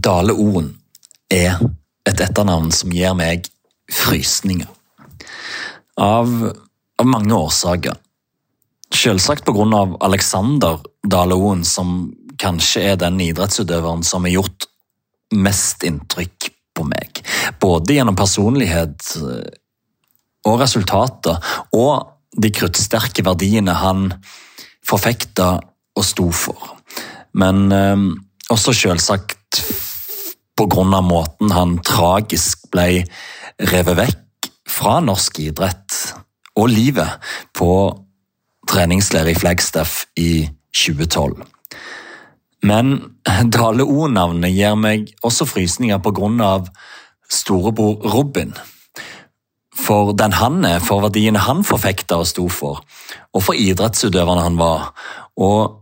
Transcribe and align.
Dale 0.00 0.32
Oen 0.32 0.72
er 1.30 1.58
et 2.08 2.20
etternavn 2.20 2.70
som 2.74 2.92
gir 2.94 3.14
meg 3.18 3.48
frysninger. 3.90 4.68
Av, 6.00 6.30
av 7.00 7.08
mange 7.08 7.34
årsaker. 7.36 7.98
Selvsagt 8.94 9.44
pga. 9.46 9.82
Alexander 10.00 10.80
Dale 11.06 11.36
Oen, 11.36 11.64
som 11.64 12.10
kanskje 12.40 12.86
er 12.92 13.00
den 13.00 13.20
idrettsutøveren 13.20 14.02
som 14.06 14.24
har 14.24 14.38
gjort 14.38 14.66
mest 15.36 15.84
inntrykk 15.86 16.50
på 16.76 16.86
meg. 16.88 17.20
Både 17.60 17.98
gjennom 17.98 18.16
personlighet 18.18 19.12
eh, 19.20 19.50
og 20.48 20.62
resultater, 20.62 21.36
og 21.76 22.16
de 22.40 22.50
kruttsterke 22.54 23.24
verdiene 23.26 23.74
han 23.76 24.08
forfekta 24.86 25.52
og 25.98 26.06
sto 26.06 26.30
for. 26.32 26.74
Men 27.36 27.68
eh, 27.74 28.08
også 28.50 28.74
selvsagt 28.74 29.60
pga. 30.68 31.00
måten 31.00 31.50
han 31.50 31.78
tragisk 31.84 32.68
ble 32.72 33.04
revet 33.72 33.96
vekk 33.96 34.50
fra 34.68 34.98
norsk 35.00 35.40
idrett 35.40 35.96
og 36.58 36.68
livet 36.68 37.30
på 37.56 37.70
treningsleir 38.68 39.30
i 39.30 39.38
Flagstaff 39.38 40.04
i 40.20 40.48
2012. 40.76 41.40
Men 42.62 42.98
Dale 43.24 43.86
O-navnet 43.86 44.52
gir 44.52 44.76
meg 44.76 45.08
også 45.24 45.48
frysninger 45.48 45.98
pga. 46.04 46.60
storebror 47.30 48.04
Robin. 48.12 48.52
For 49.80 50.12
den 50.12 50.32
han 50.36 50.64
er, 50.64 50.78
for 50.78 51.00
verdiene 51.00 51.40
han 51.40 51.64
forfekta 51.64 52.18
og 52.20 52.26
sto 52.28 52.48
for, 52.52 52.82
og 53.32 53.42
for 53.42 53.56
idrettsutøverne 53.56 54.42
han 54.42 54.58
var, 54.58 54.90
og 55.36 55.80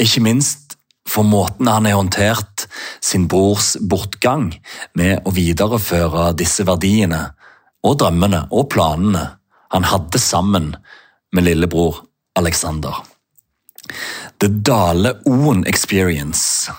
ikke 0.00 0.22
minst 0.24 0.78
for 1.06 1.22
måten 1.22 1.68
han 1.68 1.86
er 1.86 1.98
håndtert 1.98 2.55
sin 3.00 3.26
brors 3.30 3.74
bortgang 3.80 4.50
med 4.98 5.26
å 5.26 5.34
videreføre 5.36 6.30
disse 6.38 6.66
verdiene 6.68 7.22
og 7.86 7.98
drømmene 8.02 8.46
og 8.50 8.70
planene 8.72 9.26
han 9.74 9.86
hadde 9.90 10.20
sammen 10.22 10.72
med 11.34 11.46
lillebror 11.46 12.04
Alexander. 12.38 13.02
The 14.38 14.48
Dale 14.48 15.14
Oen 15.30 15.64
Experience 15.66 16.72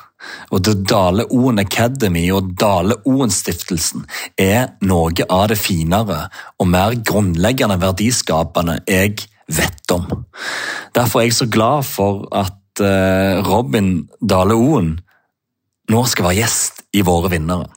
og 0.52 0.64
The 0.66 0.74
Dale 0.88 1.26
Oen 1.34 1.60
Academy 1.62 2.26
og 2.36 2.52
Dale 2.60 2.98
Oen-stiftelsen 3.08 4.06
er 4.42 4.74
noe 4.88 5.28
av 5.30 5.48
det 5.52 5.60
finere 5.60 6.28
og 6.60 6.70
mer 6.72 6.96
grunnleggende 7.08 7.80
verdiskapende 7.82 8.80
jeg 8.88 9.28
vet 9.48 9.96
om. 9.96 10.08
Derfor 10.96 11.22
er 11.22 11.30
jeg 11.30 11.38
så 11.40 11.50
glad 11.52 11.88
for 11.88 12.26
at 12.36 12.84
eh, 12.84 13.40
Robin 13.48 14.08
Dale 14.20 14.58
Oen 14.58 14.98
nå 15.92 16.04
skal 16.10 16.30
være 16.30 16.42
gjest 16.42 16.86
i 16.98 17.04
Våre 17.06 17.32
vinnere. 17.32 17.70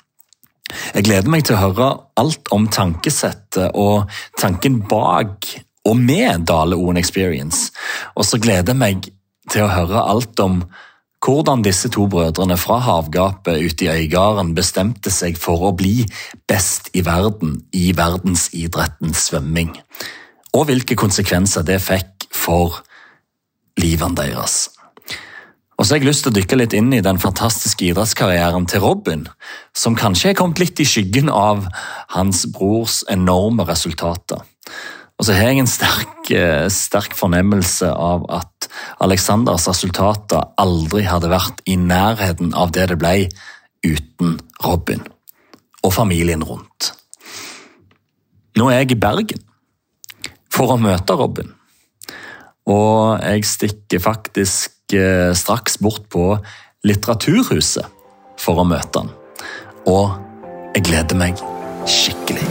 Jeg 0.94 1.06
gleder 1.06 1.30
meg 1.30 1.47
til 1.47 1.56
å 1.56 1.64
høre 1.64 1.89
alt 2.20 2.50
om 2.55 2.69
tankesettet 2.70 3.75
og 3.78 4.11
tanken 4.39 4.80
bak 4.91 5.48
og 5.89 5.97
med 5.98 6.47
Dale 6.47 6.78
Oen 6.78 7.00
Experience. 7.00 7.70
Og 8.14 8.27
så 8.28 8.39
gleder 8.42 8.75
jeg 8.75 8.80
meg 8.83 9.11
til 9.50 9.67
å 9.67 9.72
høre 9.72 10.05
alt 10.12 10.41
om 10.44 10.62
hvordan 11.20 11.64
disse 11.64 11.91
to 11.92 12.06
brødrene 12.08 12.56
fra 12.56 12.78
havgapet 12.80 13.61
ute 13.61 13.86
i 13.86 13.91
Øygarden 14.05 14.55
bestemte 14.56 15.12
seg 15.12 15.36
for 15.41 15.69
å 15.69 15.74
bli 15.77 16.06
best 16.48 16.89
i 16.97 17.02
verden 17.05 17.58
i 17.77 17.91
verdensidretten 17.97 19.12
svømming, 19.17 19.74
og 20.56 20.70
hvilke 20.70 20.97
konsekvenser 20.98 21.67
det 21.67 21.77
fikk 21.84 22.30
for 22.33 22.80
livene 23.80 24.17
deres. 24.17 24.70
Og 25.81 25.86
så 25.86 25.95
har 25.95 26.03
jeg 26.03 26.11
lyst 26.11 26.27
til 26.27 26.34
å 26.34 26.36
dykke 26.36 26.56
litt 26.61 26.75
inn 26.77 26.91
i 26.92 27.00
den 27.00 27.17
fantastiske 27.17 27.86
idrettskarrieren 27.89 28.67
til 28.69 28.83
Robin, 28.84 29.23
som 29.73 29.95
kanskje 29.97 30.34
er 30.34 30.36
kommet 30.36 30.59
litt 30.61 30.81
i 30.83 30.84
skyggen 30.84 31.31
av 31.33 31.62
hans 32.12 32.42
brors 32.53 32.98
enorme 33.09 33.64
resultater. 33.64 34.42
Og 35.17 35.24
så 35.24 35.33
har 35.39 35.48
jeg 35.48 35.63
en 35.63 35.70
sterk, 35.73 36.29
eh, 36.36 36.67
sterk 36.68 37.17
fornemmelse 37.17 37.89
av 37.96 38.27
at 38.29 38.68
Alexanders 39.01 39.64
resultater 39.68 40.52
aldri 40.61 41.07
hadde 41.08 41.33
vært 41.33 41.63
i 41.64 41.79
nærheten 41.80 42.52
av 42.55 42.73
det 42.77 42.86
det 42.92 42.98
ble 43.01 43.30
uten 43.80 44.36
Robin 44.62 45.01
og 45.83 45.95
familien 45.97 46.45
rundt. 46.45 46.92
Nå 48.57 48.68
er 48.68 48.83
jeg 48.83 48.92
i 48.92 49.01
Bergen 49.01 49.41
for 50.52 50.77
å 50.77 50.80
møte 50.80 51.17
Robin, 51.17 51.55
og 52.68 53.24
jeg 53.24 53.48
stikker 53.48 54.05
faktisk 54.05 54.77
eh, 54.95 55.33
straks 55.34 55.78
bort 55.78 56.08
på 56.12 56.34
Litteraturhuset 56.86 57.86
for 58.40 58.62
å 58.62 58.67
møte 58.68 59.02
han. 59.02 59.12
Og 59.90 60.17
jeg 60.74 60.86
gleder 60.89 61.18
meg 61.18 61.40
skikkelig. 61.89 62.46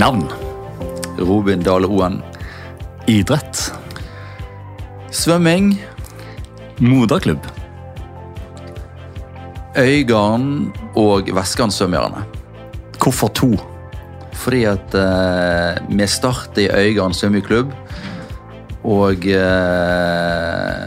Navn. 0.00 0.24
Robin 1.18 1.60
Dale 1.60 1.86
Oen. 1.86 2.22
Idrett. 3.06 3.72
Svømming. 5.10 5.74
Moderklubb. 6.80 7.44
Øygarden 9.78 10.72
og 10.96 11.28
Vestkantsvømmerne. 11.36 12.24
Hvorfor 13.02 13.28
to? 13.28 13.50
Fordi 14.32 14.64
at 14.64 14.94
eh, 14.96 15.76
vi 15.88 16.06
starter 16.06 16.62
i 16.62 16.70
Øygarden 16.86 17.14
svømmeklubb, 17.14 17.72
og 18.84 19.26
eh, 19.28 20.86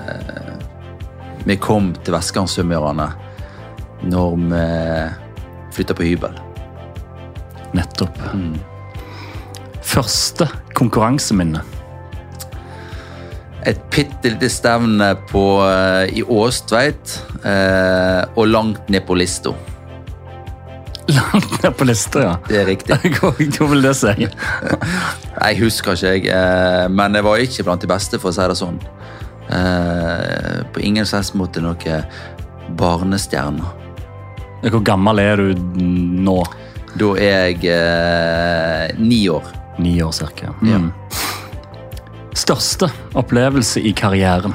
vi 1.45 1.55
kom 1.61 1.93
til 2.03 2.13
Vestkantsvømmerne 2.17 3.07
når 4.03 4.35
vi 4.35 4.65
flytta 5.77 5.93
på 5.93 6.09
hybel. 6.09 6.41
Nettopp. 7.77 8.17
Første 9.81 10.49
konkurranseminne. 10.73 11.61
Et 13.65 13.79
bitte 13.95 14.31
lite 14.33 14.49
stevne 14.51 15.13
på, 15.29 15.43
eh, 15.67 16.17
i 16.19 16.23
Åstveit, 16.23 17.19
eh, 17.45 18.23
og 18.35 18.47
langt 18.47 18.89
ned 18.89 19.05
på 19.07 19.15
lista. 19.15 19.53
Langt 21.07 21.63
ned 21.63 21.77
på 21.77 21.87
lista, 21.87 22.23
ja. 22.23 22.33
Det 22.47 22.59
er 22.61 22.67
riktig. 22.67 22.97
Hva, 23.19 23.31
vil 23.37 23.81
det 23.85 23.95
si? 23.99 24.27
Jeg 24.27 25.59
husker 25.61 25.95
ikke, 25.95 26.11
jeg, 26.17 26.27
eh, 26.27 26.89
men 26.91 27.15
jeg 27.15 27.27
var 27.27 27.43
ikke 27.43 27.67
blant 27.69 27.81
de 27.81 27.91
beste, 27.91 28.19
for 28.19 28.31
å 28.31 28.35
si 28.35 28.49
det 28.51 28.59
sånn. 28.59 28.81
På 30.73 30.81
ingen 30.81 31.05
slags 31.05 31.33
måte 31.37 31.61
noe 31.61 31.97
barnestjerne. 32.79 33.83
Hvor 34.63 34.83
gammel 34.87 35.19
er 35.19 35.41
du 35.41 35.63
nå? 36.23 36.39
Da 36.93 37.09
er 37.17 37.49
jeg 37.51 37.65
eh, 37.73 38.93
ni 39.01 39.25
år. 39.29 39.47
Ni 39.81 39.97
år 40.05 40.13
cirka. 40.15 40.53
Ja. 40.63 40.79
Mm. 42.43 42.45
Største 42.47 42.89
opplevelse 43.15 43.79
i 43.79 43.93
karrieren? 43.95 44.51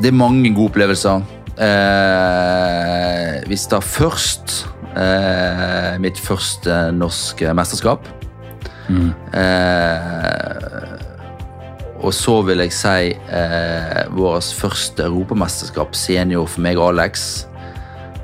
Det 0.00 0.08
er 0.10 0.16
mange 0.16 0.50
gode 0.54 0.72
opplevelser. 0.72 1.22
Eh, 1.62 3.36
vi 3.46 3.56
starter 3.56 3.86
først 3.86 4.66
eh, 4.96 6.00
mitt 6.02 6.18
første 6.18 6.90
norske 6.96 7.54
mesterskap. 7.54 8.08
Eh, 8.90 8.98
og 12.02 12.14
så 12.14 12.42
vil 12.42 12.58
jeg 12.64 12.72
si 12.74 13.14
eh, 13.14 14.02
vårt 14.10 14.50
første 14.58 15.06
europamesterskap 15.06 15.94
senior 15.94 16.50
for 16.50 16.60
meg 16.66 16.82
og 16.82 16.96
Alex. 16.96 17.46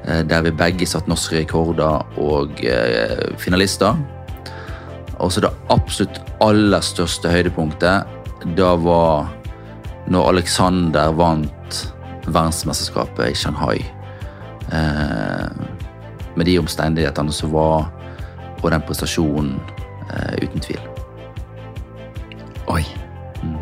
Eh, 0.04 0.26
der 0.26 0.42
vi 0.42 0.50
begge 0.50 0.86
satt 0.86 1.06
norske 1.06 1.44
rekorder 1.44 2.02
og 2.18 2.64
eh, 2.66 3.38
finalister. 3.38 4.17
Og 5.18 5.32
så 5.32 5.42
det 5.42 5.50
absolutt 5.74 6.20
aller 6.44 6.82
største 6.84 7.30
høydepunktet, 7.32 8.06
da 8.56 8.74
var 8.78 9.32
når 10.08 10.28
Alexander 10.32 11.12
vant 11.12 11.80
verdensmesterskapet 12.28 13.32
i 13.32 13.36
Shanghai. 13.36 13.78
Eh, 14.72 15.48
med 16.36 16.46
de 16.46 16.58
omstendighetene 16.60 17.32
som 17.34 17.52
var, 17.52 17.88
og 18.62 18.70
den 18.70 18.84
prestasjonen, 18.86 19.56
eh, 20.12 20.44
uten 20.44 20.60
tvil. 20.60 20.80
Oi. 22.68 22.84
Mm. 23.42 23.58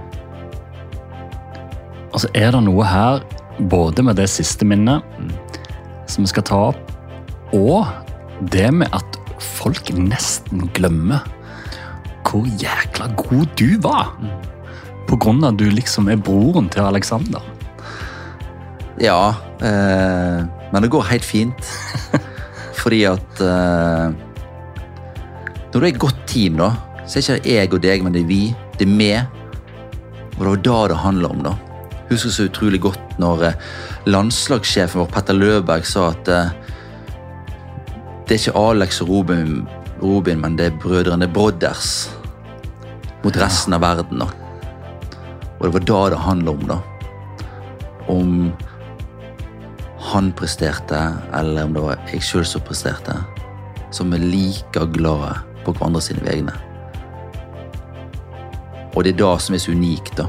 Altså, 2.12 2.28
er 2.34 2.50
det 2.50 2.62
noe 2.64 2.84
her, 2.84 3.22
både 3.70 4.02
med 4.02 4.16
det 4.16 4.28
siste 4.28 4.64
minnet 4.68 5.04
som 6.06 6.24
vi 6.24 6.28
skal 6.28 6.44
ta 6.46 6.58
opp, 6.72 6.92
og 7.54 7.86
det 8.52 8.68
med 8.74 8.92
at 8.92 9.18
folk 9.40 9.90
nesten 9.96 10.66
glemmer 10.76 11.24
hvor 12.36 12.48
jækla 12.60 13.08
god 13.16 13.46
du 13.56 13.78
var. 13.80 14.12
På 15.08 15.16
grunn 15.16 15.44
av 15.44 15.54
at 15.54 15.60
du 15.60 15.70
liksom 15.70 16.10
er 16.10 16.20
broren 16.20 16.68
til 16.72 16.84
Alexander. 16.84 17.42
Ja, 19.00 19.34
eh, 19.64 20.44
men 20.72 20.82
det 20.82 20.90
går 20.92 21.08
helt 21.10 21.24
fint. 21.24 21.72
Fordi 22.82 23.04
at 23.08 23.40
eh, 23.40 24.12
Når 25.72 25.80
det 25.80 25.88
er 25.88 25.94
et 25.94 26.00
godt 26.00 26.20
team, 26.26 26.56
da, 26.56 26.70
så 27.06 27.18
er 27.18 27.22
det 27.26 27.40
ikke 27.42 27.54
jeg 27.54 27.72
og 27.74 27.82
deg, 27.82 28.04
men 28.04 28.14
det 28.14 28.22
er 28.22 28.28
vi. 28.28 28.42
Det 28.78 28.86
er 28.86 28.92
meg. 28.96 29.26
Og 30.36 30.44
det 30.44 30.48
var 30.48 30.62
da 30.64 30.78
det 30.88 31.00
handler 31.02 31.34
om, 31.34 31.42
da. 31.44 31.54
Husker 32.08 32.30
så 32.30 32.46
utrolig 32.48 32.80
godt 32.80 33.18
når 33.20 33.44
eh, 33.50 33.58
landslagssjefen 34.06 35.02
vår, 35.02 35.10
Petter 35.12 35.36
Løberg, 35.36 35.86
sa 35.88 36.10
at 36.14 36.28
eh, 36.32 36.54
det 38.26 38.36
er 38.36 38.40
ikke 38.40 38.58
Alex 38.58 39.00
og 39.04 39.10
Robin, 39.10 39.66
Robin, 40.02 40.40
men 40.40 40.56
det 40.58 40.70
er 40.70 40.78
brødrene 40.82 41.28
Brothers 41.30 42.15
mot 43.26 43.36
resten 43.36 43.74
av 43.74 43.82
verden. 43.82 44.20
da. 44.22 44.28
Og 45.58 45.66
det 45.66 45.72
var 45.74 45.86
da 45.90 46.00
det 46.10 46.22
handla 46.22 46.50
om, 46.50 46.66
da. 46.68 46.78
Om 48.06 48.52
han 50.12 50.30
presterte, 50.32 51.00
eller 51.34 51.66
om 51.66 51.74
det 51.74 51.82
var 51.82 52.04
jeg 52.12 52.22
sjøl 52.22 52.46
som 52.46 52.62
presterte. 52.62 53.16
Som 53.90 54.14
er 54.14 54.22
like 54.22 54.84
glade 54.94 55.32
på 55.64 55.74
hverandre 55.74 56.02
sine 56.04 56.22
vegne. 56.22 56.54
Og 58.94 59.02
det 59.04 59.16
er 59.16 59.18
det 59.24 59.32
som 59.42 59.56
er 59.56 59.64
så 59.64 59.74
unikt, 59.74 60.20
da. 60.20 60.28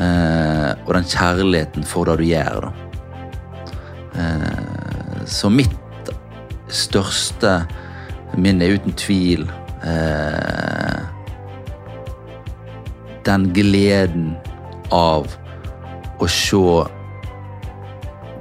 Eh, 0.00 0.72
og 0.86 0.94
den 0.96 1.06
kjærligheten 1.06 1.86
for 1.86 2.10
det 2.10 2.18
du 2.18 2.26
gjør, 2.26 2.66
da. 2.66 2.72
Eh, 4.18 5.22
så 5.30 5.52
mitt 5.52 6.10
største 6.66 7.60
minne 8.34 8.66
er 8.66 8.78
uten 8.78 8.94
tvil 8.98 9.46
eh, 9.86 11.19
den 13.24 13.50
gleden 13.54 14.32
av 14.94 15.28
å 16.20 16.28
se 16.30 16.60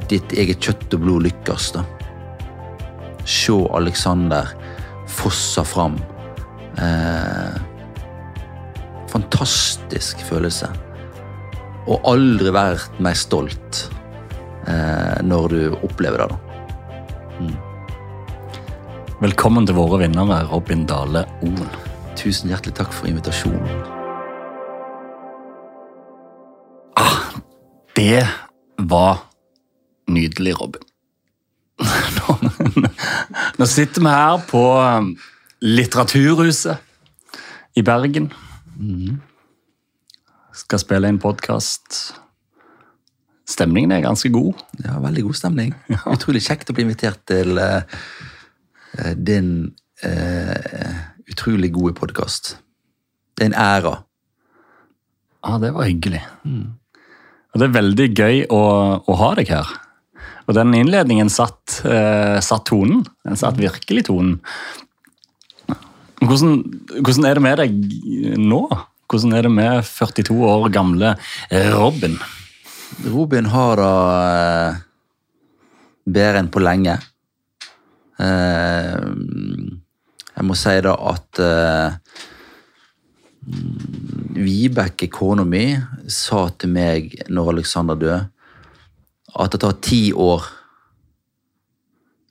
ditt 0.09 0.33
eget 0.33 0.63
kjøtt 0.63 0.95
og 0.97 1.03
blod 1.03 1.27
lykkes. 1.27 1.71
da. 1.77 1.83
Se 3.25 3.55
Alexander 3.77 4.53
fossa 5.07 5.63
fram. 5.63 5.99
Eh, 6.77 7.55
fantastisk 9.09 10.21
følelse. 10.29 10.69
Og 11.89 12.05
aldri 12.05 12.53
vært 12.53 12.99
mer 13.01 13.17
stolt 13.17 13.85
eh, 14.67 15.17
når 15.25 15.49
du 15.53 15.61
opplever 15.81 16.25
det. 16.25 16.29
da. 16.29 16.39
Velkommen 19.19 19.65
til 19.67 19.75
våre 19.75 19.99
vinnere, 20.05 20.45
Robin 20.47 20.85
Dale 20.87 21.25
Oen. 21.43 21.71
Tusen 22.19 22.51
hjertelig 22.51 22.77
takk 22.79 22.93
for 22.95 23.11
invitasjonen. 23.11 23.98
Det 27.99 28.27
var 28.77 29.17
nydelig, 30.07 30.53
Robin. 30.61 30.81
Nå, 32.15 32.35
nå 33.59 33.65
sitter 33.67 34.05
vi 34.05 34.13
her 34.13 34.45
på 34.47 34.61
um, 34.79 35.09
Litteraturhuset 35.59 36.79
i 37.75 37.83
Bergen. 37.83 38.29
Skal 40.61 40.79
spille 40.79 41.11
inn 41.11 41.19
podkast. 41.19 41.99
Stemningen 43.51 43.91
er 43.91 44.07
ganske 44.07 44.31
god. 44.31 44.63
Ja, 44.79 44.95
veldig 45.03 45.27
god 45.27 45.41
stemning. 45.43 45.75
Utrolig 46.15 46.45
kjekt 46.47 46.71
å 46.71 46.79
bli 46.79 46.87
invitert 46.87 47.25
til 47.27 47.59
eh, 47.59 49.13
din 49.19 49.73
uh, 50.07 50.99
utrolig 51.27 51.75
gode 51.75 51.99
podkast. 51.99 52.55
Det 53.35 53.49
er 53.49 53.51
en 53.51 53.61
ære. 53.67 53.97
Ja, 55.43 55.59
det 55.59 55.75
var 55.75 55.91
hyggelig. 55.91 56.23
Og 57.53 57.61
det 57.61 57.67
er 57.67 57.77
veldig 57.77 58.07
gøy 58.13 58.41
å, 58.53 58.63
å 59.01 59.19
ha 59.21 59.29
deg 59.39 59.51
her. 59.53 59.71
Og 60.49 60.55
den 60.57 60.73
innledningen 60.77 61.29
satt, 61.29 61.79
eh, 61.85 62.37
satt 62.41 62.67
tonen. 62.69 63.03
Den 63.25 63.39
satt 63.39 63.59
virkelig 63.59 64.07
tonen. 64.09 64.39
Hvordan, 66.19 66.59
hvordan 66.99 67.29
er 67.29 67.37
det 67.37 67.45
med 67.45 67.61
deg 67.61 67.77
nå? 68.41 68.63
Hvordan 69.09 69.37
er 69.37 69.47
det 69.47 69.53
med 69.53 69.85
42 69.87 70.35
år 70.45 70.67
gamle 70.73 71.15
Robin? 71.73 72.17
Robin 73.05 73.45
har 73.53 73.79
da 73.79 73.93
eh, 74.19 74.79
bedre 76.09 76.41
enn 76.41 76.49
på 76.51 76.61
lenge. 76.63 76.97
Eh, 78.19 78.97
jeg 80.35 80.47
må 80.47 80.57
si 80.57 80.75
da 80.83 80.95
at 81.11 81.41
eh, 81.43 82.17
Vibeke, 84.39 85.07
kona 85.11 85.45
mi, 85.47 85.77
sa 86.11 86.47
til 86.59 86.73
meg 86.73 87.15
når 87.31 87.53
Alexander 87.55 87.97
døde, 87.99 88.19
at 89.39 89.53
det 89.53 89.61
tar 89.61 89.79
ti 89.85 90.09
år 90.13 90.45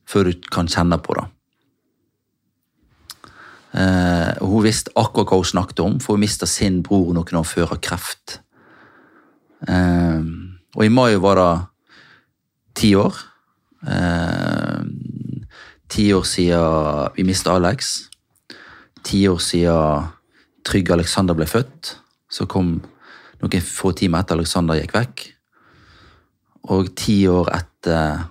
før 0.09 0.31
du 0.31 0.49
kan 0.53 0.71
kjenne 0.71 0.99
på 1.05 1.17
det. 1.19 1.27
Eh, 3.79 4.31
hun 4.41 4.65
visste 4.65 4.95
akkurat 4.97 5.29
hva 5.29 5.41
hun 5.43 5.51
snakket 5.51 5.83
om, 5.85 5.97
for 6.01 6.17
hun 6.17 6.25
mista 6.25 6.49
sin 6.49 6.81
bror 6.85 7.13
noen 7.17 7.41
år 7.41 7.47
før 7.47 7.75
av 7.77 7.83
kreft. 7.85 8.39
Eh, 9.69 10.23
og 10.77 10.85
i 10.85 10.93
mai 10.93 11.19
var 11.21 11.41
det 11.41 11.53
ti 12.81 12.95
år. 12.97 13.17
Eh, 13.87 14.81
ti 15.89 16.13
år 16.17 16.25
siden 16.25 17.17
vi 17.17 17.27
mista 17.29 17.57
Alex. 17.57 18.09
Ti 19.05 19.27
år 19.29 19.43
siden 19.43 20.09
Trygve 20.69 20.99
Alexander 20.99 21.37
ble 21.39 21.49
født. 21.49 21.97
Så 22.29 22.47
kom 22.51 22.77
noen 23.41 23.65
få 23.65 23.95
timer 23.97 24.25
etter 24.25 24.39
Alexander 24.39 24.79
gikk 24.79 24.95
vekk. 24.97 25.27
Og 26.75 26.93
ti 26.99 27.23
år 27.31 27.53
etter 27.57 28.27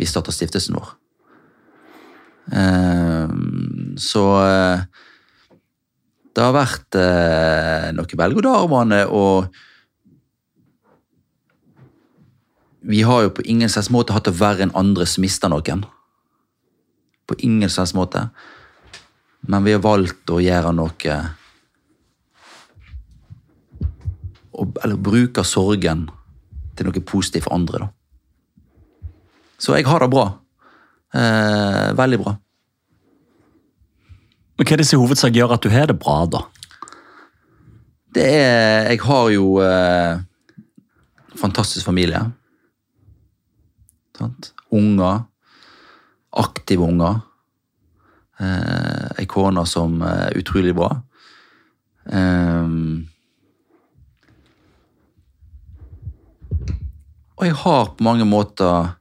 vi 0.00 0.08
starta 0.08 0.32
stiftelsen 0.34 0.78
vår. 0.78 0.94
Eh, 2.60 3.34
så 4.00 4.24
eh, 4.42 4.86
det 6.34 6.42
har 6.42 6.56
vært 6.56 6.96
noen 6.98 8.00
noe 8.00 8.18
berg-og-dal-bane, 8.18 9.04
og 9.06 9.46
vi 12.84 13.04
har 13.06 13.22
jo 13.22 13.30
på 13.36 13.44
ingen 13.48 13.70
slags 13.70 13.88
måte 13.94 14.12
hatt 14.12 14.26
det 14.28 14.34
verre 14.36 14.66
enn 14.66 14.74
andre 14.76 15.06
som 15.08 15.22
mister 15.24 15.48
noen. 15.48 15.86
På 17.24 17.36
ingen 17.38 17.70
slags 17.72 17.94
måte. 17.96 18.26
Men 19.48 19.64
vi 19.64 19.74
har 19.74 19.82
valgt 19.84 20.30
å 20.32 20.40
gjøre 20.40 20.72
noe 20.72 21.16
Eller 24.54 24.96
bruke 24.96 25.42
sorgen 25.44 26.06
til 26.78 26.88
noe 26.88 27.02
positivt 27.06 27.46
for 27.46 27.56
andre, 27.56 27.84
da. 27.84 27.88
Så 29.58 29.74
jeg 29.76 29.86
har 29.86 30.02
det 30.02 30.10
bra. 30.12 30.26
Eh, 31.14 31.90
veldig 31.96 32.18
bra. 32.22 32.34
Men 34.54 34.66
Hva 34.66 34.74
er 34.74 34.82
det 34.82 34.86
som 34.86 35.00
i 35.00 35.02
hovedsak 35.02 35.34
gjør 35.34 35.54
at 35.56 35.66
du 35.66 35.70
har 35.72 35.90
det 35.90 35.98
bra, 35.98 36.16
da? 36.30 36.44
Det 38.14 38.26
er 38.30 38.90
Jeg 38.90 39.00
har 39.02 39.30
jo 39.34 39.58
eh, 39.62 40.22
fantastisk 41.34 41.86
familie. 41.86 42.20
Sant? 44.18 44.52
Unger. 44.70 45.24
Aktive 46.30 46.86
unger. 46.86 47.22
Eh, 48.40 49.08
Ei 49.20 49.26
kone 49.30 49.62
som 49.68 50.00
er 50.02 50.34
utrolig 50.38 50.74
bra. 50.74 50.90
Eh, 52.10 52.68
og 57.34 57.46
jeg 57.46 57.56
har 57.64 57.90
på 57.94 58.06
mange 58.06 58.26
måter 58.28 58.94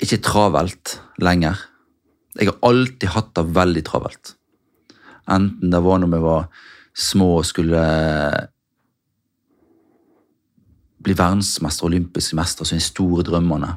ikke 0.00 0.22
travelt 0.24 0.98
lenger. 1.20 1.58
Jeg 2.38 2.50
har 2.50 2.60
alltid 2.64 3.10
hatt 3.14 3.34
det 3.36 3.50
veldig 3.54 3.82
travelt. 3.84 4.34
Enten 5.30 5.70
det 5.70 5.82
var 5.84 6.00
når 6.00 6.14
vi 6.14 6.22
var 6.24 6.48
små 6.96 7.36
og 7.38 7.46
skulle 7.46 7.82
bli 11.00 11.16
verdensmester 11.16 11.88
olympiske 11.88 12.36
mester, 12.36 12.66
er 12.66 12.80
de 12.80 12.84
store 12.84 13.24
drømmene. 13.26 13.74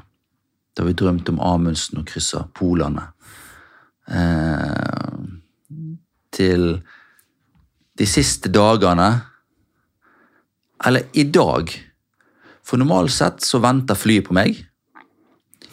Da 0.74 0.86
vi 0.88 0.96
drømte 0.98 1.32
om 1.32 1.42
Amundsen 1.44 2.02
og 2.02 2.08
kryssa 2.10 2.44
polene. 2.56 3.10
Eh, 4.10 5.24
til 6.34 6.64
de 7.94 8.06
siste 8.10 8.50
dagene 8.52 9.08
Eller 10.84 11.08
i 11.14 11.24
dag. 11.24 11.70
For 12.64 12.82
normalt 12.82 13.14
sett 13.16 13.44
så 13.46 13.62
venter 13.64 13.96
flyet 13.96 14.28
på 14.28 14.36
meg. 14.36 14.58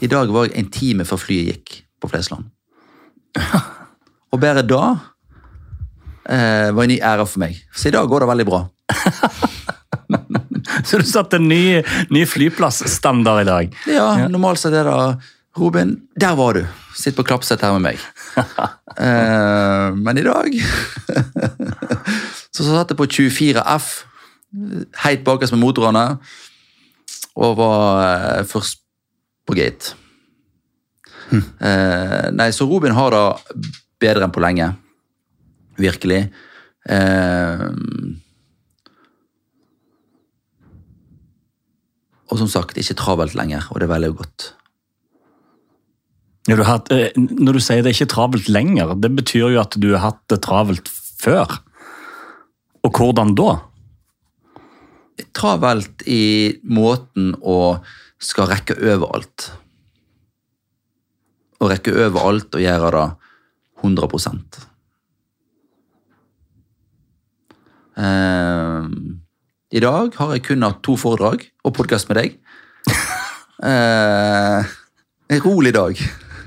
I 0.01 0.07
dag 0.11 0.31
var 0.31 0.47
jeg 0.47 0.59
en 0.61 0.71
time 0.71 1.07
før 1.09 1.19
flyet 1.19 1.49
gikk 1.51 1.81
på 2.01 2.11
Flesland. 2.13 2.47
Og 4.31 4.39
bare 4.39 4.63
da 4.63 4.85
eh, 6.31 6.71
var 6.71 6.85
en 6.85 6.93
ny 6.93 7.01
ære 7.03 7.27
for 7.27 7.43
meg. 7.43 7.59
Så 7.75 7.91
i 7.91 7.95
dag 7.97 8.07
går 8.09 8.23
det 8.23 8.31
veldig 8.31 8.47
bra. 8.47 8.63
Så 10.87 11.01
du 11.01 11.07
satte 11.07 11.41
en 11.41 11.49
ny, 11.51 11.81
ny 12.15 12.23
flyplassstandard 12.29 13.43
i 13.43 13.49
dag. 13.49 13.77
Ja, 13.91 14.29
normalt 14.31 14.63
sett 14.63 14.77
er 14.77 14.87
det 14.87 15.01
Robin, 15.59 15.97
der 16.15 16.39
var 16.39 16.55
du. 16.55 16.63
Sitt 16.97 17.17
på 17.17 17.25
klappsett 17.27 17.63
her 17.63 17.75
med 17.77 17.85
meg. 17.91 18.03
eh, 19.07 19.89
men 19.95 20.19
i 20.19 20.27
dag 20.27 20.57
Så 22.55 22.67
satt 22.67 22.91
jeg 22.91 22.99
på 22.99 23.07
24F, 23.07 23.89
helt 25.05 25.25
bakerst 25.25 25.55
med 25.55 25.63
motorene. 25.63 26.05
og 27.41 27.57
var 27.57 28.01
eh, 28.05 28.45
først 28.45 28.83
på 29.47 29.55
gate. 29.57 29.95
Eh, 31.31 32.31
nei, 32.35 32.51
så 32.53 32.67
Robin 32.67 32.95
har 32.97 33.15
det 33.15 33.71
bedre 34.03 34.27
enn 34.27 34.35
på 34.35 34.43
lenge. 34.43 34.73
Virkelig. 35.81 36.25
Eh, 36.91 37.67
og 42.31 42.39
som 42.39 42.51
sagt, 42.51 42.79
ikke 42.79 42.99
travelt 42.99 43.37
lenger, 43.39 43.71
og 43.71 43.81
det 43.81 43.89
er 43.89 43.95
veldig 43.95 44.13
godt. 44.19 44.51
Ja, 46.51 46.57
du 46.59 46.65
hatt, 46.67 46.89
eh, 46.91 47.13
når 47.15 47.55
du 47.55 47.63
sier 47.63 47.85
det 47.85 47.93
er 47.93 47.95
ikke 47.95 48.11
travelt 48.11 48.49
lenger, 48.51 48.97
det 48.99 49.13
betyr 49.15 49.53
jo 49.53 49.61
at 49.61 49.77
du 49.79 49.93
har 49.93 50.03
hatt 50.03 50.23
det 50.33 50.41
travelt 50.43 50.89
før. 50.91 51.47
Og 52.83 52.97
hvordan 52.97 53.37
da? 53.39 53.53
Travelt 55.37 56.03
i 56.11 56.59
måten 56.67 57.37
å 57.39 57.79
skal 58.19 58.49
rekke 58.51 58.75
over 58.83 59.13
alt. 59.15 59.45
Å 61.63 61.69
rekke 61.71 61.95
over 61.95 62.27
alt 62.33 62.59
og 62.59 62.65
gjøre 62.65 62.91
det 62.97 63.05
100 63.85 64.09
eh, 67.95 68.89
I 69.71 69.85
dag 69.85 70.19
har 70.19 70.35
jeg 70.35 70.45
kun 70.49 70.67
hatt 70.67 70.83
to 70.83 70.97
foredrag 70.99 71.47
og 71.63 71.77
podkast 71.79 72.11
med 72.11 72.19
deg. 72.25 72.35
eh, 73.71 74.75
en 75.31 75.47
rolig 75.47 75.77
dag. 75.79 76.03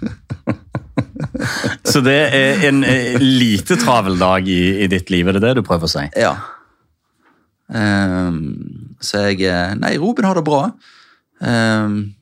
Så 1.91 2.01
det 2.03 2.17
er 2.35 2.65
en 2.69 2.83
eh, 2.87 3.15
lite 3.21 3.77
travel 3.81 4.17
dag 4.19 4.47
i, 4.49 4.83
i 4.83 4.89
ditt 4.91 5.09
liv, 5.13 5.27
er 5.27 5.37
det 5.37 5.43
det 5.45 5.55
du 5.59 5.63
prøver 5.65 5.89
å 5.89 5.93
si? 5.93 6.05
Ja. 6.19 6.33
Um, 7.73 8.95
så 9.01 9.23
jeg 9.29 9.47
eh, 9.49 9.73
Nei, 9.79 9.95
Robin 10.01 10.27
har 10.27 10.37
det 10.37 10.45
bra. 10.45 10.67
Um, 11.39 12.13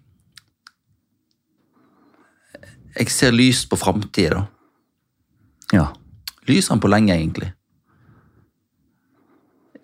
jeg 2.96 3.12
ser 3.14 3.36
lyst 3.36 3.70
på 3.72 3.80
framtida, 3.80 4.42
da. 4.42 4.46
Ja. 5.72 5.88
Lyser 6.50 6.76
han 6.76 6.82
på 6.84 6.90
lenge, 6.92 7.16
egentlig. 7.16 7.52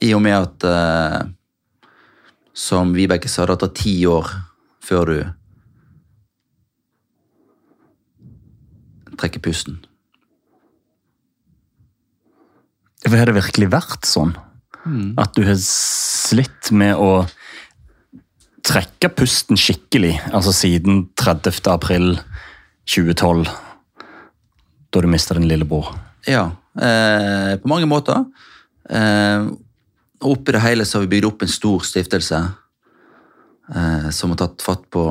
I 0.03 0.11
og 0.13 0.21
med 0.21 0.35
at 0.35 0.65
uh, 0.67 1.21
Som 2.53 2.91
Vibeke 2.93 3.29
sa, 3.31 3.45
det 3.49 3.59
tar 3.61 3.71
ti 3.77 3.95
år 4.09 4.29
før 4.83 5.09
du 5.09 5.19
trekker 9.19 9.43
pusten. 9.43 9.79
Har 13.07 13.29
det 13.29 13.37
virkelig 13.37 13.69
vært 13.71 14.07
sånn? 14.07 14.35
At 15.19 15.35
du 15.35 15.43
har 15.47 15.57
slitt 15.59 16.71
med 16.71 16.95
å 16.95 17.25
trekke 18.67 19.09
pusten 19.15 19.59
skikkelig, 19.59 20.13
altså 20.35 20.53
siden 20.55 21.05
30. 21.19 21.59
april 21.71 22.17
2012, 22.87 23.47
da 24.91 25.03
du 25.03 25.07
mista 25.11 25.37
din 25.37 25.47
lillebror? 25.47 25.93
Ja, 26.27 26.49
eh, 26.79 27.55
på 27.59 27.71
mange 27.71 27.87
måter. 27.87 28.25
Eh, 28.89 29.47
oppi 30.19 30.55
det 30.55 30.63
hele 30.63 30.85
så 30.85 30.97
har 30.97 31.07
vi 31.07 31.15
bygd 31.15 31.29
opp 31.29 31.43
en 31.43 31.51
stor 31.51 31.83
stiftelse 31.83 32.39
eh, 33.75 34.09
som 34.11 34.33
har 34.33 34.41
tatt 34.43 34.63
fatt 34.63 34.87
på 34.91 35.09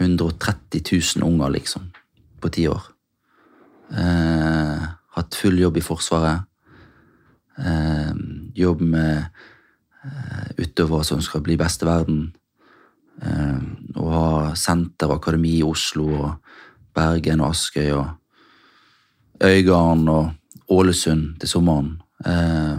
130 0.00 0.82
000 1.18 1.26
unger, 1.26 1.50
liksom, 1.58 1.90
på 2.40 2.50
ti 2.54 2.66
år. 2.70 2.82
Eh, 3.90 4.84
hatt 5.16 5.38
full 5.38 5.58
jobb 5.58 5.80
i 5.80 5.84
Forsvaret. 5.84 6.46
Eh, 7.58 8.12
jobb 8.54 8.80
med 8.80 9.24
eh, 10.04 10.46
utøvere 10.60 11.04
som 11.04 11.22
skal 11.24 11.42
bli 11.44 11.58
best 11.60 11.82
i 11.82 11.88
verden. 11.88 12.22
Eh, 13.20 13.58
og 13.96 14.12
ha 14.14 14.28
senter 14.56 15.10
og 15.10 15.18
akademi 15.18 15.58
i 15.58 15.66
Oslo 15.66 16.06
og 16.14 16.30
Bergen 16.96 17.42
og 17.42 17.52
Askøy 17.54 17.90
og 17.98 18.06
Øygarden 19.40 20.08
og 20.08 20.30
Ålesund 20.70 21.40
til 21.40 21.48
sommeren. 21.50 21.94
Eh, 22.24 22.78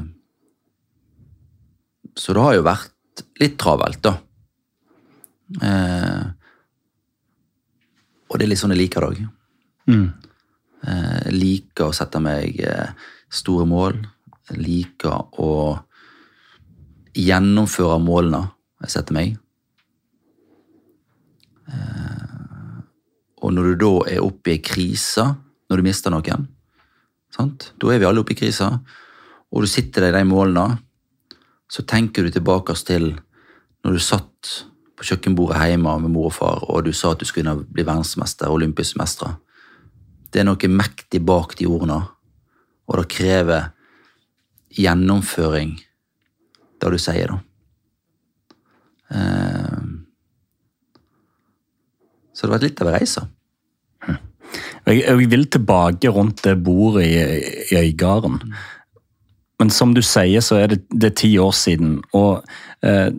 så 2.16 2.34
det 2.34 2.44
har 2.44 2.58
jo 2.58 2.68
vært 2.68 3.24
litt 3.42 3.58
travelt, 3.60 4.02
da. 4.04 4.16
Eh, 5.62 6.24
og 8.32 8.40
det 8.40 8.46
er 8.46 8.52
litt 8.52 8.62
sånn 8.62 8.72
jeg 8.76 8.86
liker 8.86 9.04
det 9.04 9.12
òg. 9.12 9.22
Mm. 9.92 10.08
Eh, 10.82 11.30
liker 11.36 11.90
å 11.90 11.96
sette 11.96 12.22
meg 12.24 12.60
eh, 12.66 12.94
store 13.32 13.68
mål. 13.70 14.00
Liker 14.58 15.38
å 15.44 15.52
gjennomføre 17.18 18.00
målene 18.02 18.46
jeg 18.82 18.96
setter 18.96 19.18
meg. 19.18 19.36
Eh, 21.70 22.80
og 23.42 23.54
når 23.56 23.72
du 23.72 23.84
da 23.86 23.94
er 24.16 24.26
oppe 24.26 24.56
i 24.56 24.64
krise, 24.64 25.28
når 25.70 25.82
du 25.82 25.88
mister 25.88 26.14
noen 26.14 26.48
sant? 27.32 27.72
Da 27.80 27.92
er 27.94 28.02
vi 28.02 28.08
alle 28.08 28.24
oppe 28.24 28.36
i 28.36 28.40
krisa, 28.40 28.74
og 29.52 29.64
du 29.64 29.70
sitter 29.70 30.08
der 30.08 30.18
i 30.18 30.22
de 30.22 30.28
målene, 30.28 30.82
så 31.72 31.86
tenker 31.88 32.26
du 32.26 32.34
tilbake 32.34 32.76
til 32.84 33.14
når 33.86 33.96
du 33.96 34.02
satt 34.04 34.50
på 35.00 35.08
kjøkkenbordet 35.08 35.72
hjemme 35.72 35.94
med 36.04 36.12
mor 36.14 36.28
og 36.30 36.36
far, 36.36 36.66
og 36.68 36.84
du 36.86 36.92
sa 36.94 37.14
at 37.14 37.22
du 37.22 37.26
skulle 37.30 37.56
bli 37.64 37.86
verdensmester 37.88 38.52
olympisk 38.52 39.00
mestere. 39.00 39.38
Det 40.32 40.42
er 40.42 40.48
noe 40.48 40.72
mektig 40.72 41.22
bak 41.28 41.58
de 41.60 41.68
ordene, 41.68 42.00
og 42.88 43.02
det 43.02 43.08
krever 43.12 43.72
gjennomføring, 44.72 45.76
det 46.80 46.92
du 46.94 47.00
sier, 47.02 47.34
da. 47.34 47.42
Eh, 49.12 49.82
Så 52.42 52.48
det 52.48 52.56
har 52.56 52.58
vært 52.58 52.64
litt 52.66 52.80
av 52.82 52.88
ei 52.90 52.94
reise. 52.96 53.22
Jeg, 54.88 55.02
jeg 55.04 55.28
vil 55.30 55.44
tilbake 55.54 56.10
rundt 56.10 56.40
det 56.42 56.56
bordet 56.66 57.04
i, 57.06 57.20
i 57.70 57.78
Øygarden. 57.78 58.40
Men 59.62 59.70
som 59.70 59.92
du 59.94 60.02
sier, 60.02 60.42
så 60.42 60.58
er 60.58 60.72
det, 60.72 60.80
det 60.90 61.12
er 61.12 61.20
ti 61.22 61.30
år 61.38 61.54
siden. 61.54 62.00
Og 62.18 62.42
eh, 62.82 63.12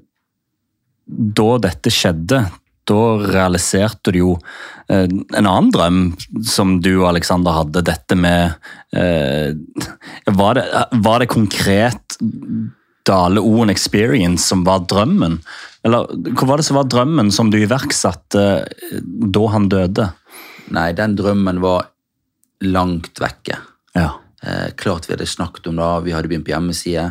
da 1.06 1.46
dette 1.62 1.92
skjedde, 1.94 2.40
da 2.88 3.02
realiserte 3.22 4.12
du 4.14 4.18
jo 4.18 4.30
eh, 4.88 5.06
en 5.06 5.46
annen 5.46 5.70
drøm 5.74 6.00
som 6.46 6.78
du 6.82 6.92
og 6.96 7.10
Alexander 7.12 7.54
hadde. 7.60 7.84
Dette 7.86 8.18
med 8.18 8.56
eh, 8.96 9.52
var, 10.26 10.58
det, 10.58 10.66
var 11.04 11.22
det 11.22 11.30
konkret 11.32 12.18
Dale 13.06 13.42
Oen 13.42 13.70
Experience 13.72 14.48
som 14.50 14.64
var 14.66 14.84
drømmen? 14.90 15.40
Eller 15.86 16.10
hva 16.36 16.48
var 16.48 16.60
det 16.60 16.66
som 16.66 16.78
var 16.78 16.90
drømmen 16.90 17.32
som 17.34 17.50
du 17.50 17.58
iverksatte 17.60 18.48
eh, 18.62 18.98
da 19.02 19.46
han 19.54 19.70
døde? 19.72 20.10
Nei, 20.72 20.90
den 20.96 21.16
drømmen 21.18 21.62
var 21.62 21.90
langt 22.62 23.18
vekke. 23.20 23.58
Ja. 23.98 24.10
Eh, 24.42 24.74
klart 24.78 25.08
vi 25.08 25.16
hadde 25.16 25.26
snakket 25.26 25.66
om 25.70 25.78
det, 25.78 25.88
vi 26.06 26.14
hadde 26.14 26.30
begynt 26.30 26.46
på 26.46 26.54
hjemmeside. 26.54 27.08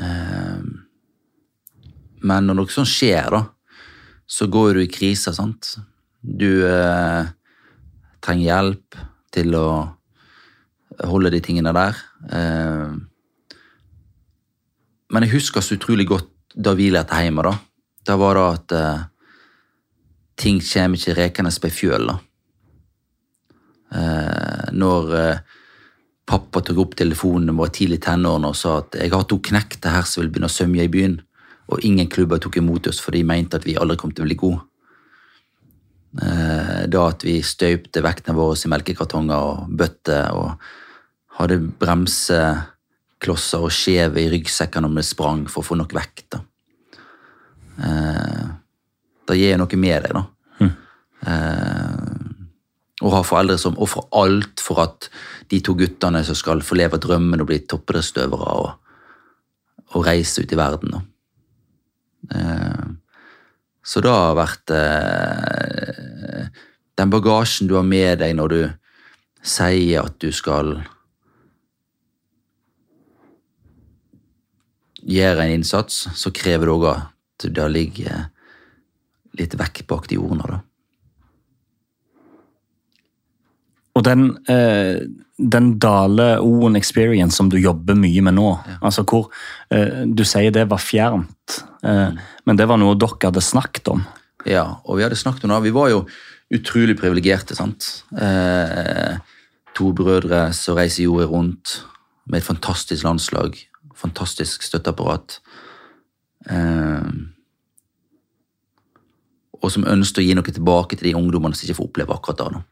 Eh, 0.00 0.60
men 2.20 2.48
når 2.48 2.58
noe 2.58 2.72
sånt 2.72 2.90
skjer, 2.90 3.32
da, 3.32 3.44
så 4.30 4.46
går 4.46 4.76
du 4.76 4.82
i 4.84 4.90
krise, 4.90 5.32
sant. 5.34 5.74
Du 6.22 6.62
eh, 6.68 7.30
trenger 8.22 8.46
hjelp 8.46 8.98
til 9.34 9.56
å 9.58 9.68
holde 11.10 11.32
de 11.34 11.40
tingene 11.42 11.72
der. 11.74 11.98
Eh, 12.30 12.92
men 15.10 15.26
jeg 15.26 15.34
husker 15.34 15.64
så 15.64 15.74
utrolig 15.74 16.06
godt 16.10 16.30
da 16.54 16.74
vi 16.78 16.90
lette 16.94 17.18
hjemme, 17.24 17.42
da. 17.46 17.56
Da 18.06 18.16
var 18.20 18.38
det 18.38 18.46
at 18.54 18.76
eh, 18.78 19.06
ting 20.40 20.60
kommer 20.62 20.98
ikke 20.98 21.16
rekende 21.18 21.54
på 21.62 21.72
fjøl, 21.80 22.12
da. 22.12 22.18
Eh, 23.90 24.70
når 24.78 25.16
eh, 25.18 25.40
pappa 26.30 26.62
tok 26.62 26.78
opp 26.84 26.94
telefonen 26.98 27.56
var 27.58 27.72
tidlig 27.74 27.98
i 27.98 28.04
tenårene 28.06 28.52
og 28.52 28.58
sa 28.58 28.76
at 28.84 29.00
jeg 29.00 29.10
har 29.10 29.26
to 29.26 29.40
knekter 29.42 29.96
her 29.96 30.06
som 30.06 30.22
vil 30.22 30.30
begynne 30.30 30.50
å 30.50 30.54
svømme 30.54 30.84
i 30.84 30.92
byen, 30.92 31.18
og 31.70 31.86
ingen 31.86 32.10
klubber 32.10 32.40
tok 32.42 32.58
imot 32.60 32.90
oss 32.90 33.00
for 33.02 33.14
de 33.14 33.22
mente 33.26 33.58
at 33.60 33.66
vi 33.66 33.78
aldri 33.78 33.96
kom 34.00 34.12
til 34.14 34.24
å 34.24 34.28
bli 34.28 34.38
gode. 34.40 34.60
Eh, 36.20 36.82
da 36.90 37.06
at 37.06 37.22
vi 37.26 37.36
støypte 37.46 38.02
vektene 38.02 38.34
våre 38.38 38.58
i 38.58 38.72
melkekartonger 38.72 39.50
og 39.50 39.70
bøtter 39.78 40.34
og 40.34 40.48
hadde 41.38 41.60
bremseklosser 41.80 43.62
og 43.62 43.74
skjeve 43.74 44.24
i 44.24 44.30
ryggsekkene 44.32 44.88
når 44.88 44.98
vi 44.98 45.06
sprang 45.06 45.46
for 45.46 45.62
å 45.62 45.68
få 45.70 45.78
nok 45.78 45.94
vekt. 45.94 46.34
da. 46.34 46.42
da 49.26 49.38
gir 49.38 49.54
jeg 49.54 49.62
noe 49.62 49.78
med 49.78 50.02
deg, 50.04 50.18
da. 50.18 50.26
Eh, 51.26 52.30
og 53.00 53.14
ha 53.14 53.20
foreldre 53.24 53.56
som 53.60 53.78
ofrer 53.80 54.06
alt 54.16 54.60
for 54.60 54.82
at 54.82 55.08
de 55.52 55.60
to 55.64 55.74
guttene 55.76 56.22
som 56.24 56.36
skal 56.36 56.62
få 56.64 56.76
leve 56.80 57.00
drømmen 57.00 57.40
og 57.40 57.48
bli 57.48 57.62
toppidrettsutøvere 57.68 58.56
og, 58.60 58.70
og 59.96 60.06
reise 60.06 60.44
ut 60.44 60.52
i 60.52 60.58
verden. 60.58 60.96
Da. 60.96 61.00
Eh, 62.34 62.86
så 63.82 64.02
det 64.04 64.12
har 64.12 64.38
vært 64.38 64.72
eh, 64.76 66.48
den 67.00 67.12
bagasjen 67.12 67.70
du 67.70 67.76
har 67.78 67.86
med 67.86 68.20
deg 68.20 68.36
når 68.38 68.54
du 68.54 68.62
sier 69.40 70.04
at 70.04 70.18
du 70.20 70.28
skal 70.36 70.76
gjøre 75.00 75.46
en 75.46 75.54
innsats, 75.56 76.08
så 76.12 76.32
krever 76.34 76.68
det 76.68 76.74
òg 76.74 76.88
at 76.92 77.46
det 77.56 77.68
ligger 77.72 78.26
litt 79.40 79.56
vekk 79.56 79.86
bak 79.88 80.10
de 80.10 80.18
ordene, 80.20 80.44
da. 80.44 80.58
Og 84.00 84.06
den, 84.06 84.30
eh, 84.48 85.02
den 85.36 85.74
Dale 85.78 86.38
Oen 86.40 86.76
Experience 86.78 87.36
som 87.36 87.50
du 87.52 87.58
jobber 87.60 87.98
mye 88.00 88.22
med 88.24 88.38
nå, 88.38 88.48
altså 88.80 89.04
hvor 89.04 89.28
eh, 89.70 90.06
Du 90.08 90.24
sier 90.24 90.54
det 90.54 90.70
var 90.70 90.80
fjernt, 90.80 91.58
eh, 91.84 92.16
men 92.46 92.56
det 92.56 92.66
var 92.70 92.80
noe 92.80 92.96
dere 92.96 93.28
hadde 93.28 93.44
snakket 93.44 93.92
om. 93.92 94.06
Ja, 94.48 94.80
og 94.86 94.96
vi 94.96 95.04
hadde 95.04 95.20
snakket 95.20 95.44
om 95.44 95.52
det. 95.52 95.66
Vi 95.68 95.74
var 95.76 95.90
jo 95.92 96.06
utrolig 96.50 96.96
privilegerte, 96.96 97.54
sant. 97.58 97.90
Eh, 98.16 99.20
to 99.76 99.92
brødre 99.92 100.48
som 100.56 100.80
reiser 100.80 101.04
jorda 101.04 101.28
rundt 101.28 101.76
med 102.24 102.40
et 102.40 102.48
fantastisk 102.48 103.04
landslag, 103.04 103.60
fantastisk 104.00 104.64
støtteapparat. 104.64 105.38
Eh, 106.48 107.12
og 109.60 109.68
som 109.68 109.84
ønsket 109.84 110.24
å 110.24 110.24
gi 110.24 110.34
noe 110.40 110.56
tilbake 110.56 110.96
til 110.96 111.10
de 111.10 111.18
ungdommene 111.20 111.52
som 111.52 111.68
ikke 111.68 111.82
får 111.82 111.90
oppleve 111.92 112.16
akkurat 112.16 112.40
det. 112.40 112.52
da. 112.56 112.68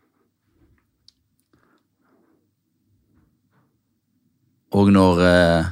Og 4.77 4.91
når 4.93 5.23
eh, 5.25 5.71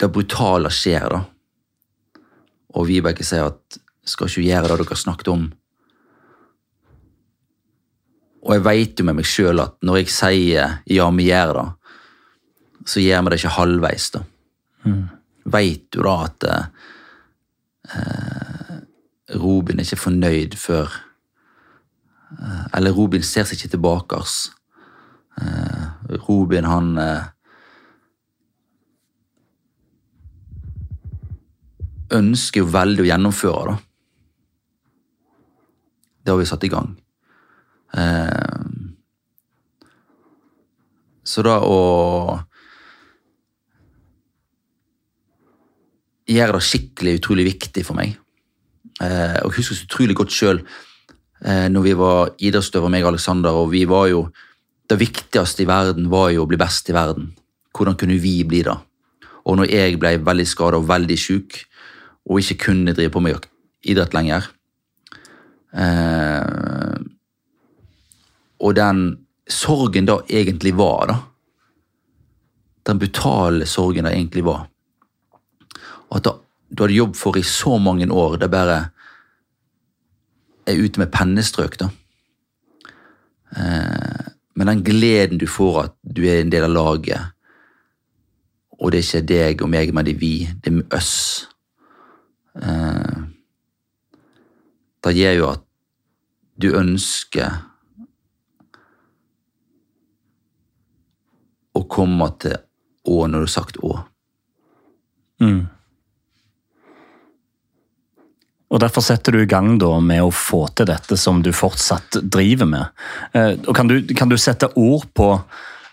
det 0.00 0.10
brutale 0.10 0.70
skjer, 0.74 1.06
da, 1.14 1.20
og 2.74 2.88
Vibeke 2.88 3.24
sier 3.26 3.46
at 3.52 3.78
skal 4.04 4.28
ikke 4.28 4.44
gjøre 4.48 4.68
det 4.68 4.74
dere 4.74 4.90
har 4.90 5.00
snakket 5.00 5.30
om 5.32 5.44
Og 8.44 8.50
jeg 8.52 8.64
vet 8.66 9.00
jo 9.00 9.06
med 9.08 9.16
meg 9.16 9.28
sjøl 9.28 9.62
at 9.62 9.78
når 9.86 10.02
jeg 10.02 10.10
sier 10.12 10.74
ja, 10.84 11.06
vi 11.16 11.30
gjør 11.30 11.52
det, 11.56 11.68
så 12.84 13.00
gjør 13.00 13.22
vi 13.24 13.30
det 13.32 13.38
ikke 13.40 13.52
halvveis. 13.56 14.10
da. 14.12 14.20
Mm. 14.84 15.04
Veit 15.54 15.86
du 15.92 16.02
da 16.04 16.14
at 16.26 16.44
eh, 16.50 16.66
Robin 19.40 19.80
er 19.80 19.88
ikke 19.88 20.02
fornøyd 20.02 20.58
før 20.60 20.92
eh, 22.36 22.64
Eller 22.76 22.92
Robin 22.92 23.24
ser 23.24 23.48
seg 23.48 23.56
ikke 23.56 23.78
tilbake. 23.78 24.20
Eh, 25.40 25.84
Robin, 26.26 26.66
han 26.68 26.98
eh, 26.98 27.24
ønsker 32.14 32.62
jo 32.62 32.70
veldig 32.72 33.04
å 33.04 33.08
gjennomføre, 33.08 33.74
da. 33.74 33.76
Det 36.24 36.32
har 36.32 36.40
vi 36.40 36.48
satt 36.48 36.64
i 36.64 36.72
gang. 36.72 36.94
Eh, 38.00 38.48
så 41.24 41.44
da 41.44 41.58
å 41.64 41.80
gjøre 46.30 46.56
det 46.56 46.64
skikkelig 46.64 47.18
utrolig 47.18 47.44
viktig 47.50 47.84
for 47.84 47.98
meg. 47.98 48.16
Eh, 49.02 49.36
og 49.42 49.50
jeg 49.50 49.58
husker 49.58 49.76
så 49.76 49.88
utrolig 49.88 50.16
godt 50.16 50.32
sjøl 50.32 50.64
når 51.44 51.82
vi 51.84 51.90
var 51.98 52.30
idrettsutøvere, 52.40 52.88
meg 52.94 53.02
og 53.04 53.10
Aleksander, 53.10 53.52
og 53.52 53.66
vi 53.74 53.82
var 53.84 54.06
jo 54.08 54.22
Det 54.88 55.00
viktigste 55.00 55.64
i 55.64 55.68
verden 55.68 56.10
var 56.12 56.30
jo 56.34 56.44
å 56.44 56.48
bli 56.48 56.58
best 56.60 56.90
i 56.92 56.96
verden. 56.96 57.30
Hvordan 57.74 57.96
kunne 57.98 58.18
vi 58.20 58.42
bli 58.44 58.62
det? 58.66 58.76
Og 59.44 59.58
når 59.58 59.72
jeg 59.72 59.98
ble 60.00 60.18
veldig 60.24 60.46
skada 60.48 60.80
og 60.80 60.88
veldig 60.88 61.16
sjuk, 61.20 61.56
og 62.24 62.40
ikke 62.40 62.60
kunne 62.68 62.94
drive 62.96 63.12
på 63.12 63.20
med 63.20 63.44
idrett 63.84 64.14
lenger 64.16 64.46
eh, 65.76 66.96
Og 68.64 68.72
den 68.78 69.02
sorgen 69.44 70.08
da 70.08 70.22
egentlig 70.24 70.72
var, 70.78 71.10
da. 71.10 71.18
Den 72.88 73.00
brutale 73.00 73.68
sorgen 73.68 74.08
det 74.08 74.14
egentlig 74.14 74.44
var. 74.46 74.64
Og 76.08 76.16
at 76.16 76.24
da, 76.28 76.32
du 76.70 76.84
hadde 76.84 76.96
jobb 76.96 77.16
for 77.16 77.36
i 77.36 77.44
så 77.44 77.76
mange 77.80 78.08
år, 78.08 78.38
det 78.40 78.48
bare 78.52 78.78
er 80.64 80.80
ute 80.80 81.00
med 81.00 81.12
pennestrøk, 81.12 81.76
da. 81.80 81.90
Eh, 83.56 84.23
men 84.54 84.70
den 84.70 84.82
gleden 84.86 85.38
du 85.38 85.46
får 85.50 85.80
at 85.82 85.94
du 86.02 86.24
er 86.28 86.40
en 86.42 86.52
del 86.52 86.66
av 86.68 86.74
laget, 86.74 87.34
og 88.78 88.92
det 88.92 89.00
er 89.00 89.06
ikke 89.06 89.28
deg 89.28 89.62
og 89.62 89.70
meg, 89.70 89.92
men 89.94 90.06
det 90.06 90.14
er 90.16 90.20
vi, 90.20 90.34
det 90.62 90.72
er 90.72 90.96
oss 90.96 91.14
eh, 92.58 93.20
Det 95.04 95.12
gjør 95.14 95.36
jo 95.38 95.46
at 95.52 95.62
du 96.60 96.68
ønsker 96.74 97.60
å 101.74 101.82
komme 101.90 102.28
til 102.42 102.58
Å 103.04 103.26
når 103.28 103.42
du 103.42 103.44
har 103.44 103.52
sagt 103.52 103.78
Å. 103.84 103.96
Mm. 105.42 105.66
Og 108.74 108.80
Derfor 108.82 109.04
setter 109.06 109.34
du 109.34 109.38
i 109.38 109.48
gang 109.50 109.76
da 109.78 109.92
med 110.02 110.24
å 110.24 110.32
få 110.34 110.64
til 110.74 110.88
dette 110.90 111.16
som 111.20 111.38
du 111.44 111.52
fortsatt 111.54 112.18
driver 112.26 112.66
med. 112.66 113.04
Eh, 113.30 113.52
og 113.62 113.74
kan 113.76 113.90
du, 113.90 114.00
kan 114.18 114.30
du 114.30 114.34
sette 114.40 114.66
ord 114.74 115.06
på, 115.14 115.28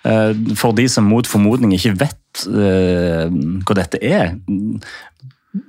eh, 0.10 0.32
for 0.58 0.74
de 0.78 0.88
som 0.90 1.06
mot 1.06 1.28
formodning 1.30 1.76
ikke 1.78 1.94
vet 2.02 2.46
eh, 2.50 3.28
hva 3.30 3.78
dette 3.78 4.02
er, 4.02 4.34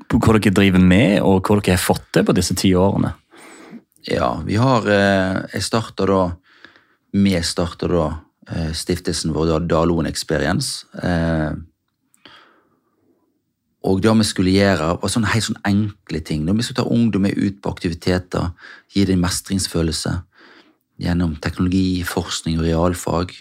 hva 0.09 0.39
dere 0.39 0.55
driver 0.57 0.81
med, 0.81 1.19
og 1.21 1.45
hva 1.45 1.59
dere 1.59 1.77
har 1.77 1.85
fått 1.85 2.09
til 2.17 2.25
på 2.25 2.37
disse 2.39 2.57
ti 2.57 2.73
årene? 2.79 3.13
Ja, 4.09 4.33
vi 4.43 4.57
har 4.59 4.83
Jeg 4.89 5.63
starta 5.63 6.07
da 6.09 6.23
Vi 7.15 7.37
starta 7.47 7.87
da 7.87 8.07
stiftelsen 8.75 9.31
vår, 9.35 9.53
da 9.53 9.59
Daloen 9.77 10.09
Experience. 10.09 10.89
Og 13.83 14.03
det 14.03 14.13
vi 14.19 14.25
skulle 14.25 14.55
gjøre, 14.55 14.97
var 15.03 15.11
sånne 15.11 15.33
helt 15.33 15.49
sånne 15.49 15.65
enkle 15.67 16.21
ting. 16.23 16.45
Da 16.47 16.55
vi 16.55 16.63
skulle 16.63 16.83
ta 16.83 16.91
ungdommer 16.95 17.35
ut 17.35 17.59
på 17.63 17.73
aktiviteter, 17.73 18.53
gi 18.95 19.05
dem 19.09 19.25
mestringsfølelse 19.25 20.15
gjennom 21.03 21.35
teknologi, 21.43 22.05
forskning 22.07 22.61
og 22.61 22.67
realfag. 22.69 23.35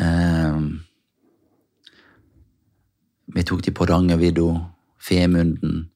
Eh, 0.00 0.60
vi 3.36 3.44
tok 3.44 3.62
de 3.64 3.74
på 3.74 3.84
Hardangervidda, 3.84 4.48
Femunden. 4.98 5.90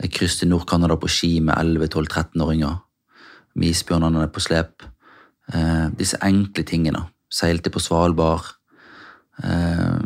Jeg 0.00 0.14
krysset 0.14 0.48
Nord-Canada 0.48 0.96
på 0.96 1.10
ski 1.10 1.40
med 1.40 1.58
11-12-13-åringer. 1.58 2.78
Med 3.54 3.74
isbjørnene 3.74 4.28
på 4.30 4.40
slep. 4.40 4.86
Eh, 5.52 5.88
disse 5.98 6.22
enkle 6.22 6.64
tingene. 6.64 7.08
Seilte 7.30 7.70
på 7.70 7.82
Svalbard. 7.82 8.54
Eh, 9.42 9.98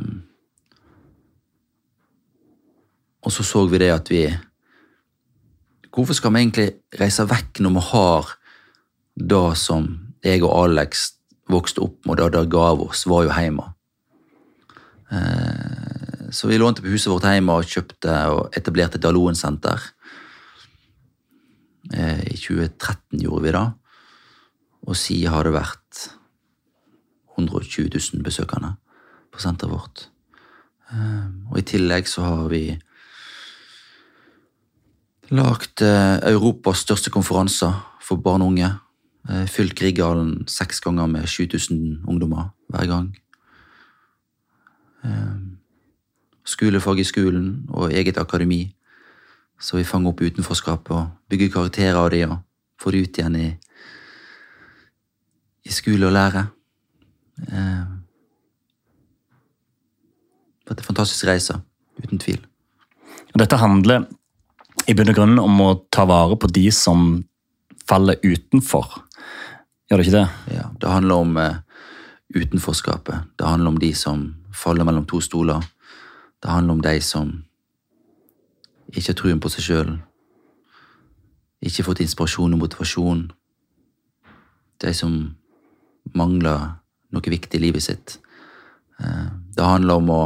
og 3.24 3.32
så 3.32 3.44
så 3.46 3.64
vi 3.68 3.80
det 3.82 3.92
at 3.94 4.10
vi 4.12 4.26
Hvorfor 5.94 6.16
skal 6.18 6.32
vi 6.34 6.40
egentlig 6.42 6.70
reise 6.98 7.22
vekk 7.30 7.60
når 7.62 7.72
vi 7.76 7.82
har 7.92 8.30
det 9.14 9.56
som 9.56 9.84
jeg 10.24 10.42
og 10.42 10.50
Alex 10.64 11.04
vokste 11.46 11.84
opp 11.84 12.00
med, 12.02 12.18
og 12.18 12.32
det 12.32 12.40
det 12.40 12.50
ga 12.50 12.72
oss, 12.72 13.04
var 13.06 13.22
jo 13.22 13.30
hjemme. 13.30 13.66
Eh, 15.12 16.30
så 16.34 16.48
vi 16.48 16.58
lånte 16.58 16.82
på 16.82 16.90
huset 16.90 17.12
vårt 17.12 17.28
hjemme 17.28 17.54
og 17.54 17.68
kjøpte 17.68 18.14
og 18.32 18.56
etablerte 18.58 18.98
Daloen-senter. 18.98 19.86
Eh, 21.92 22.24
I 22.32 22.36
2013 22.42 23.20
gjorde 23.22 23.44
vi 23.44 23.52
det, 23.54 23.66
og 24.88 24.96
siden 24.96 25.32
har 25.32 25.44
det 25.44 25.54
vært 25.54 26.08
120 27.36 27.90
000 27.92 28.24
besøkende 28.24 28.74
på 29.30 29.42
senteret 29.42 29.74
vårt. 29.76 30.08
Eh, 30.90 31.30
Og 31.52 31.58
i 31.58 31.62
tillegg 31.62 32.08
så 32.08 32.22
har 32.26 32.48
vi 32.48 32.64
lagd 35.34 35.82
eh, 35.82 36.20
Europas 36.30 36.82
største 36.84 37.10
konferanser 37.10 37.74
for 38.02 38.20
barn 38.22 38.42
og 38.44 38.52
unge. 38.52 38.70
Eh, 39.28 39.46
Fylt 39.50 39.74
Grieghallen 39.78 40.46
seks 40.50 40.80
ganger 40.84 41.06
med 41.10 41.26
7000 41.28 42.04
ungdommer 42.08 42.52
hver 42.68 42.86
gang. 42.90 43.10
Eh, 45.04 45.36
Skolefag 46.44 46.98
i 47.00 47.04
skolen 47.08 47.66
og 47.72 47.92
eget 47.92 48.18
akademi, 48.20 48.76
så 49.60 49.78
vi 49.78 49.84
fanger 49.88 50.12
opp 50.12 50.20
utenforskapet 50.20 50.92
og 50.92 51.06
bygger 51.30 51.52
karakterer 51.54 51.96
av 51.96 52.10
de 52.12 52.20
og 52.26 52.36
får 52.82 52.92
det 52.92 53.00
ut 53.00 53.18
igjen 53.18 53.36
i, 53.40 53.46
i 55.64 55.72
skole 55.72 56.10
og 56.10 56.12
lære. 56.12 56.42
Det 57.38 57.54
har 60.68 60.68
vært 60.68 60.84
en 60.84 60.90
fantastisk 60.90 61.24
reise, 61.30 61.56
uten 62.02 62.20
tvil. 62.20 62.44
Dette 63.32 63.56
handler 63.56 64.04
i 64.88 64.94
bunn 64.96 65.10
og 65.12 65.16
grunn 65.16 65.38
om 65.40 65.60
å 65.64 65.70
ta 65.92 66.04
vare 66.08 66.36
på 66.40 66.50
de 66.52 66.66
som 66.74 67.22
faller 67.88 68.20
utenfor. 68.24 68.90
Gjør 69.88 70.00
det 70.00 70.06
ikke 70.06 70.18
det? 70.18 70.56
Ja, 70.56 70.66
det 70.80 70.90
handler 70.90 71.24
om 71.24 71.36
uh, 71.36 71.60
utenforskapet. 72.34 73.30
Det 73.38 73.46
handler 73.48 73.74
om 73.74 73.78
de 73.80 73.92
som 73.96 74.26
faller 74.54 74.84
mellom 74.84 75.06
to 75.08 75.20
stoler. 75.24 75.64
Det 76.42 76.50
handler 76.52 76.76
om 76.76 76.82
de 76.84 76.98
som 77.04 77.32
ikke 78.92 79.10
har 79.10 79.18
troen 79.20 79.40
på 79.40 79.52
seg 79.52 79.68
sjøl. 79.68 79.94
Ikke 81.64 81.86
fått 81.86 82.02
inspirasjon 82.04 82.52
og 82.56 82.60
motivasjon. 82.66 83.26
De 84.84 84.92
som 84.96 85.16
mangler 86.12 86.74
noe 87.14 87.32
viktig 87.32 87.56
i 87.60 87.64
livet 87.64 87.84
sitt. 87.84 88.18
Eh, 89.00 89.28
Det 89.56 89.64
handler 89.64 89.94
om 89.94 90.10
å 90.10 90.24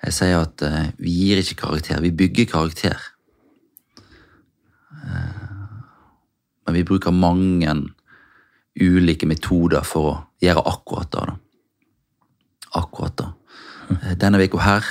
Jeg 0.00 0.12
sier 0.16 0.38
at 0.40 0.62
eh, 0.62 0.92
vi 0.96 1.10
gir 1.12 1.36
ikke 1.36 1.60
karakter, 1.60 2.00
vi 2.00 2.10
bygger 2.10 2.46
karakter. 2.48 2.96
Men 5.04 6.74
vi 6.76 6.84
bruker 6.84 7.10
mange 7.14 7.72
ulike 8.80 9.26
metoder 9.26 9.84
for 9.86 10.10
å 10.10 10.18
gjøre 10.44 10.62
akkurat 10.70 11.10
det. 11.14 11.36
Akkurat 12.78 13.16
det. 13.18 13.28
Eh, 13.90 14.14
Denne 14.20 14.40
uka 14.42 14.60
her 14.62 14.84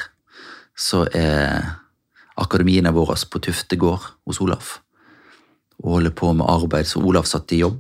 så 0.76 1.06
er 1.16 1.76
akademiene 2.40 2.92
våre 2.96 3.16
på 3.30 3.42
Tufte 3.44 3.78
gård 3.80 4.06
hos 4.26 4.40
Olaf 4.42 4.80
og 5.80 5.94
holder 5.96 6.12
på 6.12 6.34
med 6.36 6.48
arbeid 6.52 6.88
så 6.88 7.00
Olaf 7.00 7.28
satt 7.28 7.52
i 7.56 7.62
jobb. 7.62 7.80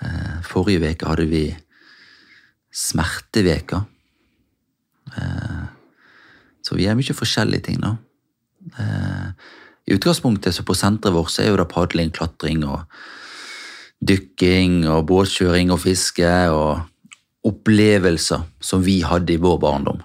Eh, 0.00 0.38
Forrige 0.48 0.94
uke 0.94 1.08
hadde 1.10 1.26
vi 1.28 1.44
smerteveka. 2.72 3.84
Eh, 5.16 5.62
Så 6.62 6.76
vi 6.78 6.84
gjør 6.86 6.94
mye 6.94 7.14
forskjellige 7.18 7.64
ting, 7.66 7.80
da. 7.82 7.96
I 9.86 9.96
utgangspunktet 9.96 10.54
så 10.54 10.64
på 10.66 10.76
senteret 10.78 11.16
vårt 11.16 11.32
så 11.34 11.42
er 11.42 11.52
jo 11.52 11.58
det 11.58 11.68
padling, 11.72 12.12
klatring 12.14 12.62
og 12.66 12.84
dykking 14.02 14.82
og 14.90 15.06
båtkjøring 15.10 15.72
og 15.74 15.82
fiske 15.82 16.30
og 16.54 16.82
opplevelser 17.46 18.46
som 18.62 18.82
vi 18.86 19.00
hadde 19.06 19.34
i 19.34 19.40
vår 19.42 19.58
barndom. 19.62 20.02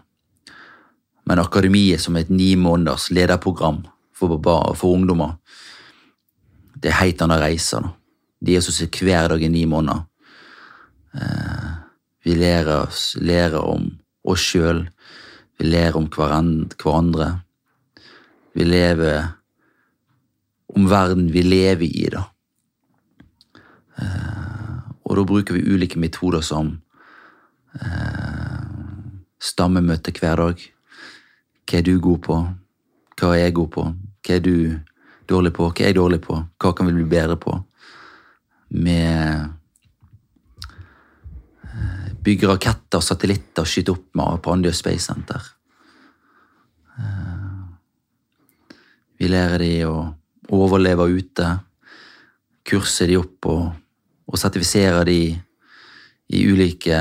Men 1.27 1.41
akademiet 1.43 2.01
som 2.01 2.17
et 2.17 2.29
ni 2.29 2.55
måneders 2.55 3.09
lederprogram 3.13 3.83
for, 4.15 4.39
for 4.41 4.89
ungdommer, 4.89 5.35
det 6.77 6.91
er 6.91 7.01
helt 7.01 7.21
andre 7.21 7.41
reiser. 7.41 7.83
da. 7.83 7.93
De 8.39 8.55
er 8.55 8.63
sånn 8.63 8.89
hver 8.93 9.33
dag 9.33 9.43
i 9.43 9.49
ni 9.49 9.65
måneder. 9.69 10.05
Eh, 11.17 11.69
vi 12.25 12.35
lærer, 12.37 12.87
oss, 12.87 13.15
lærer 13.19 13.61
om 13.61 13.89
oss 14.27 14.43
sjøl, 14.51 14.85
vi 15.57 15.69
lærer 15.69 15.97
om 15.97 16.07
hverandre. 16.13 17.29
Vi 18.53 18.65
lever 18.65 19.36
om 20.77 20.87
verden 20.89 21.31
vi 21.33 21.41
lever 21.41 21.85
i, 21.87 22.05
da. 22.13 22.23
Eh, 23.97 24.75
og 25.07 25.15
da 25.17 25.23
bruker 25.25 25.57
vi 25.57 25.73
ulike 25.73 25.99
metoder 25.99 26.43
som 26.45 26.75
eh, 27.81 28.59
stammemøte 29.41 30.13
hver 30.13 30.43
dag. 30.43 30.65
Hva 31.67 31.79
er 31.79 31.87
du 31.87 31.95
god 32.03 32.21
på? 32.27 32.37
Hva 33.17 33.33
er 33.33 33.47
jeg 33.47 33.57
god 33.57 33.71
på? 33.73 33.85
Hva 34.27 34.35
er 34.37 34.43
du 34.45 34.55
dårlig 35.29 35.53
på? 35.57 35.71
Hva 35.71 35.81
er 35.81 35.91
jeg 35.91 35.97
dårlig 35.97 36.21
på? 36.27 36.37
Hva 36.61 36.73
kan 36.77 36.89
vi 36.89 36.97
bli 36.99 37.07
bedre 37.09 37.39
på? 37.41 37.55
Med 38.77 39.47
eh, 41.65 42.07
bygge 42.21 42.51
raketter 42.53 43.01
og 43.01 43.07
satellitter 43.07 43.65
og 43.65 43.71
skyte 43.71 43.95
opp 43.95 44.07
med 44.19 44.43
på 44.45 44.53
Andøya 44.53 44.77
Space 44.77 45.09
Center. 45.09 45.41
Eh, 46.99 47.37
Vi 49.17 49.25
lærer 49.25 49.57
de 49.63 49.73
å 49.89 49.95
overleve 50.53 51.07
ute, 51.11 51.47
kurse 52.67 53.07
de 53.07 53.17
opp 53.19 53.47
og, 53.49 53.63
og 54.27 54.39
sertifisere 54.39 55.03
de 55.07 55.21
i 56.27 56.43
ulike 56.51 56.97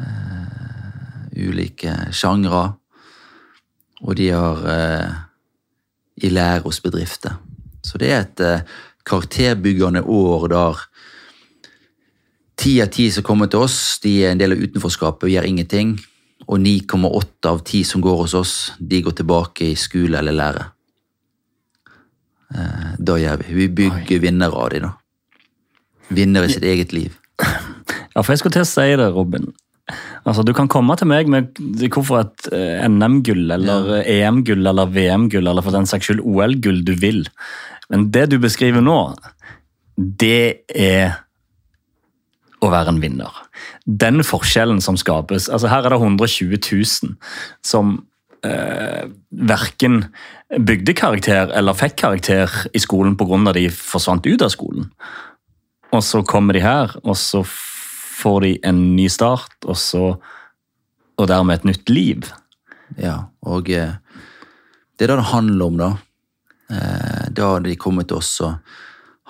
uh, 0.00 0.50
ulike 1.36 1.94
sjangre. 2.12 2.64
Og 4.00 4.16
de 4.16 4.30
har 4.32 4.64
uh, 4.64 5.08
i 6.20 6.28
lære 6.32 6.64
hos 6.64 6.80
bedrifter. 6.84 7.36
Så 7.84 7.98
det 8.00 8.12
er 8.12 8.24
et 8.24 8.44
uh, 8.44 8.64
karakterbyggende 9.04 10.02
år 10.04 10.48
der 10.52 10.84
ti 12.60 12.76
av 12.82 12.90
ti 12.92 13.08
som 13.12 13.24
kommer 13.24 13.48
til 13.48 13.64
oss, 13.64 13.98
de 14.04 14.18
er 14.24 14.34
en 14.34 14.40
del 14.40 14.52
av 14.52 14.60
utenforskapet 14.60 15.28
og 15.28 15.32
gjør 15.32 15.48
ingenting. 15.48 15.94
Og 16.50 16.58
9,8 16.60 17.48
av 17.48 17.60
10 17.62 17.84
som 17.86 18.02
går 18.02 18.16
hos 18.24 18.34
oss, 18.34 18.54
de 18.80 19.00
går 19.04 19.14
tilbake 19.20 19.70
i 19.70 19.76
skole 19.78 20.18
eller 20.18 20.34
lære. 20.34 20.64
Eh, 22.54 22.92
Da 22.98 23.16
gjør 23.20 23.42
vi. 23.44 23.54
Vi 23.54 23.68
bygger 23.80 24.22
vinnere 24.26 24.56
av 24.56 24.70
dem, 24.74 24.88
da. 24.88 24.92
Vinnere 26.10 26.48
i 26.50 26.54
sitt 26.54 26.66
eget 26.66 26.92
liv. 26.96 27.16
Ja, 28.10 28.24
for 28.24 28.32
jeg 28.32 28.40
skulle 28.40 28.56
til 28.56 28.64
å 28.64 28.66
si 28.66 28.84
det, 28.98 29.04
Robin. 29.14 29.44
Altså, 30.26 30.42
Du 30.42 30.50
kan 30.52 30.68
komme 30.68 30.96
til 30.98 31.06
meg 31.06 31.28
med 31.30 31.54
hvorfor 31.94 32.24
et 32.24 32.48
eh, 32.52 32.82
NM-gull 32.90 33.50
eller 33.54 33.90
ja. 34.00 34.26
EM-gull 34.26 34.66
eller 34.66 34.90
VM-gull 34.90 35.46
eller 35.46 35.62
for 35.62 35.74
den 35.74 35.86
saks 35.86 36.10
skyld 36.10 36.22
OL-gull 36.26 36.82
du 36.86 36.92
vil. 36.98 37.22
Men 37.90 38.08
det 38.10 38.28
du 38.32 38.38
beskriver 38.42 38.82
nå, 38.82 38.98
det 39.96 40.66
er 40.74 41.20
å 42.60 42.68
være 42.72 42.92
en 42.92 43.00
vinner. 43.00 43.40
Den 43.86 44.24
forskjellen 44.26 44.82
som 44.84 44.98
skapes 45.00 45.48
altså 45.48 45.70
Her 45.72 45.86
er 45.86 45.94
det 45.94 46.00
120 46.02 46.58
000 46.60 47.14
som 47.64 47.98
eh, 48.44 49.08
verken 49.30 50.04
bygde 50.58 50.94
karakter 50.98 51.52
eller 51.56 51.76
fikk 51.78 51.96
karakter 51.96 52.50
i 52.74 52.82
skolen 52.82 53.16
pga. 53.16 53.52
de 53.52 53.68
forsvant 53.70 54.26
ut 54.26 54.42
av 54.42 54.50
skolen. 54.50 54.90
Og 55.92 56.02
så 56.02 56.22
kommer 56.22 56.54
de 56.54 56.60
her, 56.60 56.96
og 57.02 57.16
så 57.16 57.42
får 57.44 58.40
de 58.40 58.58
en 58.64 58.96
ny 58.96 59.08
start, 59.08 59.56
og 59.66 59.76
så 59.76 60.20
og 61.20 61.28
dermed 61.28 61.58
et 61.58 61.66
nytt 61.68 61.90
liv. 61.92 62.30
Ja, 62.96 63.28
og 63.44 63.68
eh, 63.70 63.98
det 64.96 65.04
er 65.04 65.12
det 65.12 65.18
det 65.20 65.32
handler 65.32 65.66
om, 65.66 65.76
da. 65.80 65.90
Eh, 66.70 67.26
Da 67.30 67.58
de 67.60 67.76
kommet 67.76 68.08
til 68.08 68.16
oss, 68.16 68.38
så 68.40 68.54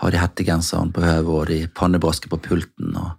har 0.01 0.11
de 0.11 0.21
hettegenseren 0.21 0.93
på 0.93 1.03
hodet 1.03 1.27
og 1.29 1.47
de 1.51 1.67
pannebrasker 1.67 2.31
på 2.31 2.41
pulten 2.41 2.95
og 2.97 3.11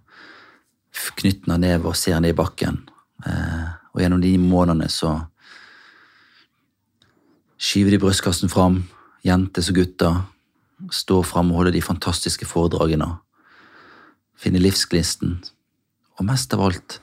knytter 1.20 1.58
ned 1.58 1.84
og 1.84 1.96
ser 1.96 2.20
ned 2.20 2.32
i 2.32 2.38
bakken. 2.38 2.82
Eh, 3.26 3.68
Og 3.94 4.00
gjennom 4.00 4.22
de 4.22 4.38
månedene 4.40 4.88
så 4.88 5.26
skyver 7.62 7.94
de 7.94 8.00
brystkassen 8.02 8.50
fram, 8.50 8.82
jenter 9.22 9.62
som 9.62 9.76
gutter, 9.76 10.22
står 10.90 11.22
fram 11.26 11.52
og 11.52 11.60
holder 11.60 11.76
de 11.76 11.84
fantastiske 11.84 12.48
foredragene, 12.48 13.06
finner 14.34 14.64
livsgnisten, 14.64 15.38
og 16.18 16.26
mest 16.26 16.54
av 16.56 16.64
alt, 16.66 16.98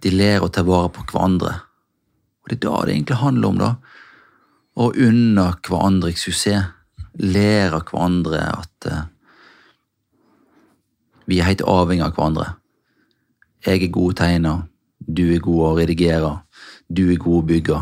de 0.00 0.12
ler 0.14 0.40
og 0.44 0.52
tar 0.54 0.68
vare 0.68 0.92
på 0.94 1.04
hverandre. 1.10 1.56
Og 2.40 2.52
det 2.52 2.56
er 2.56 2.62
da 2.64 2.76
det 2.86 2.94
egentlig 2.94 3.20
handler 3.20 3.50
om, 3.50 3.58
da. 3.60 3.70
Å 4.80 4.92
unne 4.96 5.50
hverandre 5.66 6.14
suksess. 6.16 6.76
Lære 7.20 7.74
av 7.74 7.88
hverandre 7.90 8.38
at 8.38 8.86
uh, 8.86 9.00
vi 11.26 11.40
er 11.40 11.48
helt 11.50 11.64
avhengig 11.66 12.04
av 12.06 12.14
hverandre. 12.14 12.46
Jeg 13.66 13.82
er 13.82 13.92
god 13.92 14.16
tegner, 14.22 14.62
du 14.98 15.24
er 15.34 15.42
god 15.42 15.64
å 15.66 15.72
redigere, 15.76 16.30
du 16.88 17.10
er 17.10 17.18
god 17.20 17.40
å 17.42 17.48
bygge. 17.50 17.80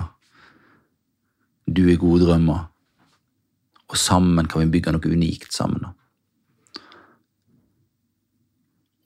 Du 1.69 1.85
er 1.91 2.01
god 2.01 2.25
drømmer. 2.25 2.65
Og 3.89 3.97
sammen 3.97 4.49
kan 4.49 4.65
vi 4.65 4.73
bygge 4.79 4.93
noe 4.95 5.13
unikt 5.13 5.53
sammen. 5.57 5.87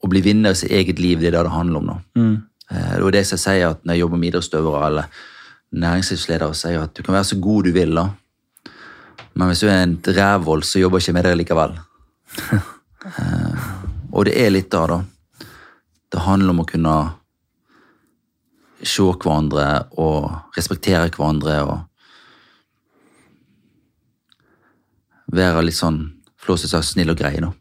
Å 0.03 0.09
bli 0.11 0.21
vinner 0.23 0.51
i 0.51 0.59
sitt 0.59 0.71
eget 0.75 0.99
liv, 0.99 1.19
det 1.21 1.29
er 1.31 1.37
det 1.37 1.45
det 1.47 1.53
handler 1.53 1.79
om. 1.79 1.85
nå. 1.91 1.95
Mm. 2.19 2.33
Det 2.73 2.81
er 3.05 3.11
det 3.13 3.21
jeg 3.23 3.39
sier 3.39 3.69
at 3.69 3.83
når 3.85 3.93
jeg 3.95 4.01
jobber 4.03 4.19
med 4.19 4.31
idrettsutøvere 4.31 4.87
eller 4.87 5.21
næringslivsledere, 5.83 6.55
sier 6.57 6.83
at 6.83 6.93
du 6.95 7.03
kan 7.03 7.15
være 7.15 7.29
så 7.31 7.37
god 7.41 7.63
du 7.67 7.71
vil, 7.75 7.95
da. 7.95 8.09
men 9.33 9.47
hvis 9.49 9.61
du 9.63 9.67
er 9.67 9.83
en 9.83 9.97
rævhold, 10.05 10.63
så 10.63 10.79
jobber 10.79 10.99
jeg 10.99 11.07
ikke 11.07 11.17
med 11.19 11.27
deg 11.29 11.39
likevel. 11.43 11.79
Eh, 13.03 13.63
Og 14.15 14.23
det 14.23 14.31
er 14.39 14.51
litt 14.53 14.69
da, 14.71 14.85
da. 14.87 15.01
Det 16.07 16.21
handler 16.23 16.53
om 16.53 16.61
å 16.63 16.65
kunne 16.69 16.93
se 18.79 19.03
hverandre 19.03 19.65
og 19.99 20.29
respektere 20.55 21.09
hverandre 21.11 21.57
og 21.67 21.81
være 25.33 25.65
litt 25.65 25.77
sånn 25.77 25.99
flåsete 26.43 26.75
seg 26.75 26.85
snill 26.87 27.13
og 27.13 27.19
grei, 27.19 27.35
da. 27.41 27.51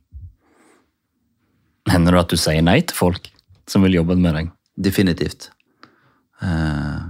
Hender 1.90 2.14
det 2.14 2.22
at 2.22 2.34
du 2.34 2.38
sier 2.40 2.62
nei 2.64 2.80
til 2.84 2.96
folk 2.96 3.30
som 3.70 3.84
vil 3.86 3.98
jobbe 3.98 4.16
med 4.18 4.36
deg? 4.36 4.52
Definitivt. 4.78 5.50
Eh, 6.42 7.02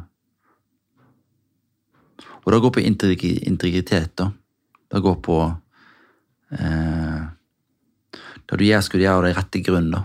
og 2.43 2.53
det 2.53 2.63
går 2.65 2.75
på 2.75 2.85
integritet, 2.85 4.15
da. 4.19 4.31
Det 4.93 5.01
går 5.01 5.19
på 5.25 5.37
eh, 6.59 7.21
Det 8.13 8.59
du 8.59 8.65
gjør, 8.67 8.83
skal 8.85 9.01
du 9.01 9.05
gjøre 9.07 9.21
av 9.21 9.27
den 9.27 9.37
rette 9.39 9.63
grunn, 9.65 9.93
da. 9.95 10.03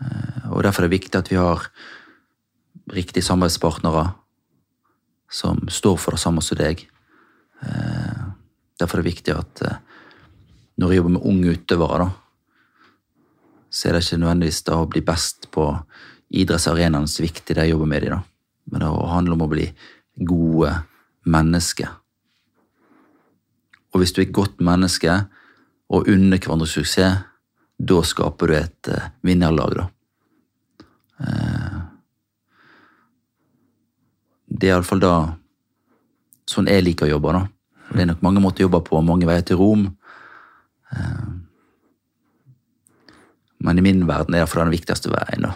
Eh, 0.00 0.46
og 0.52 0.62
derfor 0.64 0.84
er 0.84 0.88
det 0.88 0.96
viktig 0.96 1.18
at 1.18 1.32
vi 1.32 1.40
har 1.40 1.66
riktige 2.94 3.26
samarbeidspartnere 3.26 4.06
som 5.28 5.66
står 5.68 5.98
for 5.98 6.14
det 6.14 6.22
samme 6.22 6.44
som 6.44 6.58
deg. 6.60 6.86
Eh, 7.62 8.22
derfor 8.80 8.98
er 8.98 9.04
det 9.04 9.12
viktig 9.12 9.34
at 9.34 9.62
eh, 9.64 9.76
når 10.76 10.92
jeg 10.92 11.00
jobber 11.00 11.14
med 11.16 11.28
unge 11.28 11.54
utøvere, 11.56 12.04
da, 12.04 12.08
så 13.70 13.88
er 13.88 13.96
det 13.96 14.04
ikke 14.04 14.20
nødvendigvis 14.22 14.64
da 14.66 14.80
å 14.80 14.88
bli 14.90 15.02
best 15.04 15.48
på 15.52 15.68
idrettsarenaen 16.36 17.08
som 17.08 17.22
er 17.22 17.28
viktig 17.30 17.56
det 17.56 17.64
jeg 17.64 17.74
jobber 17.74 17.90
med 17.90 18.04
de 18.04 18.12
da. 18.12 18.20
Men 18.72 18.82
det 18.82 18.90
handler 19.12 19.36
om 19.36 19.46
å 19.46 19.52
bli 19.52 19.66
gode 20.26 20.72
mennesker. 21.26 21.90
Og 23.94 24.02
hvis 24.02 24.12
du 24.12 24.20
er 24.20 24.26
et 24.26 24.36
godt 24.36 24.60
menneske 24.64 25.12
og 25.92 26.08
unner 26.12 26.40
hverandre 26.40 26.68
suksess, 26.68 27.24
da 27.76 28.00
skaper 28.08 28.48
du 28.48 28.56
et 28.56 28.88
eh, 28.92 29.10
vinnerlag, 29.24 29.76
da. 29.76 29.90
Det 34.56 34.68
er 34.68 34.74
iallfall 34.76 35.00
da 35.00 35.12
sånn 36.50 36.70
jeg 36.70 36.84
liker 36.84 37.06
å 37.06 37.14
jobbe, 37.16 37.32
da. 37.32 37.46
Det 37.92 38.02
er 38.02 38.10
nok 38.10 38.22
mange 38.26 38.42
måter 38.42 38.64
å 38.64 38.66
jobbe 38.66 38.82
på, 38.86 39.00
mange 39.02 39.26
veier 39.28 39.44
til 39.46 39.60
Rom. 39.60 39.86
Eh, 40.92 41.26
Men 43.58 43.78
i 43.78 43.82
min 43.82 44.06
verden 44.06 44.34
er 44.34 44.38
det 44.38 44.44
iallfall 44.44 44.66
den 44.66 44.76
viktigste 44.76 45.10
veien. 45.10 45.46
da. 45.48 45.54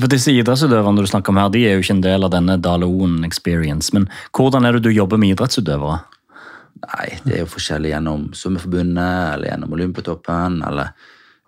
For 0.00 0.10
disse 0.10 0.32
idrettsutøverne 0.34 1.04
du 1.04 1.06
snakker 1.06 1.30
om 1.30 1.38
her, 1.38 1.50
de 1.54 1.62
er 1.68 1.76
jo 1.76 1.84
ikke 1.84 1.94
en 1.98 2.06
del 2.06 2.26
av 2.26 2.32
denne 2.34 2.56
Daleon 2.58 3.24
experience. 3.24 3.92
Men 3.94 4.08
hvordan 4.34 4.66
er 4.66 4.72
det 4.72 4.88
du 4.88 4.90
jobber 4.90 5.20
med 5.20 5.34
idrettsutøvere? 5.34 6.00
Nei, 6.84 7.08
det 7.24 7.36
er 7.36 7.44
jo 7.44 7.52
forskjellig 7.52 7.92
gjennom 7.92 8.24
Svømmeforbundet, 8.34 9.34
eller 9.34 9.48
gjennom 9.48 9.76
Olympiatoppen, 9.76 10.58
eller 10.66 10.90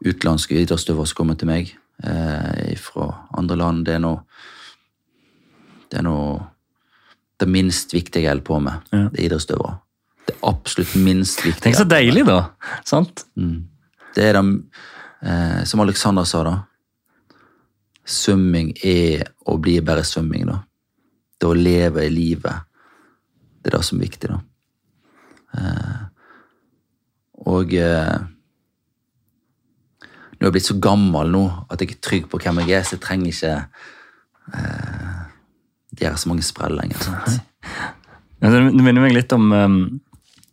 utenlandske 0.04 0.60
idrettsutøvere 0.60 1.10
som 1.10 1.18
kommer 1.18 1.40
til 1.40 1.50
meg 1.50 1.72
eh, 2.04 2.76
fra 2.78 3.10
andre 3.36 3.58
land. 3.58 3.84
Det 3.88 3.96
er 3.96 4.04
noe 4.04 4.22
Det 5.86 6.00
er 6.00 6.02
noe 6.02 6.40
det 7.40 7.48
minst 7.50 7.94
viktige 7.94 8.24
jeg 8.24 8.32
holder 8.32 8.46
på 8.46 8.60
med. 8.64 8.86
Ja. 8.92 9.02
Det 9.12 9.20
er 9.20 9.26
idrettsutøvere. 9.28 9.74
Det 10.26 10.36
absolutt 10.48 10.94
minst 10.98 11.44
viktige. 11.44 11.62
Tenk 11.68 11.78
så 11.78 11.86
deilig, 11.88 12.24
da! 12.26 12.38
sant? 12.88 13.26
Det 14.16 14.24
er 14.24 14.38
de, 14.38 14.62
eh, 15.22 15.60
som 15.68 15.82
Alexander 15.84 16.24
sa, 16.24 16.42
da. 16.46 16.56
Svømming 18.06 18.72
er 18.86 19.26
og 19.46 19.60
blir 19.66 19.84
bare 19.86 20.04
svømming, 20.06 20.46
da. 20.48 20.62
Det 21.36 21.48
å 21.50 21.56
leve 21.58 22.06
i 22.06 22.12
livet. 22.12 22.66
Det 23.60 23.72
er 23.72 23.76
det 23.76 23.84
som 23.84 24.00
er 24.00 24.06
viktig, 24.08 24.32
da. 24.32 24.40
Eh, 25.56 26.00
og 27.46 27.76
eh, 27.76 28.16
Nå 30.36 30.44
er 30.44 30.50
jeg 30.50 30.52
blitt 30.52 30.68
så 30.68 30.74
gammel 30.84 31.30
nå 31.32 31.44
at 31.72 31.80
jeg 31.80 31.94
er 31.94 32.00
trygg 32.04 32.26
på 32.28 32.38
hvem 32.42 32.58
jeg 32.60 32.74
er, 32.76 32.82
så 32.84 32.98
jeg 32.98 33.02
trenger 33.06 33.30
ikke 33.30 33.52
eh, 34.52 35.15
gjøre 36.00 36.18
så 36.20 36.30
mange 36.32 36.44
sprell 36.46 36.76
lenger. 36.78 37.02
sant? 37.04 37.40
Det 38.40 38.50
minner 38.84 39.00
meg 39.00 39.14
litt 39.16 39.32
om 39.32 39.46
um, 39.52 39.76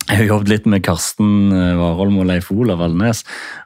Jeg 0.07 0.21
har 0.21 0.29
jobbet 0.29 0.49
litt 0.51 0.65
med 0.71 0.83
Karsten 0.83 1.51
eh, 1.55 1.73
Warholm 1.79 2.17
og 2.23 2.27
Leif 2.27 2.49
Olav 2.51 2.79
Valnes. 2.81 3.21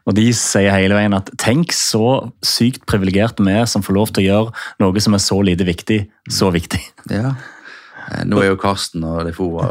Og 0.05 0.17
de 0.17 0.25
sier 0.37 0.73
hele 0.73 0.97
veien 0.97 1.15
at 1.17 1.31
tenk 1.41 1.73
så 1.73 2.31
sykt 2.45 2.83
privilegerte 2.89 3.45
vi 3.45 3.55
er 3.57 3.65
som 3.69 3.85
får 3.85 3.97
lov 3.97 4.11
til 4.13 4.25
å 4.25 4.27
gjøre 4.27 4.65
noe 4.83 5.01
som 5.05 5.17
er 5.17 5.23
så 5.23 5.39
lite 5.45 5.65
viktig, 5.67 6.03
så 6.29 6.51
viktig. 6.53 6.81
Ja. 7.13 7.33
Eh, 8.07 8.23
Nå 8.27 8.41
er 8.41 8.51
jo 8.51 8.59
Karsten 8.61 9.03
og 9.07 9.23
Leif 9.27 9.39
Ove 9.43 9.65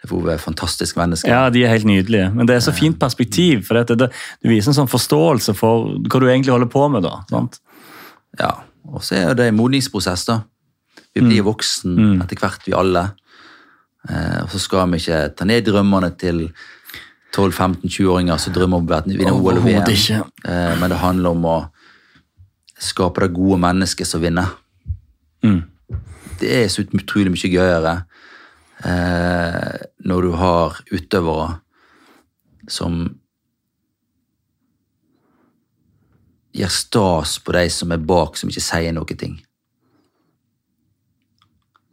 Leif 0.00 0.12
Ove 0.16 0.34
fantastiske 0.40 0.98
mennesker. 1.00 1.28
Ja, 1.30 1.50
de 1.52 1.62
er 1.66 1.74
helt 1.74 1.86
nydelige. 1.88 2.30
Men 2.34 2.48
det 2.48 2.56
er 2.56 2.64
så 2.64 2.72
fint 2.72 2.98
perspektiv. 3.00 3.66
for 3.68 3.76
det, 3.78 3.98
det, 4.00 4.08
det 4.40 4.50
viser 4.50 4.72
en 4.72 4.78
sånn 4.82 4.90
forståelse 4.90 5.54
for 5.58 5.90
hva 6.00 6.20
du 6.22 6.26
egentlig 6.30 6.54
holder 6.54 6.70
på 6.72 6.86
med. 6.92 7.04
da, 7.04 7.20
sant? 7.30 7.60
Ja, 8.40 8.54
og 8.88 9.04
så 9.04 9.18
er 9.18 9.34
det 9.36 9.50
en 9.50 9.58
modningsprosess, 9.58 10.24
da. 10.30 10.40
Vi 11.14 11.24
blir 11.24 11.42
voksen 11.46 12.20
etter 12.22 12.38
hvert, 12.38 12.66
vi 12.66 12.76
alle. 12.76 13.08
Eh, 14.08 14.38
og 14.44 14.52
så 14.52 14.60
skal 14.62 14.86
vi 14.92 15.00
ikke 15.02 15.24
ta 15.36 15.46
ned 15.48 15.66
drømmene 15.66 16.12
til 16.20 16.46
12-15-20-åringer 17.34 18.40
som 18.42 18.54
drømmer 18.54 18.80
om 18.80 18.88
å 18.88 19.02
vinne 19.18 19.34
OL 19.34 19.60
og 19.60 19.66
VM. 19.66 19.90
Eh, 20.46 20.72
men 20.80 20.90
det 20.90 21.00
handler 21.02 21.36
om 21.36 21.46
å 21.46 21.58
skape 22.80 23.26
det 23.26 23.34
gode 23.36 23.60
mennesket 23.60 24.08
som 24.08 24.22
vinner. 24.22 24.54
Mm. 25.44 25.62
Det 26.40 26.52
er 26.62 26.70
så 26.72 26.86
utrolig 26.86 27.32
mye 27.34 27.52
gøyere 27.52 27.94
eh, 28.88 29.76
når 30.08 30.26
du 30.26 30.30
har 30.40 30.80
utøvere 30.90 31.50
som 32.70 33.02
gir 36.56 36.72
stas 36.72 37.36
på 37.44 37.54
de 37.54 37.68
som 37.70 37.92
er 37.94 38.02
bak, 38.02 38.38
som 38.38 38.50
ikke 38.50 38.64
sier 38.64 38.96
noe 38.96 39.18
ting. 39.18 39.36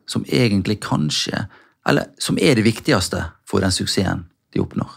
Som 0.07 0.25
egentlig 0.25 0.79
kanskje 0.83 1.47
Eller 1.87 2.09
som 2.19 2.37
er 2.41 2.55
det 2.55 2.65
viktigste 2.65 3.21
for 3.47 3.63
den 3.63 3.71
suksessen 3.71 4.25
de 4.53 4.59
oppnår. 4.59 4.89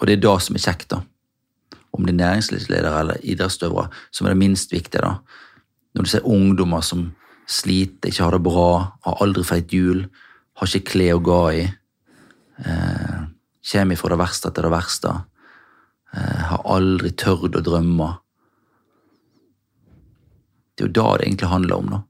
Og 0.00 0.06
det 0.06 0.16
er 0.16 0.24
det 0.24 0.34
som 0.42 0.56
er 0.56 0.64
kjekt, 0.64 0.88
da. 0.90 1.00
Om 1.94 2.04
det 2.04 2.16
er 2.16 2.18
næringslivsledere 2.20 3.00
eller 3.00 3.22
idrettsutøvere, 3.22 3.88
som 4.10 4.26
er 4.26 4.34
det 4.34 4.40
minst 4.42 4.72
viktige. 4.72 5.00
da. 5.00 5.14
Når 5.94 6.02
du 6.02 6.10
ser 6.10 6.26
ungdommer 6.26 6.80
som 6.80 7.12
sliter, 7.48 8.10
ikke 8.10 8.22
har 8.22 8.36
det 8.36 8.42
bra, 8.42 8.98
har 9.06 9.22
aldri 9.22 9.44
feiet 9.46 9.72
hjul, 9.72 10.04
har 10.58 10.68
ikke 10.68 10.90
klær 10.90 11.16
å 11.16 11.24
gå 11.24 11.40
i, 11.54 11.64
eh, 12.64 13.22
kommer 13.72 13.96
fra 13.96 14.08
det 14.08 14.18
verste 14.18 14.50
til 14.50 14.62
det 14.62 14.72
verste, 14.72 15.24
eh, 16.14 16.42
har 16.50 16.62
aldri 16.64 17.10
tørt 17.10 17.56
å 17.56 17.62
drømme. 17.62 18.18
Det 20.76 20.84
er 20.84 20.88
jo 20.88 20.92
det 20.92 21.20
det 21.20 21.26
egentlig 21.26 21.48
handler 21.48 21.76
om, 21.76 21.90
da. 21.94 22.02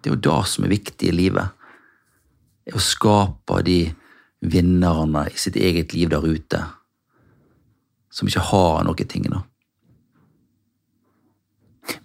Det 0.00 0.10
er 0.10 0.14
jo 0.16 0.24
det 0.28 0.40
som 0.48 0.64
er 0.64 0.72
viktig 0.72 1.08
i 1.10 1.14
livet. 1.14 1.50
Er 2.66 2.78
å 2.78 2.82
skape 2.82 3.60
de 3.66 3.80
vinnerne 4.46 5.26
i 5.28 5.36
sitt 5.40 5.56
eget 5.56 5.92
liv 5.92 6.10
der 6.12 6.24
ute, 6.24 6.62
som 8.10 8.28
ikke 8.28 8.48
har 8.48 8.86
noen 8.86 9.10
ting, 9.10 9.28
da. 9.28 9.42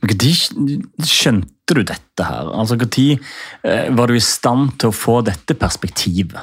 Men 0.02 0.12
Når 0.14 1.08
skjønte 1.10 1.76
du 1.78 1.82
dette 1.84 2.26
her? 2.26 2.50
Altså, 2.54 2.76
Når 2.76 3.20
eh, 3.64 3.90
var 3.96 4.08
du 4.08 4.16
i 4.16 4.22
stand 4.22 4.78
til 4.78 4.92
å 4.92 4.96
få 4.96 5.22
dette 5.26 5.56
perspektivet? 5.58 6.42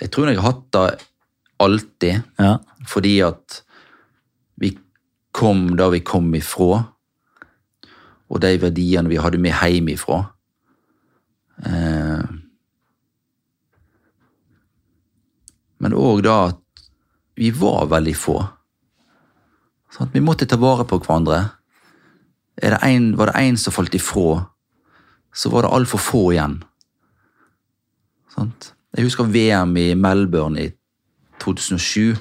Jeg 0.00 0.10
tror 0.10 0.28
jeg 0.28 0.40
har 0.40 0.52
hatt 0.52 0.66
det 0.72 1.06
alltid, 1.60 2.22
Ja. 2.38 2.58
fordi 2.88 3.20
at 3.20 3.62
kom 5.30 5.76
da 5.78 5.88
vi 5.92 6.02
kom 6.04 6.32
ifra, 6.34 6.84
og 8.30 8.42
de 8.42 8.54
verdiene 8.62 9.10
vi 9.10 9.18
hadde 9.18 9.40
med 9.42 9.56
hjemmefra. 9.56 10.20
Eh, 11.66 12.22
men 15.80 15.96
òg 15.96 16.22
da 16.26 16.36
at 16.50 16.84
vi 17.40 17.50
var 17.56 17.88
veldig 17.90 18.16
få. 18.16 18.38
Sånn 19.90 20.12
vi 20.14 20.22
måtte 20.22 20.46
ta 20.46 20.58
vare 20.60 20.86
på 20.86 21.00
hverandre. 21.00 21.40
Er 22.60 22.76
det 22.76 22.80
en, 22.86 23.14
var 23.16 23.30
det 23.30 23.40
én 23.40 23.56
som 23.58 23.74
falt 23.74 23.94
ifra, 23.96 24.44
så 25.32 25.50
var 25.50 25.64
det 25.64 25.72
altfor 25.74 26.02
få 26.02 26.22
igjen. 26.34 26.60
Sånn. 28.34 28.52
Jeg 28.96 29.06
husker 29.06 29.30
VM 29.30 29.72
i 29.78 29.94
Melbourne 29.94 30.60
i 30.60 30.70
2007. 31.42 32.18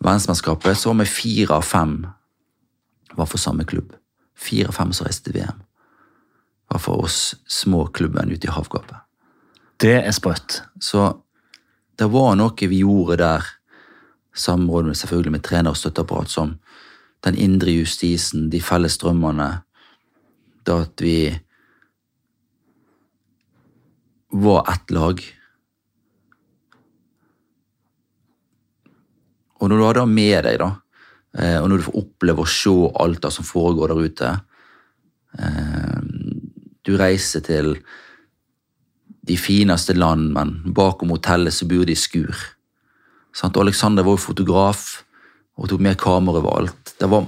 Verdensmesterskapet. 0.00 0.78
Så 0.78 0.92
var 0.92 1.02
vi 1.02 1.10
fire 1.10 1.58
av 1.58 1.66
fem 1.66 1.98
var 3.16 3.26
for 3.30 3.40
samme 3.40 3.64
klubb. 3.64 3.94
Fire 4.36 4.68
av 4.68 4.76
fem 4.76 4.92
som 4.92 5.08
reiste 5.08 5.30
til 5.30 5.40
VM. 5.40 5.62
Var 6.72 6.82
for 6.82 7.06
oss 7.06 7.34
små 7.48 7.86
klubben 7.86 8.32
ute 8.32 8.48
i 8.48 8.52
havgapet. 8.52 8.98
Det 9.80 9.96
er 10.00 10.12
sprøtt. 10.16 10.62
Så 10.80 11.08
det 11.96 12.08
var 12.12 12.36
noe 12.36 12.68
vi 12.68 12.82
gjorde 12.82 13.20
der, 13.20 13.46
samråd 14.36 14.90
med, 14.90 14.96
selvfølgelig 15.00 15.32
med 15.32 15.44
trener 15.44 15.72
og 15.72 15.80
støtteapparat, 15.80 16.28
som 16.28 16.58
den 17.24 17.38
indre 17.40 17.72
justisen, 17.72 18.50
de 18.52 18.60
felles 18.60 18.98
drømmene, 19.00 19.48
da 20.66 20.80
at 20.84 21.00
vi 21.00 21.30
var 24.36 24.66
ett 24.72 24.90
lag. 24.90 25.22
Og 29.56 29.70
når 29.70 29.78
du 29.78 29.84
har 29.86 29.98
det 30.00 30.08
med 30.10 30.44
deg, 30.44 30.58
da, 30.60 30.70
og 31.60 31.68
når 31.68 31.80
du 31.80 31.86
får 31.86 32.00
oppleve 32.00 32.44
å 32.44 32.48
se 32.48 32.74
alt 33.02 33.22
det 33.24 33.32
som 33.34 33.44
foregår 33.44 33.92
der 33.92 34.06
ute 34.08 34.28
eh, 35.38 35.98
Du 36.86 36.94
reiser 36.96 37.44
til 37.44 37.74
de 39.26 39.36
fineste 39.36 39.96
land, 39.96 40.30
men 40.36 40.60
bakom 40.72 41.10
hotellet 41.10 41.54
så 41.54 41.66
bor 41.66 41.82
de 41.84 41.96
i 41.96 41.98
skur. 41.98 42.30
Og 43.42 43.58
Alexander 43.58 44.06
var 44.06 44.14
jo 44.14 44.22
fotograf 44.22 44.84
og 45.58 45.68
tok 45.68 45.82
med 45.82 45.98
kamera 45.98 46.38
overalt. 46.38 46.94
Det 47.00 47.08
var 47.10 47.26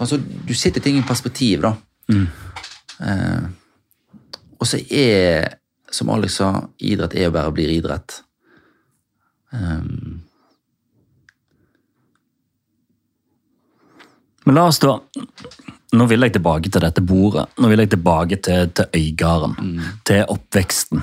så 0.00 0.16
Du 0.16 0.54
sitter 0.54 0.80
ting 0.80 0.96
i 0.96 1.04
perspektiv, 1.04 1.60
da. 1.60 1.74
Eh, 3.00 3.44
og 4.60 4.66
så 4.66 4.80
er, 4.90 5.60
som 5.92 6.10
Alex 6.12 6.38
sa, 6.40 6.50
idrett 6.78 7.14
er 7.16 7.28
å 7.28 7.34
bare 7.34 7.52
bli 7.52 7.66
idrett. 7.76 8.22
Um, 9.52 10.20
Men 14.46 14.54
la 14.56 14.66
oss 14.70 14.78
da 14.82 14.98
Nå 15.90 16.04
vil 16.06 16.22
jeg 16.22 16.36
tilbake 16.36 16.70
til 16.70 16.84
dette 16.84 17.02
bordet. 17.02 17.48
Nå 17.58 17.66
vil 17.66 17.80
jeg 17.82 17.90
tilbake 17.90 18.36
til, 18.46 18.68
til 18.78 18.86
Øygarden. 18.94 19.80
Til 20.06 20.20
oppveksten. 20.30 21.00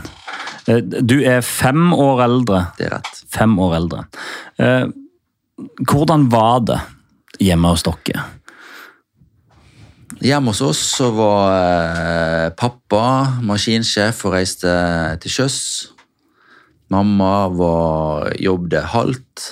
Eh, 0.71 0.79
Du 1.03 1.17
er 1.27 1.41
fem 1.43 1.91
år 1.91 2.21
eldre. 2.23 2.61
det 2.77 2.85
er 2.87 2.93
rett. 2.95 3.19
Fem 3.27 3.57
år 3.59 3.75
eldre. 3.81 4.05
Eh, 4.57 4.87
Hvordan 5.91 6.29
var 6.31 6.59
det 6.69 6.79
hjemme 7.43 7.67
hos 7.73 7.83
dere? 7.83 8.23
Hjemme 10.23 10.53
hos 10.55 10.61
oss 10.63 10.79
så 10.95 11.11
var 11.11 11.51
eh, 12.47 12.49
pappa 12.55 13.03
maskinsjef 13.43 14.23
og 14.25 14.37
reiste 14.37 14.71
til 15.21 15.35
sjøs. 15.35 15.57
Mamma 16.89 17.49
var, 17.51 18.31
jobbet 18.39 18.93
halvt 18.93 19.49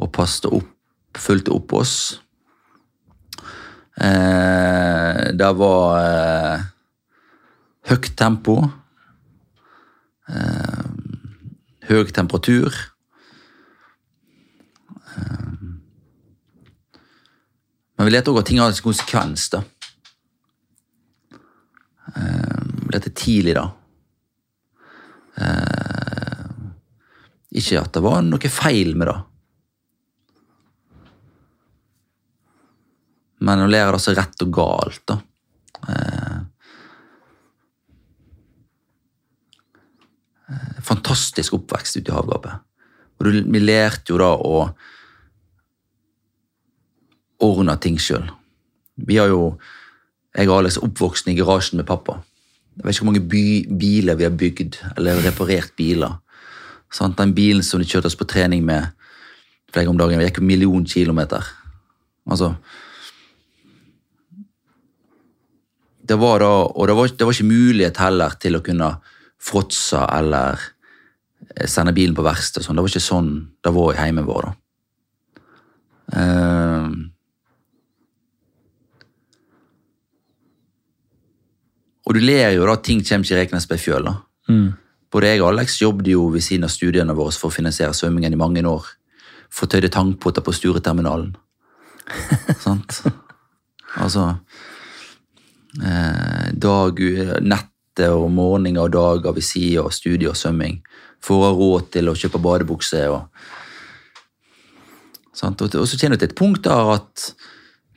og 0.00 0.08
passet 0.16 0.48
opp, 0.48 0.72
fulgte 1.20 1.52
opp 1.52 1.76
oss. 1.76 1.96
Eh, 3.96 5.32
det 5.32 5.52
var 5.56 6.00
eh, 6.00 6.64
høyt 7.88 8.10
tempo. 8.18 8.58
Eh, 10.28 10.82
høy 11.88 12.10
temperatur. 12.12 12.74
Eh, 15.16 15.54
men 17.96 18.08
vi 18.08 18.12
lette 18.12 18.32
òg 18.32 18.42
at 18.42 18.50
ting 18.50 18.60
hadde 18.60 18.84
konsekvens, 18.84 19.48
da. 19.54 19.62
Eh, 22.12 22.58
vi 22.82 22.92
lette 22.92 23.14
tidlig, 23.16 23.56
da. 23.56 23.70
Eh, 25.40 26.44
ikke 27.56 27.80
at 27.80 27.96
det 27.96 28.04
var 28.04 28.20
noe 28.26 28.52
feil 28.52 28.92
med 28.98 29.08
det. 29.08 29.16
Men 33.44 33.64
å 33.64 33.68
lære 33.68 33.96
det 33.96 34.02
så 34.04 34.14
rett 34.16 34.44
og 34.46 34.52
galt, 34.54 35.02
da. 35.08 35.18
Eh, 35.92 36.36
eh, 40.52 40.78
fantastisk 40.86 41.58
oppvekst 41.58 42.00
ute 42.00 42.12
i 42.12 42.16
havgapet. 42.16 42.62
Og 43.16 43.28
du, 43.28 43.42
vi 43.44 43.62
lærte 43.62 44.12
jo 44.12 44.20
da 44.20 44.32
å 44.36 44.62
ordne 47.44 47.76
ting 47.82 47.98
sjøl. 48.00 48.28
Vi 48.96 49.18
har 49.20 49.32
jo 49.32 49.58
Jeg 50.36 50.50
og 50.50 50.58
Alex 50.58 50.76
er 50.76 50.84
oppvoksen 50.84 51.30
i 51.32 51.34
garasjen 51.38 51.78
med 51.80 51.86
pappa. 51.88 52.18
Jeg 52.76 52.84
vet 52.84 52.92
ikke 52.92 53.04
hvor 53.06 53.08
mange 53.08 53.28
by, 53.32 53.44
biler 53.80 54.18
vi 54.20 54.26
har 54.26 54.34
bygd 54.36 54.74
eller 54.98 55.22
reparert 55.24 55.70
biler. 55.80 56.18
Sant? 56.92 57.16
Den 57.16 57.32
bilen 57.32 57.64
som 57.64 57.80
de 57.80 57.88
kjørte 57.88 58.10
oss 58.10 58.18
på 58.20 58.26
trening 58.28 58.60
med 58.68 58.90
flere 59.72 59.88
om 59.88 59.96
dagen, 59.96 60.20
vi 60.20 60.28
gikk 60.28 60.42
en 60.42 60.50
million 60.50 60.84
kilometer. 60.84 61.40
Altså 62.28 62.50
det 66.08 66.16
var 66.20 66.40
da, 66.40 66.52
Og 66.74 66.88
det 66.88 66.96
var, 66.96 67.08
det 67.08 67.26
var 67.26 67.34
ikke 67.34 67.50
mulighet 67.50 68.00
heller 68.00 68.36
til 68.40 68.58
å 68.58 68.62
kunne 68.64 68.90
fråtse 69.42 70.00
eller 70.12 70.60
eh, 71.54 71.66
sende 71.68 71.94
bilen 71.96 72.16
på 72.16 72.24
verksted. 72.26 72.64
Sånn. 72.64 72.78
Det 72.78 72.84
var 72.84 72.94
ikke 72.94 73.04
sånn 73.04 73.30
det 73.64 73.74
var 73.74 73.94
i 73.94 74.00
heimen 74.00 74.28
vår. 74.28 74.48
da. 74.48 74.54
Uh, 76.06 76.92
og 82.06 82.14
du 82.14 82.20
ler 82.22 82.52
jo 82.54 82.68
da, 82.68 82.76
ting 82.78 83.00
kommer 83.02 83.26
ikke 83.26 83.34
i 83.34 83.40
Rekenes 83.40 83.66
på 83.66 83.80
fjøl. 83.82 84.06
da. 84.06 84.14
Mm. 84.52 84.68
Både 85.12 85.32
jeg 85.32 85.42
og 85.42 85.50
Alex 85.50 85.80
jobbet 85.82 86.12
jo 86.12 86.28
ved 86.30 86.44
siden 86.46 86.68
av 86.68 86.72
studiene 86.74 87.16
våre 87.18 87.34
for 87.34 87.50
å 87.50 87.56
finansiere 87.56 87.96
svømmingen 87.96 88.34
i 88.34 88.38
mange 88.38 88.62
år. 88.66 88.86
Fortøyde 89.54 89.90
tankpotter 89.90 90.44
på 90.46 90.54
Stureterminalen. 90.54 91.34
Sant? 92.64 93.02
Altså 93.96 94.34
dag, 95.76 97.00
Nettet 97.42 98.12
og 98.12 98.30
morgener 98.32 98.82
og 98.84 98.92
dager 98.94 99.36
ved 99.36 99.44
siden 99.44 99.84
av 99.84 99.92
studie 99.94 100.30
og 100.30 100.36
svømming. 100.38 100.78
Ha 101.26 101.50
råd 101.58 101.90
til 101.96 102.08
å 102.08 102.16
kjøpe 102.16 102.40
badebukse. 102.42 103.02
Og, 103.12 103.24
sant? 105.36 105.60
og, 105.60 105.76
så 105.88 105.98
kjenner 105.98 106.16
du 106.16 106.24
til 106.24 106.30
et 106.30 106.38
punkt 106.38 106.64
der 106.64 106.92
at 106.96 107.30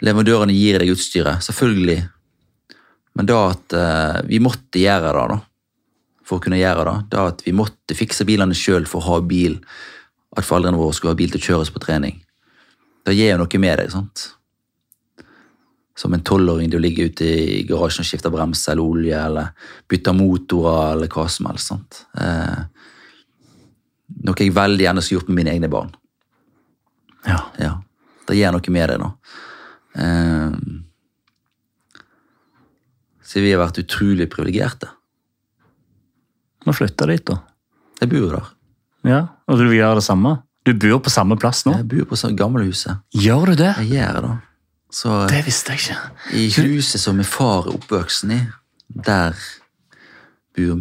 leverandørene 0.03 0.55
gir 0.55 0.79
deg 0.81 0.93
utstyret. 0.95 1.43
Selvfølgelig. 1.45 1.99
Men 3.19 3.27
da 3.27 3.39
at 3.51 3.75
eh, 3.75 4.17
vi 4.31 4.39
måtte 4.43 4.79
gjøre 4.79 5.13
det, 5.15 5.27
da 5.35 5.39
for 6.29 6.37
å 6.37 6.43
kunne 6.43 6.59
gjøre 6.61 6.85
det. 6.85 6.97
Da 7.13 7.27
at 7.31 7.43
vi 7.45 7.55
måtte 7.57 7.97
fikse 7.97 8.27
bilene 8.29 8.57
sjøl 8.57 8.85
for 8.89 9.01
å 9.01 9.15
ha 9.15 9.21
bil. 9.25 9.57
At 10.37 10.45
foreldrene 10.45 10.77
våre 10.77 10.93
skulle 10.95 11.15
ha 11.15 11.19
bil 11.19 11.33
til 11.33 11.41
å 11.41 11.47
kjøres 11.47 11.73
på 11.73 11.81
trening. 11.81 12.19
Det 13.07 13.15
gir 13.17 13.33
jo 13.33 13.39
noe 13.41 13.61
med 13.61 13.81
deg. 13.81 13.89
sant? 13.93 14.27
Som 15.99 16.13
en 16.15 16.23
tolvåring 16.23 16.69
du 16.71 16.77
ligger 16.79 17.09
ute 17.11 17.25
i 17.27 17.63
garasjen 17.67 18.05
og 18.05 18.07
skifter 18.07 18.31
bremse 18.31 18.71
eller 18.71 18.85
olje 18.87 19.17
eller 19.19 19.49
bytter 19.91 20.15
motorer 20.15 20.93
eller 20.93 21.11
hva 21.11 21.25
som 21.27 21.49
helst. 21.49 21.73
sant? 21.73 22.03
Eh, 22.15 22.61
noe 24.23 24.39
jeg 24.39 24.55
veldig 24.55 24.85
gjerne 24.85 25.03
skulle 25.03 25.19
gjort 25.19 25.31
med 25.33 25.41
mine 25.41 25.55
egne 25.57 25.71
barn. 25.71 25.91
Ja. 27.27 27.41
Ja, 27.59 27.73
Det 28.29 28.37
gjør 28.37 28.55
noe 28.55 28.71
med 28.71 28.89
det, 28.89 28.97
da. 29.01 29.09
Eh, 29.99 30.55
så 33.25 33.41
vi 33.43 33.51
har 33.51 33.59
vært 33.65 33.83
utrolig 33.83 34.29
privilegerte. 34.31 34.87
flytter 36.69 37.07
du 37.07 37.11
dit, 37.11 37.25
da. 37.25 37.41
Jeg 37.99 38.09
bor 38.09 38.31
der. 38.37 38.47
Ja, 39.03 39.27
Og 39.47 39.57
du 39.57 39.67
vil 39.67 39.79
gjøre 39.79 39.95
det 39.99 40.03
samme? 40.03 40.43
Du 40.63 40.73
bor 40.73 40.99
på 40.99 41.09
samme 41.09 41.35
plass 41.39 41.65
nå? 41.65 41.73
Jeg 41.75 41.87
bor 41.87 42.05
på 42.15 42.35
gamlehuset. 42.37 42.99
Gjør 43.15 43.45
du 43.51 43.55
det? 43.55 43.75
Jeg 43.79 43.97
gjør 43.99 44.21
det. 44.21 44.37
Så 44.91 45.27
Det 45.29 45.43
visste 45.45 45.71
jeg 45.71 45.79
ikke. 45.79 45.97
i 46.33 46.49
huset 46.61 47.01
som 47.01 47.15
min 47.15 47.25
far 47.25 47.67
er 47.67 47.75
oppvoksen 47.77 48.31
i, 48.33 48.39
der 49.05 49.35
bor 50.55 50.79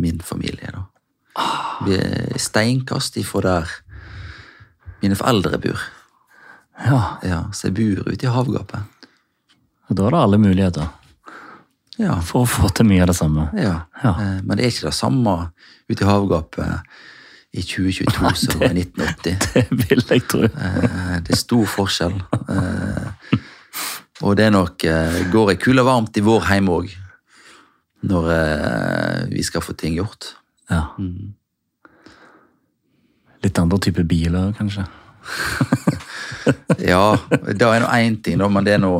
min 0.00 0.20
familie, 0.20 0.70
da. 0.74 0.82
Vi 1.86 1.94
er 1.94 2.38
steinkast 2.38 3.16
ifra 3.20 3.40
der 3.44 3.68
mine 5.02 5.14
foreldre 5.14 5.58
bor. 5.62 5.78
Ja, 6.86 7.02
Ja, 7.22 7.42
så 7.52 7.68
jeg 7.68 7.74
bor 7.78 8.12
ute 8.12 8.26
i 8.26 8.30
havgapet. 8.30 8.80
og 9.88 9.96
Da 9.96 10.06
er 10.06 10.10
det 10.10 10.18
alle 10.22 10.38
muligheter 10.38 10.88
Ja, 11.98 12.20
for 12.20 12.42
å 12.44 12.46
få 12.46 12.68
til 12.74 12.86
mye 12.86 13.02
av 13.02 13.06
det 13.08 13.16
samme. 13.16 13.50
ja. 13.56 13.80
Ja. 14.04 14.10
Eh, 14.10 14.40
Men 14.42 14.56
det 14.56 14.64
er 14.64 14.70
ikke 14.70 14.86
det 14.90 14.94
samme 14.94 15.50
ute 15.90 16.02
i 16.04 16.06
havgapet 16.06 16.82
i 17.52 17.62
2022 17.64 18.32
som 18.36 18.62
i 18.62 18.68
1980. 18.82 19.36
Det 19.54 19.66
vil 19.88 20.02
jeg 20.10 20.22
tro. 20.28 20.42
Eh, 20.44 21.14
Det 21.24 21.32
er 21.32 21.40
stor 21.40 21.64
forskjell. 21.66 22.16
Eh, 22.48 23.38
Og 24.20 24.34
det 24.36 24.44
er 24.48 24.50
nok 24.50 24.82
eh, 24.84 25.20
går 25.32 25.52
ei 25.54 25.58
kule 25.62 25.84
varmt 25.86 26.16
i 26.18 26.24
vår 26.26 26.40
heim 26.50 26.68
òg, 26.74 26.88
når 28.02 28.24
vi 29.30 29.42
skal 29.46 29.62
få 29.62 29.72
ting 29.78 29.94
gjort. 29.94 30.32
Ja. 30.70 30.82
Litt 33.42 33.58
andre 33.62 33.78
type 33.78 34.04
biler, 34.10 34.52
kanskje. 34.58 34.86
Ja, 36.80 37.18
det 37.28 37.60
er 37.60 37.82
nå 37.82 37.88
én 37.92 38.14
ting, 38.24 38.38
da, 38.40 38.46
men 38.48 38.64
det 38.64 38.72
er 38.78 38.80
nå 38.80 38.92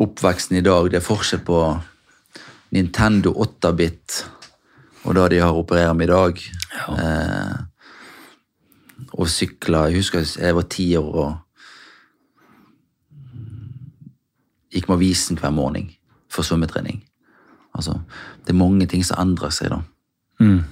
oppveksten 0.00 0.56
i 0.56 0.62
dag. 0.64 0.86
Det 0.90 0.96
er 1.00 1.04
forskjell 1.04 1.42
på 1.44 1.58
Nintendo 2.72 3.34
8-bit 3.44 4.22
og 5.04 5.14
det 5.16 5.30
de 5.32 5.40
har 5.40 5.56
operert 5.56 5.96
med 5.96 6.08
i 6.08 6.12
dag. 6.12 6.42
Eh, 6.98 7.58
og 9.10 9.28
sykla 9.28 9.88
Jeg 9.88 9.96
husker 10.00 10.24
jeg 10.38 10.54
var 10.54 10.66
ti 10.70 10.96
år 10.96 11.14
og 11.24 11.38
gikk 14.70 14.88
med 14.88 14.96
avisen 15.00 15.38
hver 15.38 15.50
morgen 15.50 15.90
for 16.30 16.46
svømmetrening. 16.46 17.02
Altså, 17.74 17.96
det 18.44 18.52
er 18.52 18.58
mange 18.60 18.86
ting 18.86 19.02
som 19.06 19.18
endrer 19.18 19.50
seg, 19.54 19.72
da. 19.72 19.80
Mm. 20.40 20.62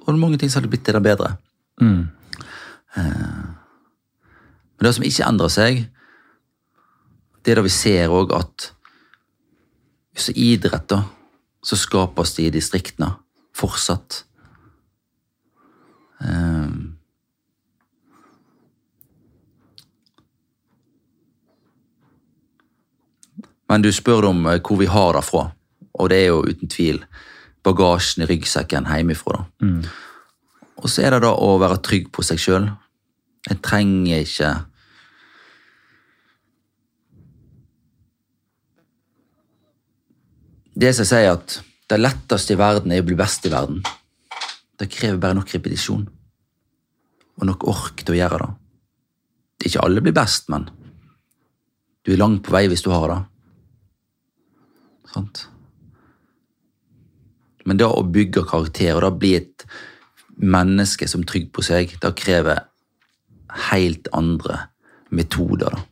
Og 0.00 0.06
det 0.06 0.14
er 0.14 0.20
mange 0.24 0.38
ting 0.40 0.50
som 0.50 0.60
hadde 0.60 0.70
blitt 0.72 0.84
til 0.86 0.96
det 0.96 1.02
bedre. 1.04 1.36
Mm. 1.80 2.08
Men 4.82 4.86
det 4.86 4.94
som 4.96 5.04
ikke 5.04 5.26
endrer 5.28 5.52
seg, 5.52 5.82
det 7.44 7.52
er 7.52 7.60
da 7.60 7.66
vi 7.66 7.74
ser 7.74 8.12
òg 8.12 8.32
at 8.36 8.70
hvis 10.12 10.32
idrett, 10.36 10.88
da, 10.88 11.02
så 11.64 11.76
skapes 11.78 12.34
det 12.36 12.48
i 12.48 12.54
distriktene 12.56 13.12
fortsatt. 13.56 14.24
Ehm. 16.22 16.96
Men 23.68 23.82
du 23.82 23.92
spør 23.92 24.28
om 24.28 24.46
eh, 24.46 24.60
hvor 24.60 24.80
vi 24.80 24.86
har 24.86 25.16
det 25.16 25.24
fra, 25.24 25.46
og 25.92 26.10
det 26.12 26.18
er 26.22 26.32
jo 26.32 26.42
uten 26.44 26.68
tvil 26.68 27.04
bagasjen 27.64 28.24
i 28.24 28.28
ryggsekken 28.30 28.88
hjemmefra. 28.90 29.44
da. 29.44 29.66
Mm. 29.66 29.84
Og 30.82 30.90
så 30.90 31.04
er 31.06 31.14
det 31.14 31.22
da 31.22 31.30
å 31.38 31.54
være 31.62 31.78
trygg 31.84 32.10
på 32.12 32.24
seg 32.26 32.40
sjøl. 32.42 32.68
En 33.50 33.58
trenger 33.62 34.22
ikke 34.26 34.52
Det 40.72 40.88
som 40.96 41.04
jeg 41.04 41.10
sier 41.10 41.34
at 41.34 41.58
det 41.92 42.00
letteste 42.00 42.54
i 42.54 42.60
verden 42.60 42.92
er 42.94 43.02
å 43.02 43.04
bli 43.04 43.16
best 43.18 43.44
i 43.44 43.52
verden. 43.52 43.82
Det 44.80 44.88
krever 44.88 45.20
bare 45.20 45.36
nok 45.36 45.50
repetisjon. 45.52 46.06
Og 47.36 47.44
nok 47.48 47.66
ork 47.68 48.00
til 48.00 48.14
å 48.14 48.16
gjøre 48.16 48.38
det. 48.40 48.52
Det 49.60 49.68
ikke 49.68 49.84
alle 49.84 50.02
blir 50.04 50.16
best, 50.16 50.48
men 50.52 50.70
du 52.02 52.14
er 52.14 52.20
langt 52.22 52.42
på 52.46 52.54
vei 52.54 52.64
hvis 52.70 52.84
du 52.86 52.90
har 52.94 53.12
det. 53.12 53.20
Sant? 55.12 55.44
Men 57.68 57.78
det 57.78 57.86
å 57.86 58.02
bygge 58.08 58.46
karakter 58.48 58.96
og 58.96 59.04
da 59.04 59.12
bli 59.12 59.36
et 59.36 59.66
menneske 60.40 61.06
som 61.10 61.22
er 61.22 61.30
trygg 61.30 61.52
på 61.54 61.62
seg, 61.66 61.92
det 62.00 62.16
krever 62.18 62.64
helt 63.68 64.08
andre 64.16 64.64
metoder. 65.12 65.76
da. 65.76 65.84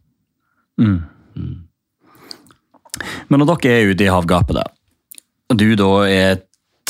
Mm. 0.81 1.61
Men 3.29 3.43
når 3.43 3.53
dere 3.53 3.77
er 3.77 3.93
ute 3.93 4.09
i 4.09 4.11
havgapet 4.11 4.57
der, 4.57 4.77
du 5.59 5.75
da 5.79 5.91
er 6.07 6.39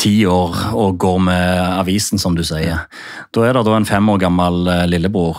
ti 0.01 0.27
år 0.29 0.73
og 0.77 0.99
går 1.01 1.19
med 1.25 1.61
avisen, 1.81 2.21
som 2.21 2.37
du 2.37 2.43
sier, 2.47 2.87
da 3.33 3.45
er 3.45 3.57
det 3.57 3.65
da 3.67 3.77
en 3.77 3.89
fem 3.89 4.09
år 4.13 4.21
gammel 4.23 4.69
eh, 4.73 4.87
lillebror. 4.89 5.37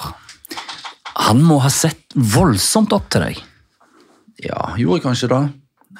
Han 1.28 1.42
må 1.46 1.60
ha 1.64 1.70
sett 1.74 2.14
voldsomt 2.16 2.94
opp 2.96 3.10
til 3.14 3.26
deg. 3.26 3.42
Ja, 4.42 4.74
gjorde 4.78 5.00
jeg 5.00 5.06
kanskje 5.06 5.32
det. 5.34 5.42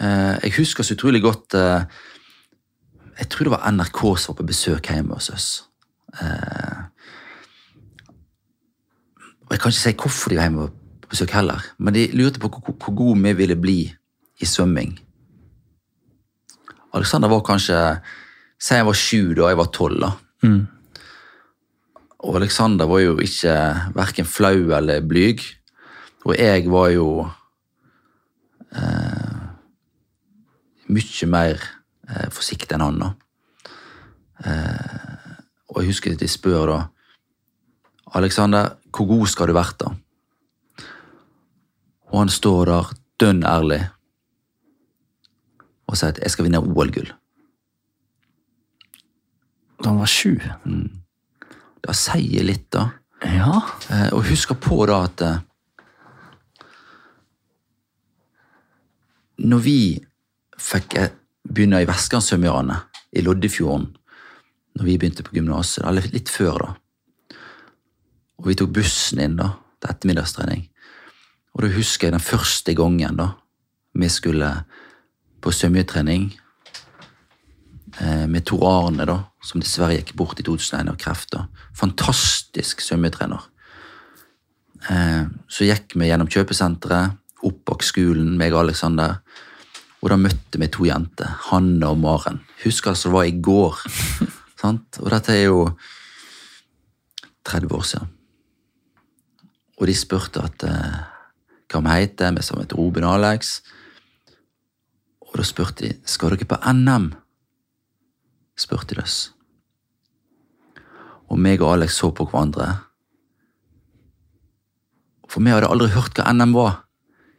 Eh, 0.02 0.36
jeg 0.48 0.56
husker 0.60 0.86
så 0.86 0.96
utrolig 0.96 1.22
godt 1.22 1.54
eh, 1.58 1.84
Jeg 3.20 3.28
tror 3.30 3.44
det 3.46 3.54
var 3.54 3.72
NRK 3.76 4.02
som 4.18 4.32
var 4.32 4.40
på 4.40 4.50
besøk 4.50 4.90
hjemme 4.90 5.18
hos 5.18 5.30
oss. 5.34 5.48
Jeg 9.52 9.60
kan 9.60 9.70
ikke 9.70 9.78
si 9.78 9.94
hvorfor 10.00 10.32
de 10.32 10.40
var 10.40 10.48
hjemme 10.48 10.70
på 11.04 11.12
besøk 11.12 11.34
heller, 11.36 11.60
men 11.78 11.94
de 11.94 12.08
lurte 12.18 12.42
på 12.42 12.50
hvor, 12.50 12.74
hvor 12.74 12.96
gode 12.98 13.22
vi 13.28 13.34
ville 13.44 13.58
bli 13.60 13.80
i 14.42 14.48
svømming. 14.48 14.96
Alexander 16.94 17.32
var 17.32 17.46
kanskje 17.46 17.80
Si 18.62 18.76
jeg 18.78 18.86
var 18.86 18.94
sju 18.94 19.34
da 19.34 19.48
jeg 19.50 19.58
var 19.58 19.72
tolv. 19.74 20.04
Mm. 20.46 20.68
Og 22.22 22.36
Alexander 22.38 22.86
var 22.86 23.00
jo 23.02 23.16
ikke 23.18 23.56
verken 23.96 24.28
flau 24.30 24.70
eller 24.78 25.02
blyg. 25.02 25.42
Og 26.30 26.36
jeg 26.38 26.68
var 26.70 26.92
jo 26.94 27.08
eh, 28.78 29.40
mye 30.94 31.30
mer 31.34 31.66
eh, 32.06 32.30
forsiktig 32.30 32.78
enn 32.78 32.86
han. 32.86 33.02
da. 33.02 33.10
Eh, 34.46 35.34
og 35.74 35.82
jeg 35.82 35.90
husker 35.90 36.14
at 36.14 36.22
de 36.22 36.30
spør 36.30 36.70
da 36.70 36.80
Alexander, 38.14 38.76
hvor 38.92 39.08
god 39.08 39.28
skal 39.32 39.50
du 39.50 39.56
vært, 39.56 39.82
da? 39.82 39.90
Og 42.12 42.18
han 42.20 42.30
står 42.30 42.66
der 42.68 42.90
dønn 43.24 43.46
ærlig 43.48 43.86
og 45.92 46.00
sier 46.00 46.14
at 46.14 46.22
jeg 46.24 46.32
skal 46.34 46.48
vinne 46.48 46.62
OL-gull. 46.64 47.12
Da 49.82 49.90
han 49.90 50.00
var 50.00 50.10
sju. 50.10 50.38
Det 51.82 51.96
sier 51.98 52.46
litt, 52.48 52.70
da. 52.74 52.88
Ja. 53.26 53.58
Eh, 53.92 54.10
og 54.16 54.26
husker 54.30 54.58
på 54.58 54.80
da 54.90 55.04
at 55.06 55.22
eh, 55.22 55.40
Når 59.42 59.62
vi 59.66 59.80
fikk 60.62 60.96
eh, 61.02 61.14
begynne 61.42 61.80
i 61.82 61.88
Vestlandssvømmerne 61.90 62.76
i 63.18 63.24
Loddefjorden, 63.26 63.88
når 64.78 64.86
vi 64.86 64.98
begynte 65.02 65.26
på 65.26 65.34
gymnaset, 65.34 65.82
eller 65.88 66.06
litt 66.14 66.30
før 66.30 66.60
da, 66.62 66.68
og 68.38 68.50
vi 68.52 68.56
tok 68.60 68.70
bussen 68.76 69.22
inn 69.24 69.40
da, 69.40 69.50
til 69.82 69.96
ettermiddagstrening, 69.96 70.62
og 71.58 71.66
da 71.66 71.72
husker 71.74 72.08
jeg 72.08 72.16
den 72.16 72.24
første 72.24 72.76
gangen 72.78 73.18
da, 73.18 73.28
vi 73.98 74.12
skulle 74.14 74.52
på 75.42 75.54
svømmetrening 75.56 76.30
eh, 78.00 78.28
med 78.30 78.46
Tor 78.50 78.66
Arne, 78.70 79.08
da, 79.10 79.18
som 79.44 79.64
dessverre 79.64 79.98
gikk 79.98 80.14
bort 80.20 80.40
i 80.42 80.46
2001 80.48 80.92
av 80.92 81.00
kreft. 81.02 81.32
da. 81.34 81.46
Fantastisk 81.78 82.84
svømmetrener. 82.86 83.48
Eh, 84.90 85.26
så 85.52 85.68
gikk 85.68 85.98
vi 85.98 86.10
gjennom 86.10 86.30
kjøpesenteret, 86.32 87.18
opp 87.42 87.64
bak 87.66 87.86
skolen, 87.86 88.36
meg 88.38 88.54
og 88.54 88.68
Alexander. 88.68 89.20
Og 90.02 90.10
da 90.14 90.18
møtte 90.18 90.62
vi 90.62 90.70
to 90.74 90.86
jenter, 90.86 91.30
Hanne 91.50 91.90
og 91.90 92.00
Maren. 92.02 92.42
Husk 92.64 92.90
altså 92.90 93.10
det 93.10 93.16
var 93.16 93.30
i 93.30 93.38
går. 93.50 93.82
sant? 94.62 95.02
Og 95.02 95.10
dette 95.14 95.36
er 95.36 95.48
jo 95.50 95.66
30 97.50 97.78
år 97.78 97.86
siden. 97.90 98.12
Og 99.82 99.90
de 99.90 99.98
spurte 99.98 100.44
at 100.46 100.66
eh, 100.68 100.98
hva 101.72 101.82
vi 101.86 101.94
heter, 101.96 102.34
vi 102.36 102.46
sa 102.46 102.58
vi 102.58 102.66
het 102.68 102.76
Ruben 102.78 103.08
og 103.08 103.18
Alex. 103.18 103.60
Og 105.32 105.40
da 105.40 105.48
spurte 105.48 105.88
de 105.88 105.94
skal 106.06 106.34
dere 106.34 106.48
på 106.48 106.60
NM. 106.74 107.12
spurte 108.60 108.96
de 108.96 109.02
oss. 109.02 109.32
Og 111.32 111.40
meg 111.40 111.62
og 111.64 111.74
Alex 111.78 111.96
så 111.98 112.12
på 112.12 112.28
hverandre. 112.28 112.68
For 115.32 115.42
vi 115.42 115.54
hadde 115.54 115.70
aldri 115.72 115.88
hørt 115.96 116.20
hva 116.20 116.34
NM 116.36 116.54
var. 116.54 116.82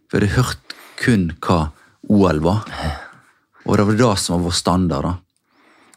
Vi 0.08 0.18
hadde 0.18 0.32
hørt 0.38 0.76
kun 1.02 1.28
hva 1.44 1.72
OL 2.08 2.40
var. 2.40 2.64
Og 3.66 3.76
det 3.76 3.86
var 3.86 4.00
det 4.00 4.18
som 4.18 4.38
var 4.38 4.46
vår 4.48 4.56
standard. 4.56 5.04
da. 5.04 5.14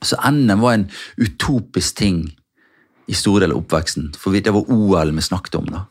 Så 0.03 0.19
NM 0.31 0.59
var 0.61 0.73
en 0.73 0.89
utopisk 1.17 1.95
ting 1.97 2.19
i 3.07 3.13
store 3.13 3.45
deler 3.45 3.55
av 3.55 3.63
oppveksten. 3.63 4.11
For 4.19 4.35
det 4.35 4.53
var 4.53 4.69
OL 4.69 5.11
vi 5.15 5.21
snakket 5.21 5.55
om. 5.55 5.65
da. 5.71 5.85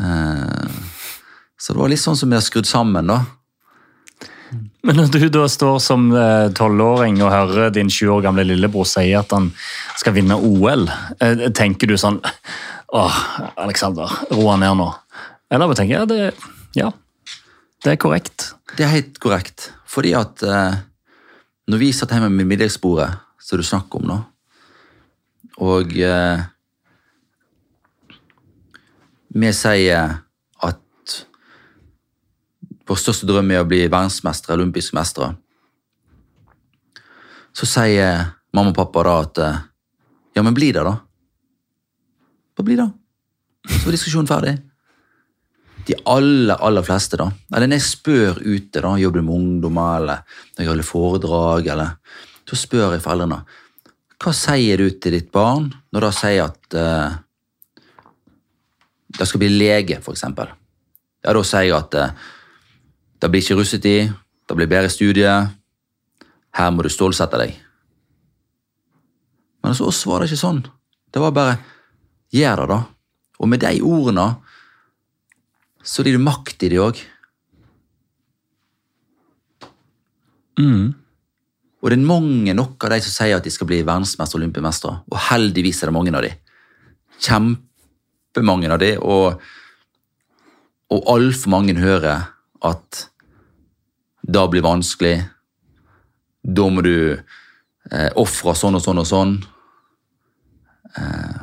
Eh, 0.00 0.70
Så 1.58 1.72
det 1.72 1.80
var 1.80 1.88
litt 1.88 2.00
sånn 2.00 2.16
som 2.16 2.28
vi 2.28 2.36
har 2.36 2.42
skrudd 2.42 2.66
sammen. 2.66 3.06
da. 3.06 3.24
Men 4.86 5.00
når 5.00 5.08
du 5.18 5.26
da 5.34 5.48
står 5.50 5.80
som 5.82 6.04
eh, 6.14 6.48
tolvåring 6.54 7.16
og 7.24 7.32
hører 7.32 7.72
din 7.74 7.88
sju 7.90 8.06
år 8.14 8.20
gamle 8.22 8.44
lillebror 8.46 8.86
si 8.86 9.08
at 9.18 9.32
han 9.34 9.48
skal 9.98 10.14
vinne 10.14 10.36
OL, 10.38 10.86
eh, 11.18 11.48
tenker 11.50 11.90
du 11.90 11.96
sånn 11.98 12.20
Åh, 12.94 13.16
Alexander, 13.58 14.06
ro 14.30 14.54
ned 14.54 14.76
nå. 14.78 14.86
Eller 15.50 15.74
tenker 15.74 15.96
jeg, 15.96 16.08
det, 16.12 16.28
ja, 16.78 16.92
det 17.82 17.96
er 17.96 17.98
korrekt. 17.98 18.52
Det 18.78 18.86
er 18.86 18.92
helt 18.92 19.18
korrekt. 19.22 19.72
Fordi 19.90 20.14
at 20.14 20.44
eh, 20.46 20.78
når 21.66 21.82
vi 21.82 21.90
satt 21.90 22.14
hjemme 22.14 22.30
med 22.30 22.46
middagsbordet, 22.52 23.10
som 23.42 23.58
du 23.58 23.66
snakker 23.66 23.98
om 23.98 24.06
nå, 24.12 24.20
og 25.66 25.90
vi 29.34 29.50
sier 29.56 30.25
vår 32.86 33.00
største 33.00 33.28
drøm 33.28 33.50
er 33.50 33.64
å 33.64 33.68
bli 33.68 33.82
verdensmestere, 33.86 34.58
olympiske 34.58 34.96
mestere, 34.96 35.32
så 37.56 37.68
sier 37.68 38.22
mamma 38.54 38.72
og 38.72 38.78
pappa 38.78 39.04
da 39.06 39.16
at 39.24 39.42
eh, 39.42 39.60
ja, 40.36 40.44
men 40.44 40.54
bli 40.56 40.70
det, 40.76 40.84
da. 40.84 40.94
Bare 42.56 42.68
bli 42.68 42.76
det. 42.78 42.88
Så 43.66 43.84
var 43.86 43.96
diskusjonen 43.96 44.30
ferdig 44.30 44.56
de 45.86 45.94
aller, 46.10 46.56
aller 46.66 46.82
fleste, 46.82 47.18
da. 47.20 47.28
Eller 47.54 47.70
når 47.70 47.78
jeg 47.78 47.86
spør 47.86 48.40
ute, 48.42 48.80
da, 48.82 48.96
jobber 48.98 49.22
med 49.22 49.36
ungdommer, 49.36 50.00
eller 50.00 50.40
når 50.56 50.64
jeg 50.64 50.70
holder 50.72 50.88
foredrag, 50.88 51.70
eller 51.74 52.22
Så 52.46 52.54
spør 52.54 52.92
jeg 52.94 53.02
foreldrene 53.02 53.42
hva 54.22 54.32
sier 54.32 54.78
du 54.78 54.86
til 54.96 55.12
ditt 55.12 55.32
barn 55.34 55.66
når 55.92 56.04
de 56.06 56.10
sier 56.16 56.44
at 56.44 56.76
uh, 56.78 57.16
de 59.18 59.26
skal 59.26 59.42
bli 59.42 59.50
lege, 59.50 59.98
eksempel. 59.98 60.52
Ja, 61.26 61.34
da 61.34 61.42
sier 61.44 61.66
jeg 61.66 61.74
at 61.76 61.96
uh, 61.98 62.30
det 63.20 63.30
blir 63.30 63.42
ikke 63.42 63.56
russetid, 63.58 64.12
det 64.46 64.56
blir 64.56 64.70
bedre 64.70 64.90
studier. 64.90 65.48
her 66.56 66.70
må 66.72 66.82
du 66.82 66.88
stålsette 66.88 67.36
deg. 67.36 67.52
Men 69.60 69.74
hos 69.74 69.80
oss 69.80 70.06
var 70.06 70.20
det 70.20 70.30
ikke 70.30 70.40
sånn. 70.40 70.62
Det 71.12 71.20
var 71.20 71.34
bare 71.36 71.58
gjør 72.32 72.62
det, 72.62 72.68
da. 72.70 72.78
Og 73.40 73.48
med 73.48 73.60
de 73.60 73.82
ordene 73.84 74.26
så 75.84 76.02
blir 76.02 76.16
det 76.16 76.24
makt 76.24 76.64
i 76.64 76.70
det 76.72 76.78
òg. 76.80 77.02
Mm. 80.56 80.94
Og 81.82 81.90
det 81.92 81.98
er 81.98 82.08
mange 82.08 82.54
nok 82.56 82.86
av 82.86 82.94
de 82.94 83.02
som 83.04 83.12
sier 83.12 83.36
at 83.36 83.44
de 83.44 83.52
skal 83.52 83.68
bli 83.68 83.82
verdensmester 83.84 84.38
og 84.38 84.40
olympiamestere. 84.40 85.02
Og 85.12 85.20
heldigvis 85.28 85.82
er 85.82 85.90
det 85.90 85.96
mange 85.98 86.14
av 86.16 86.24
de. 86.24 86.32
Kjempemange 87.20 88.72
av 88.72 88.80
de, 88.80 88.94
og, 88.98 89.44
og 90.90 91.12
altfor 91.12 91.52
mange 91.52 91.76
hører 91.78 92.24
at 92.72 93.02
det 94.26 94.44
blir 94.50 94.64
vanskelig. 94.64 95.16
Da 96.46 96.66
må 96.70 96.82
du 96.86 96.96
eh, 97.14 98.10
ofre 98.18 98.54
sånn 98.58 98.78
og 98.78 98.82
sånn 98.84 99.02
og 99.02 99.08
sånn. 99.08 99.36
Eh, 100.96 101.40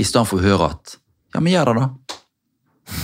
I 0.00 0.06
stedet 0.06 0.26
for 0.30 0.40
å 0.40 0.46
høre 0.46 0.70
at 0.74 0.96
ja, 1.34 1.40
men 1.40 1.52
gjør 1.52 1.70
det, 1.70 1.82
da. 1.82 2.18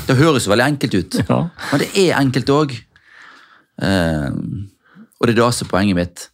Det 0.07 0.19
høres 0.19 0.45
jo 0.47 0.53
veldig 0.53 0.69
enkelt 0.71 0.95
ut. 0.95 1.17
Ja. 1.25 1.41
Men 1.71 1.83
det 1.83 1.89
er 1.99 2.19
enkelt 2.21 2.53
òg. 2.55 2.77
og 3.81 5.27
det 5.27 5.33
er 5.33 5.39
det 5.41 5.49
som 5.57 5.67
er 5.67 5.71
poenget 5.71 5.99
mitt. 5.99 6.27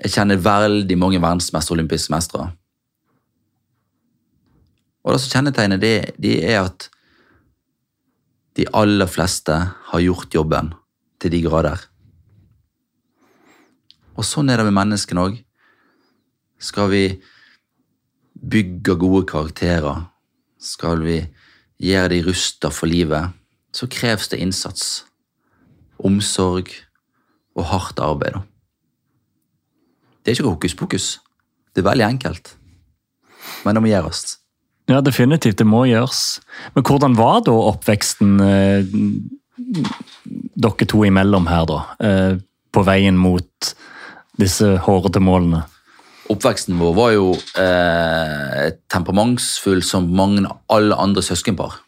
Jeg 0.00 0.14
kjenner 0.14 0.40
veldig 0.40 0.96
mange 0.96 1.20
verdensmestere 1.20 1.74
og 1.74 1.80
olympiske 1.80 2.14
mestere. 2.14 2.46
Og 5.04 5.12
det 5.12 5.20
som 5.22 5.34
kjennetegner 5.36 5.80
det, 5.80 5.94
det 6.20 6.38
er 6.44 6.62
at 6.62 6.88
de 8.56 8.66
aller 8.74 9.08
fleste 9.10 9.54
har 9.90 10.02
gjort 10.04 10.34
jobben 10.34 10.72
til 11.20 11.34
de 11.34 11.42
grader. 11.44 11.78
Og 14.18 14.26
sånn 14.26 14.50
er 14.50 14.60
det 14.60 14.66
med 14.68 14.76
menneskene 14.76 15.22
òg. 15.22 15.36
Skal 16.60 16.90
vi 16.92 17.04
bygge 18.40 18.96
gode 19.00 19.24
karakterer, 19.28 20.06
skal 20.60 21.04
vi 21.04 21.20
gjøre 21.80 22.12
de 22.12 22.20
rusta 22.26 22.72
for 22.74 22.90
livet, 22.90 23.32
så 23.72 23.88
kreves 23.88 24.28
det 24.28 24.40
innsats, 24.42 25.04
omsorg 25.98 26.72
og 27.56 27.64
hardt 27.70 28.00
arbeid. 28.02 28.40
Det 30.20 30.32
er 30.32 30.36
ikke 30.36 30.52
hokus 30.52 30.76
pokus. 30.76 31.06
Det 31.72 31.80
er 31.80 31.90
veldig 31.90 32.08
enkelt. 32.10 32.56
Men 33.64 33.76
det 33.76 33.82
må 33.82 33.88
gjøres. 33.88 34.39
Ja, 34.90 35.00
definitivt. 35.04 35.60
Det 35.60 35.66
må 35.68 35.84
gjøres. 35.86 36.40
Men 36.74 36.84
hvordan 36.86 37.14
var 37.18 37.44
da 37.46 37.54
oppveksten 37.70 38.40
eh, 38.42 38.94
dere 40.58 40.88
to 40.90 41.04
imellom 41.06 41.46
her, 41.50 41.66
da? 41.70 41.82
Eh, 42.02 42.32
på 42.70 42.82
veien 42.86 43.18
mot 43.18 43.74
disse 44.40 44.72
hårete 44.86 45.22
målene? 45.22 45.62
Oppveksten 46.30 46.78
vår 46.78 46.94
var 46.94 47.12
jo 47.14 47.30
eh, 47.58 48.66
temperamentsfull 48.90 49.82
som 49.86 50.10
mange 50.14 50.46
alle 50.70 50.98
andre 50.98 51.22
søskenpar. 51.26 51.80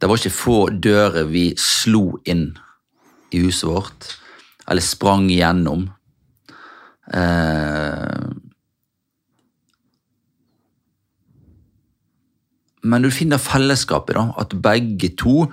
Det 0.00 0.08
var 0.08 0.20
ikke 0.20 0.32
få 0.32 0.58
dører 0.72 1.28
vi 1.28 1.50
slo 1.60 2.18
inn 2.24 2.50
i 3.36 3.42
huset 3.44 3.68
vårt, 3.68 4.06
eller 4.68 4.84
sprang 4.84 5.28
igjennom. 5.28 5.90
Eh, 7.12 8.28
men 12.82 13.04
du 13.04 13.10
finner 13.12 13.38
fellesskapet, 13.40 14.16
da. 14.16 14.32
At 14.40 14.54
begge 14.62 15.10
to 15.20 15.50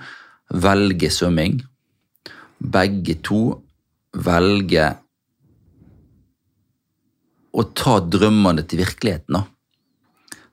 velger 0.48 1.10
svømming. 1.12 1.60
Begge 2.58 3.18
to 3.24 3.62
velger 4.16 4.96
å 7.58 7.62
ta 7.76 7.98
drømmene 8.00 8.62
til 8.68 8.78
virkeligheten. 8.84 9.34
da. 9.34 9.42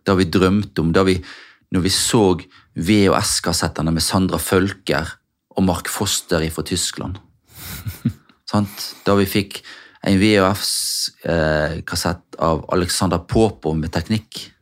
Det 0.05 0.17
vi 0.17 0.29
drømt 0.29 0.79
om. 0.79 0.93
Da 0.93 1.03
vi, 1.03 1.23
når 1.71 1.81
vi 1.81 1.89
så 1.89 2.39
VHS-kassettene 2.75 3.91
med 3.91 4.03
Sandra 4.03 4.37
Følker 4.37 5.07
og 5.55 5.63
Mark 5.63 5.89
Foster 5.89 6.49
fra 6.51 6.63
Tyskland. 6.63 7.17
Sant? 8.51 8.95
Da 9.05 9.15
vi 9.15 9.25
fikk 9.25 9.63
en 10.05 10.19
VHS-kassett 10.21 12.35
av 12.37 12.65
Alexander 12.75 13.17
Popov 13.17 13.77
med 13.79 13.91
teknikk. 13.95 14.54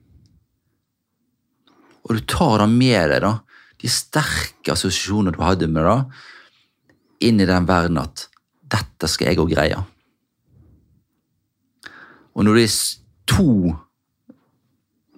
Og 2.04 2.18
du 2.18 2.26
tar 2.28 2.64
det 2.64 2.70
med 2.72 3.12
deg, 3.14 3.24
da, 3.24 3.34
de 3.80 3.92
sterke 3.92 4.76
assosiasjonene 4.76 5.36
du 5.36 5.42
hadde 5.44 5.70
med 5.72 5.88
det, 5.88 5.98
inn 7.28 7.40
i 7.40 7.48
den 7.48 7.68
verden 7.68 8.02
at 8.02 8.28
dette 8.74 9.10
skal 9.12 9.32
jeg 9.32 9.40
òg 9.44 9.54
greie. 9.54 9.80
Og 12.34 12.46
når 12.46 12.58
det 12.58 12.68
er 12.68 12.78
to 13.30 13.50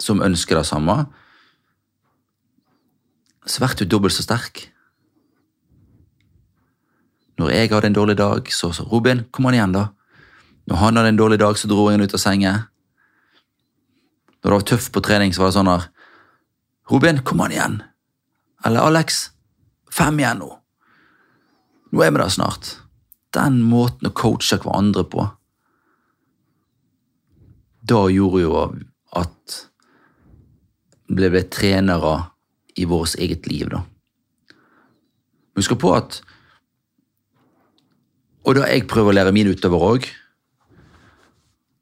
som 0.01 0.21
ønsker 0.21 0.59
det 0.59 0.67
samme, 0.67 0.97
så 3.45 3.61
blir 3.61 3.77
du 3.79 3.85
dobbelt 3.89 4.15
så 4.15 4.25
sterk. 4.25 4.67
Når 7.39 7.51
jeg 7.51 7.71
hadde 7.71 7.91
en 7.91 7.97
dårlig 7.97 8.17
dag, 8.17 8.47
så 8.51 8.71
sa 8.73 8.85
Robin, 8.89 9.25
kom 9.31 9.47
an 9.47 9.57
igjen, 9.57 9.75
da. 9.75 9.89
Når 10.65 10.81
han 10.81 10.97
hadde 10.97 11.11
en 11.13 11.19
dårlig 11.19 11.39
dag, 11.39 11.57
så 11.57 11.69
dro 11.69 11.89
han 11.89 12.01
ut 12.01 12.15
av 12.15 12.21
senga. 12.21 12.53
Når 14.41 14.49
det 14.49 14.55
var 14.55 14.67
tøft 14.71 14.91
på 14.93 15.03
trening, 15.03 15.33
så 15.33 15.43
var 15.43 15.51
det 15.51 15.57
sånn 15.57 15.71
her 15.71 15.89
Robin, 16.89 17.21
kom 17.23 17.41
an 17.41 17.51
igjen. 17.51 17.77
Eller 18.65 18.85
Alex, 18.85 19.29
fem 19.91 20.19
igjen 20.19 20.41
nå. 20.43 20.51
Nå 21.91 22.03
er 22.03 22.11
vi 22.13 22.21
der 22.21 22.33
snart. 22.33 22.75
Den 23.35 23.61
måten 23.65 24.09
å 24.09 24.15
coache 24.15 24.59
hverandre 24.61 25.05
på, 25.09 25.25
da 27.85 28.05
gjorde 28.09 28.41
jo 28.41 28.61
at 29.15 29.57
vi 31.05 31.29
ble 31.29 31.43
trenere 31.53 32.15
i 32.75 32.87
vårt 32.89 33.17
eget 33.21 33.45
liv, 33.49 33.69
da. 33.69 33.83
Husk 35.55 35.77
på 35.79 35.93
at 35.95 36.21
Og 38.45 38.53
da 38.53 38.67
jeg 38.69 38.85
prøver 38.85 39.09
å 39.09 39.13
lære 39.15 39.31
mine 39.33 39.55
utover 39.57 39.81
òg, 39.81 40.03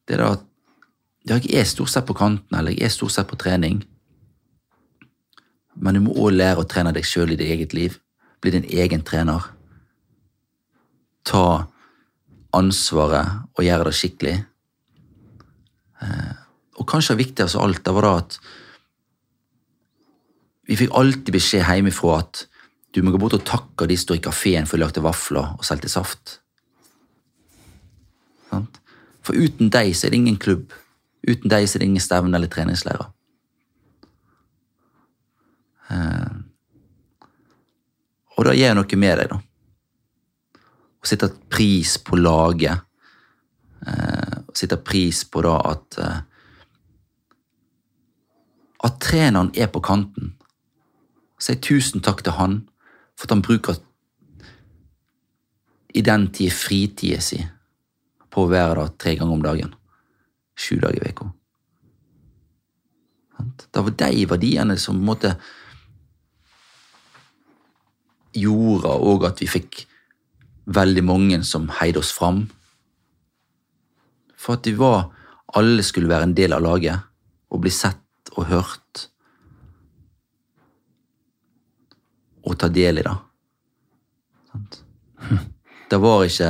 det 0.07 0.15
er 0.15 0.21
da 0.21 0.29
at 0.37 0.45
jeg 1.27 1.49
er 1.59 1.65
stort 1.67 1.91
sett 1.91 2.05
på 2.07 2.15
kanten, 2.15 2.55
eller 2.55 2.71
jeg 2.71 2.85
er 2.87 2.93
stort 2.93 3.11
sett 3.11 3.27
på 3.27 3.35
trening, 3.35 3.81
men 5.75 5.97
du 5.97 6.03
må 6.05 6.15
òg 6.15 6.35
lære 6.35 6.61
å 6.61 6.69
trene 6.69 6.93
deg 6.95 7.05
sjøl 7.07 7.33
i 7.33 7.37
ditt 7.39 7.49
eget 7.49 7.73
liv. 7.73 7.97
Bli 8.41 8.53
din 8.53 8.67
egen 8.69 9.03
trener. 9.05 9.45
Ta 11.25 11.65
ansvaret 12.53 13.47
og 13.55 13.65
gjøre 13.65 13.87
det 13.89 13.95
skikkelig. 13.97 14.35
Og 16.77 16.85
kanskje 16.89 17.17
viktigst 17.19 17.57
av 17.57 17.65
alt 17.65 17.83
det 17.85 17.95
var 17.95 18.07
da 18.07 18.13
at 18.21 18.37
vi 20.69 20.77
fikk 20.79 20.93
alltid 20.95 21.33
beskjed 21.35 21.65
hjemmefra 21.67 22.19
at 22.21 22.45
du 22.93 23.01
må 23.03 23.11
gå 23.11 23.19
bort 23.19 23.35
og 23.35 23.45
takke 23.47 23.87
de 23.89 23.97
som 23.97 24.07
står 24.07 24.19
i 24.19 24.23
kafeen 24.27 24.69
for 24.69 24.77
å 24.77 24.83
lagde 24.85 25.03
vafler 25.03 25.57
og 25.57 25.65
solgte 25.65 25.91
saft. 25.91 26.37
For 29.23 29.33
uten 29.33 29.71
deg 29.73 29.95
så 29.95 30.07
er 30.07 30.13
det 30.13 30.21
ingen 30.21 30.39
klubb. 30.39 30.73
Uten 31.23 31.51
deg 31.51 31.65
så 31.67 31.77
er 31.77 31.83
det 31.83 31.89
ingen 31.89 32.03
stevne 32.03 32.37
eller 32.37 32.51
treningsleirer. 32.51 33.12
Eh, 35.93 36.35
og 38.37 38.47
det 38.47 38.57
gjør 38.57 38.77
noe 38.79 38.99
med 38.99 39.19
deg, 39.21 39.33
da. 39.33 39.39
Å 41.03 41.09
sette 41.09 41.29
pris 41.51 41.97
på 42.01 42.17
laget. 42.19 42.85
Eh, 43.85 44.37
å 44.47 44.55
sette 44.57 44.79
pris 44.81 45.23
på 45.29 45.43
da 45.45 45.57
at 45.73 45.99
eh, 46.01 46.21
At 48.83 48.97
treneren 48.99 49.47
er 49.55 49.69
på 49.71 49.79
kanten. 49.79 50.33
Si 51.39 51.53
tusen 51.63 52.01
takk 52.03 52.19
til 52.25 52.35
han 52.35 52.57
for 53.15 53.29
at 53.29 53.31
han 53.31 53.43
bruker 53.45 53.77
i 55.95 56.01
den 56.03 56.25
tid 56.35 56.51
fritida 56.51 57.21
si 57.23 57.39
på 58.33 58.43
å 58.43 58.51
være 58.51 58.81
der 58.81 58.91
tre 58.99 59.13
ganger 59.15 59.37
om 59.37 59.45
dagen. 59.45 59.71
Sju 60.59 60.81
dager 60.81 60.99
i 60.99 61.13
uka. 61.13 61.29
Det 63.71 63.83
var 63.85 63.95
de 64.03 64.25
verdiene 64.33 64.77
som 64.77 64.97
på 64.97 65.01
en 65.01 65.09
måte 65.13 65.33
gjorde 68.33 68.89
òg 68.89 69.25
at 69.29 69.41
vi 69.43 69.47
fikk 69.49 69.83
veldig 70.65 71.03
mange 71.05 71.39
som 71.47 71.69
heide 71.79 72.01
oss 72.01 72.13
fram. 72.15 72.45
For 74.37 74.57
at 74.57 74.65
de 74.67 74.75
var 74.79 75.11
Alle 75.53 75.83
skulle 75.85 76.09
være 76.09 76.25
en 76.25 76.33
del 76.33 76.53
av 76.55 76.63
laget 76.65 76.97
og 77.53 77.59
bli 77.61 77.69
sett 77.69 78.31
og 78.33 78.47
hørt. 78.49 79.03
Og 82.41 82.57
ta 82.57 82.71
del 82.73 82.97
i 82.97 83.03
det. 83.05 83.13
Det 85.93 85.99
var 86.01 86.25
ikke 86.25 86.49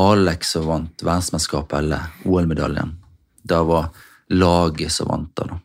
Alex 0.00 0.54
som 0.54 0.64
vant 0.70 1.04
verdensmesterskapet 1.04 1.76
eller 1.82 2.08
OL-medaljen. 2.24 2.94
Det 3.44 3.60
var 3.68 3.90
laget 4.32 4.92
som 4.96 5.12
vant 5.12 5.36
det. 5.36 5.50
da. 5.50 5.60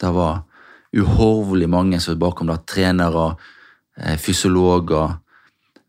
Det 0.00 0.10
var 0.16 0.40
uhorvelig 0.96 1.68
mange 1.72 2.00
som 2.00 2.14
er 2.14 2.20
bakom 2.20 2.50
det. 2.50 2.58
Trenere, 2.68 3.36
eh, 3.96 4.18
fysiologer, 4.18 5.18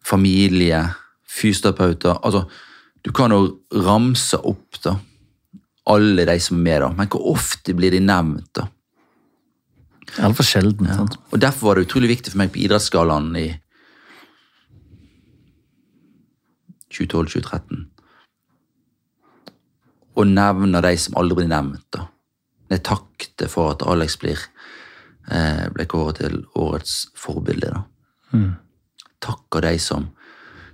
familie, 0.04 0.84
fysioterapeuter. 1.28 2.20
Altså, 2.24 2.45
du 3.04 3.12
kan 3.12 3.32
jo 3.32 3.60
ramse 3.72 4.38
opp 4.38 4.80
da, 4.84 4.97
alle 5.86 6.26
de 6.26 6.39
som 6.39 6.58
er 6.58 6.64
med, 6.64 6.82
da. 6.82 6.89
men 6.95 7.08
hvor 7.12 7.34
ofte 7.36 7.74
blir 7.76 7.91
de 7.91 7.99
nevnt? 7.99 8.47
da? 8.56 8.68
Altfor 10.24 10.43
sjelden. 10.43 10.88
sant? 10.88 11.18
Og 11.32 11.41
Derfor 11.41 11.68
var 11.68 11.76
det 11.76 11.88
utrolig 11.88 12.10
viktig 12.10 12.32
for 12.32 12.43
meg 12.43 12.54
på 12.54 12.62
Idrettsgallaen 12.64 13.36
i 13.36 13.47
2012-2013 16.93 17.89
å 20.14 20.26
nevne 20.30 20.82
de 20.86 20.93
som 21.01 21.18
aldri 21.18 21.41
blir 21.41 21.49
nevnt. 21.49 21.86
da. 21.91 22.08
Jeg 22.70 22.84
takket 22.86 23.45
for 23.49 23.74
at 23.74 23.86
Alex 23.89 24.18
blir, 24.22 24.38
ble 25.28 25.86
kåret 25.88 26.19
til 26.19 26.41
årets 26.59 27.07
forbilde. 27.15 27.71
da. 27.71 27.84
Mm. 28.34 28.51
Takker 29.24 29.63
de 29.63 29.78
som 29.80 30.09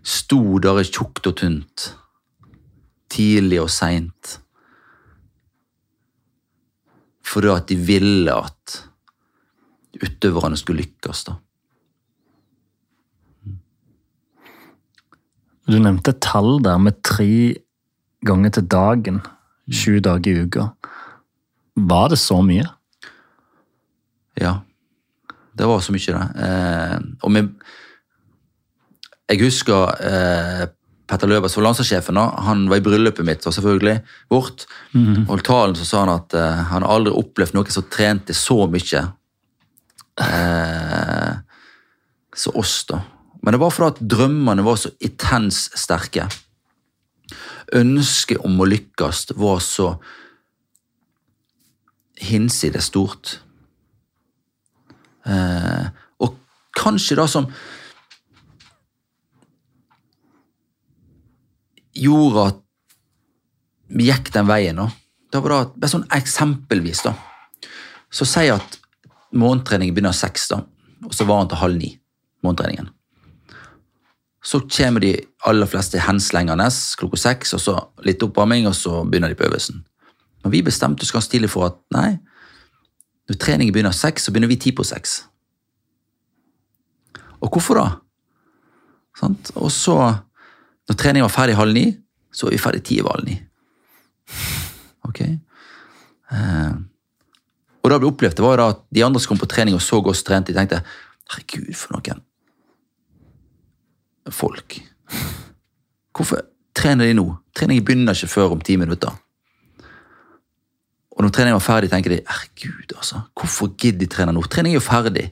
sto 0.04 0.58
der 0.64 0.82
i 0.82 0.88
tjukt 0.88 1.28
og 1.30 1.36
tynt, 1.42 1.90
tidlig 3.12 3.60
og 3.62 3.70
seint, 3.74 4.40
fordi 7.30 7.52
at 7.54 7.68
de 7.70 7.78
ville 7.78 8.34
at 8.34 8.80
utøverne 10.00 10.58
skulle 10.58 10.82
lykkes. 10.82 11.24
da. 11.30 11.38
Du 15.70 15.78
nevnte 15.78 16.16
tall 16.18 16.58
der 16.66 16.80
med 16.82 17.04
tre 17.06 17.54
ganger 18.26 18.50
til 18.50 18.66
dagen. 18.66 19.22
Sju 19.70 20.00
dager 20.02 20.32
i 20.34 20.46
uka. 20.48 20.72
Var 21.76 22.10
det 22.10 22.18
så 22.18 22.40
mye? 22.42 22.66
Ja, 24.40 24.60
det 25.60 25.68
var 25.68 25.82
så 25.84 25.94
mye, 25.94 26.16
det. 26.16 26.48
Eh, 26.48 26.98
og 27.26 27.34
vi, 27.36 27.46
jeg 29.30 29.42
husker 29.44 29.96
eh, 30.00 30.66
Petter 31.10 31.30
Løvers, 31.30 31.56
for 31.58 31.66
landslagssjefen, 31.66 32.18
han 32.18 32.68
var 32.70 32.80
i 32.80 32.84
bryllupet 32.86 33.26
mitt, 33.26 33.46
og 33.50 33.54
selvfølgelig 33.56 33.96
vårt. 34.30 34.68
Og 35.26 35.40
i 35.40 35.46
talen 35.46 35.76
så 35.78 35.88
sa 35.88 36.04
han 36.04 36.14
at 36.14 36.36
eh, 36.38 36.60
han 36.70 36.86
aldri 36.86 37.16
opplevd 37.18 37.58
noen 37.58 37.74
som 37.74 37.88
trente 37.90 38.36
så 38.38 38.68
mye 38.70 39.02
eh, 40.22 41.32
som 42.36 42.60
oss, 42.62 42.84
da. 42.92 43.02
Men 43.42 43.56
det 43.56 43.62
var 43.62 43.74
fordi 43.74 43.96
at 43.96 44.08
drømmene 44.14 44.66
var 44.68 44.78
så 44.78 44.92
intens 45.00 45.70
sterke. 45.80 46.28
Ønsket 47.74 48.42
om 48.46 48.60
å 48.60 48.68
lykkes 48.68 49.30
var 49.40 49.62
så 49.64 49.94
hinsides 52.20 52.92
stort. 52.92 53.40
Eh, 55.30 55.86
og 56.24 56.36
kanskje 56.78 57.18
da 57.20 57.28
som 57.30 57.50
gjorde 62.00 62.48
at 62.54 62.66
vi 63.90 64.10
gikk 64.10 64.32
den 64.34 64.50
veien, 64.50 64.78
da, 64.78 64.90
da 65.34 65.42
var 65.42 65.56
det 65.56 65.82
bare 65.82 65.92
sånn 65.92 66.08
eksempelvis, 66.14 67.02
da, 67.08 67.16
så 68.14 68.28
jeg 68.46 68.54
at 68.56 68.78
morgentreningen 69.34 69.96
begynner 69.96 70.16
seks, 70.16 70.48
da, 70.52 70.62
og 71.06 71.14
så 71.16 71.26
var 71.30 71.44
han 71.44 71.52
til 71.52 71.62
halv 71.64 71.82
ni. 71.82 71.96
morgentreningen. 72.42 72.88
Så 74.44 74.62
kommer 74.72 75.04
de 75.04 75.12
aller 75.44 75.68
fleste 75.68 76.00
henslengende 76.00 76.70
klokka 76.98 77.18
seks, 77.20 77.54
og 77.54 77.60
så 77.60 77.74
litt 78.08 78.24
oppvarming, 78.24 78.68
og 78.70 78.76
så 78.78 79.04
begynner 79.04 79.34
de 79.34 79.36
på 79.36 79.44
øvelsen. 79.50 79.84
Men 80.44 80.54
vi 80.54 80.62
bestemte 80.64 81.04
oss 81.04 81.12
ganske 81.12 81.34
tidlig 81.34 81.50
for 81.52 81.68
at 81.68 81.82
nei, 81.92 82.14
når 83.30 83.38
treningen 83.38 83.74
begynner 83.74 83.94
seks, 83.94 84.26
så 84.26 84.34
begynner 84.34 84.50
vi 84.50 84.58
ti 84.58 84.74
på 84.74 84.84
seks. 84.88 85.20
Og 87.40 87.52
hvorfor 87.54 87.78
da? 87.78 87.88
Sant? 89.20 89.52
Og 89.56 89.72
så, 89.72 89.96
når 90.90 90.98
treningen 90.98 91.28
var 91.28 91.36
ferdig 91.36 91.58
halv 91.60 91.76
ni, 91.76 91.86
så 92.34 92.48
var 92.48 92.56
vi 92.56 92.62
ferdig 92.62 92.82
ti 92.90 93.00
over 93.04 93.18
halv 93.18 93.30
ni. 93.30 93.38
Ok? 95.08 95.22
Eh, 96.34 96.74
og 97.80 97.94
da 97.94 98.00
ble 98.02 98.10
opplevd 98.10 98.38
det 98.38 98.46
var 98.46 98.60
da 98.60 98.68
at 98.74 98.82
de 98.94 99.06
andre 99.06 99.22
som 99.22 99.34
kom 99.34 99.42
på 99.42 99.50
trening 99.50 99.78
og 99.78 99.84
så 99.84 100.02
oss 100.02 100.26
trente, 100.26 100.52
de 100.52 100.58
tenkte 100.58 100.82
herregud, 101.30 101.72
for 101.78 101.96
noen 101.96 102.26
folk. 104.34 104.82
Hvorfor 106.14 106.44
trener 106.78 107.10
de 107.10 107.16
nå? 107.18 107.26
Treningen 107.56 107.86
begynner 107.86 108.18
ikke 108.18 108.34
før 108.34 108.58
om 108.58 108.62
ti 108.66 108.76
minutter. 108.78 109.14
Og 111.20 111.26
når 111.26 111.34
treningen 111.36 111.58
var 111.58 111.66
ferdig, 111.66 111.90
tenker 111.92 112.14
de 112.14 112.22
herregud, 112.24 112.94
altså, 112.96 113.26
hvorfor 113.36 113.74
gidder 113.76 114.06
de 114.06 114.08
trene 114.08 114.32
nå? 114.32 114.44
Treningen 114.48 114.78
er 114.78 114.80
jo 114.80 114.86
ferdig. 114.86 115.26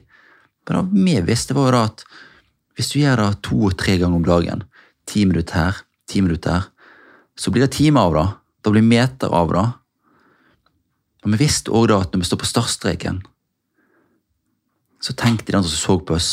Men 0.68 0.90
det 0.92 1.04
vi 1.06 1.14
visste, 1.30 1.56
var 1.56 1.70
jo 1.70 1.76
da 1.78 1.84
at 1.88 2.04
hvis 2.76 2.92
du 2.92 2.98
gjør 3.00 3.22
det 3.22 3.28
to 3.48 3.56
og 3.70 3.78
tre 3.80 3.94
ganger 3.96 4.18
om 4.20 4.26
dagen, 4.26 4.66
ti 5.08 5.24
minutter 5.24 5.56
her, 5.56 5.80
ti 6.04 6.20
minutter 6.20 6.58
her, 6.58 6.68
så 7.40 7.50
blir 7.54 7.64
det 7.64 7.72
timer 7.78 8.04
av 8.04 8.18
det. 8.18 8.26
Da 8.60 8.74
blir 8.74 8.84
meter 8.84 9.32
av 9.32 9.56
det. 9.56 9.64
Og 11.24 11.32
vi 11.32 11.40
visste 11.40 11.72
òg 11.72 11.88
da 11.88 12.02
at 12.04 12.12
når 12.12 12.20
vi 12.20 12.28
står 12.28 12.42
på 12.44 12.52
startstreken, 12.52 13.24
så 15.00 15.16
tenkte 15.16 15.48
de 15.48 15.56
andre 15.56 15.72
som 15.72 15.80
så 15.80 16.00
på 16.04 16.16
oss 16.18 16.30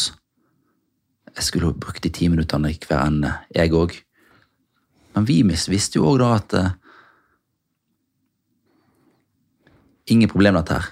Jeg 1.36 1.44
skulle 1.44 1.74
brukt 1.76 2.04
de 2.04 2.10
ti 2.10 2.30
minuttene 2.32 2.70
i 2.72 2.78
hver 2.80 3.10
ende, 3.10 3.34
jeg 3.52 3.74
òg. 3.76 3.92
Men 5.16 5.26
vi 5.28 5.42
visste 5.44 6.00
jo 6.00 6.06
òg 6.08 6.22
da 6.22 6.30
at 6.38 6.54
uh, 6.56 6.70
Ingen 10.12 10.30
problem, 10.30 10.60
dette 10.60 10.78
her. 10.78 10.92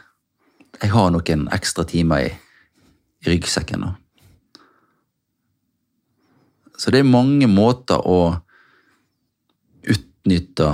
Jeg 0.82 0.92
har 0.94 1.12
noen 1.14 1.46
ekstra 1.54 1.86
timer 1.88 2.26
i, 2.26 2.32
i 3.24 3.30
ryggsekken 3.30 3.84
nå. 3.84 3.92
Så 6.78 6.92
det 6.92 7.04
er 7.04 7.08
mange 7.08 7.48
måter 7.48 8.02
å 8.02 8.34
utnytte 9.84 10.72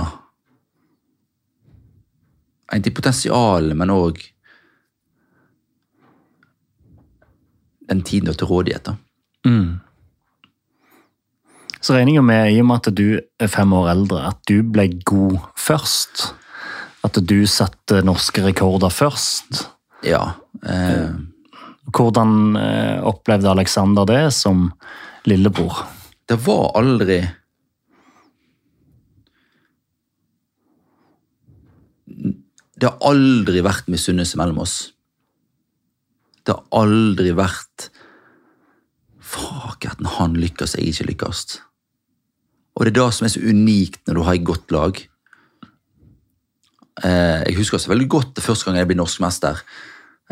egentlig 2.70 2.94
potensialet, 2.96 3.76
men 3.76 3.92
òg 3.92 4.22
den 7.90 8.02
tiden 8.06 8.26
du 8.26 8.32
har 8.32 8.40
til 8.40 8.50
rådighet. 8.50 8.92
Mm. 9.46 9.80
Så 11.80 11.96
regner 11.96 12.18
jeg 12.18 12.24
med, 12.24 12.52
i 12.52 12.60
og 12.60 12.68
med 12.68 12.82
at 12.82 12.96
du 12.96 13.06
er 13.18 13.50
fem 13.50 13.72
år 13.72 13.90
eldre, 13.94 14.22
at 14.30 14.38
du 14.48 14.60
ble 14.62 14.86
god 15.04 15.40
først. 15.58 16.30
At 17.06 17.16
du 17.24 17.46
satte 17.48 18.02
norske 18.04 18.42
rekorder 18.44 18.92
først. 18.92 19.64
Ja. 20.04 20.34
Eh, 20.66 21.14
Hvordan 21.90 22.56
eh, 22.60 22.98
opplevde 23.08 23.50
Alexander 23.50 24.06
det 24.06 24.26
som 24.36 24.68
lillebror? 25.26 25.86
det 26.30 26.36
var 26.46 26.70
aldri 26.78 27.24
Det 32.80 32.88
har 32.88 33.02
aldri 33.04 33.60
vært 33.60 33.90
misunnelse 33.92 34.38
mellom 34.40 34.62
oss. 34.62 34.76
Det 36.46 36.54
har 36.54 36.62
aldri 36.80 37.34
vært 37.36 37.90
Fuck, 39.30 39.84
at 39.86 40.00
han 40.16 40.32
lykkes, 40.40 40.72
jeg 40.74 40.90
ikke 40.90 41.04
lykkes. 41.10 41.42
Og 42.74 42.86
det 42.86 42.90
er 42.90 42.96
det 42.96 43.04
som 43.14 43.26
er 43.28 43.30
så 43.34 43.42
unikt 43.44 44.00
når 44.08 44.16
du 44.16 44.22
har 44.26 44.38
et 44.38 44.46
godt 44.48 44.72
lag. 44.74 45.02
Eh, 47.04 47.42
jeg 47.48 47.56
husker 47.56 47.78
også 47.78 47.92
veldig 47.92 48.08
godt 48.12 48.34
det 48.36 48.44
første 48.44 48.68
gang 48.68 48.80
jeg 48.80 48.90
ble 48.90 48.98
norsk 49.00 49.22
mester. 49.24 49.62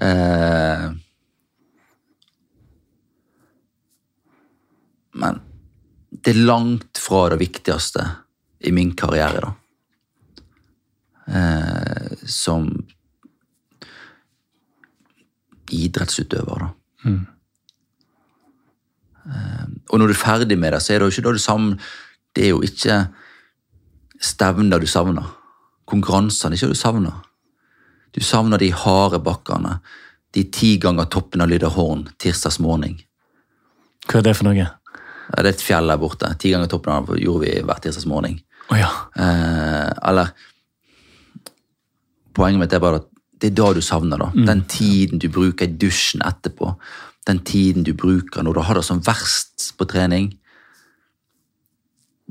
Eh, 0.03 0.89
men 5.19 5.41
det 6.11 6.35
er 6.35 6.45
langt 6.45 7.01
fra 7.01 7.29
det 7.33 7.41
viktigste 7.41 8.05
i 8.69 8.73
min 8.75 8.93
karriere, 8.99 9.49
da. 9.49 9.55
Eh, 11.29 12.21
som 12.25 12.69
idrettsutøver, 15.73 16.65
da. 16.65 16.69
Mm. 17.09 17.27
Eh, 19.29 19.67
og 19.89 20.01
når 20.01 20.09
du 20.11 20.15
er 20.17 20.21
ferdig 20.23 20.59
med 20.59 20.73
det, 20.73 20.83
så 20.83 20.95
er 20.95 21.01
det 21.01 21.09
jo 21.09 21.15
ikke 21.15 21.27
da 21.29 21.33
du 21.37 21.43
savner 21.43 21.91
Det 22.35 22.45
er 22.45 22.49
jo 22.51 22.63
ikke 22.63 22.97
stevner 24.21 24.81
du 24.81 24.87
savner. 24.87 25.38
Konkurransene 25.89 26.59
ikke 26.59 26.71
du 26.73 26.79
savner. 26.79 27.23
Du 28.13 28.21
savner 28.25 28.61
de 28.61 28.71
harde 28.73 29.21
bakkene. 29.25 29.79
De 30.35 30.45
ti 30.53 30.77
ganger 30.81 31.09
toppen 31.13 31.41
av 31.41 31.49
Lyderhorn 31.51 32.09
tirsdags 32.21 32.59
morgen. 32.61 32.99
Hva 34.09 34.21
er 34.21 34.29
det 34.29 34.37
for 34.37 34.49
noe? 34.49 34.69
Det 35.29 35.41
er 35.43 35.51
et 35.51 35.65
fjell 35.65 35.89
der 35.91 36.01
borte. 36.01 36.31
Ti 36.41 36.53
ganger 36.55 36.71
toppen 36.73 36.93
av 36.95 37.11
gjorde 37.17 37.45
vi 37.45 37.57
hver 37.65 37.81
tirsdags 37.85 38.09
morgen. 38.09 38.39
Oh, 38.69 38.77
ja. 38.77 38.91
Eh, 39.17 39.91
eller 40.11 40.33
Poenget 42.39 42.61
mitt 42.61 42.75
er 42.77 42.79
bare 42.79 43.01
at 43.01 43.07
det 43.43 43.49
er 43.51 43.55
da 43.59 43.73
du 43.75 43.81
savner. 43.83 44.21
da. 44.21 44.29
Den 44.47 44.61
tiden 44.71 45.19
du 45.19 45.29
bruker 45.33 45.67
i 45.67 45.75
dusjen 45.75 46.23
etterpå. 46.23 46.77
Den 47.27 47.41
tiden 47.43 47.83
du 47.83 47.93
bruker 47.99 48.45
når 48.47 48.55
du 48.55 48.61
har 48.63 48.79
det 48.79 48.85
som 48.87 49.01
verst 49.03 49.73
på 49.79 49.87
trening. 49.91 50.31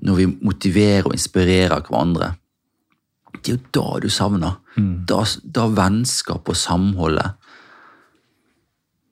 Når 0.03 0.15
vi 0.15 0.27
motiverer 0.27 1.09
og 1.09 1.15
inspirerer 1.17 1.83
hverandre. 1.89 2.35
Det 3.47 3.53
er 3.53 3.59
jo 3.61 3.69
da 3.77 3.99
du 4.03 4.09
savner. 4.11 4.57
Da, 5.07 5.21
da 5.55 5.67
vennskap 5.71 6.49
og 6.51 6.57
samholdet. 6.59 7.37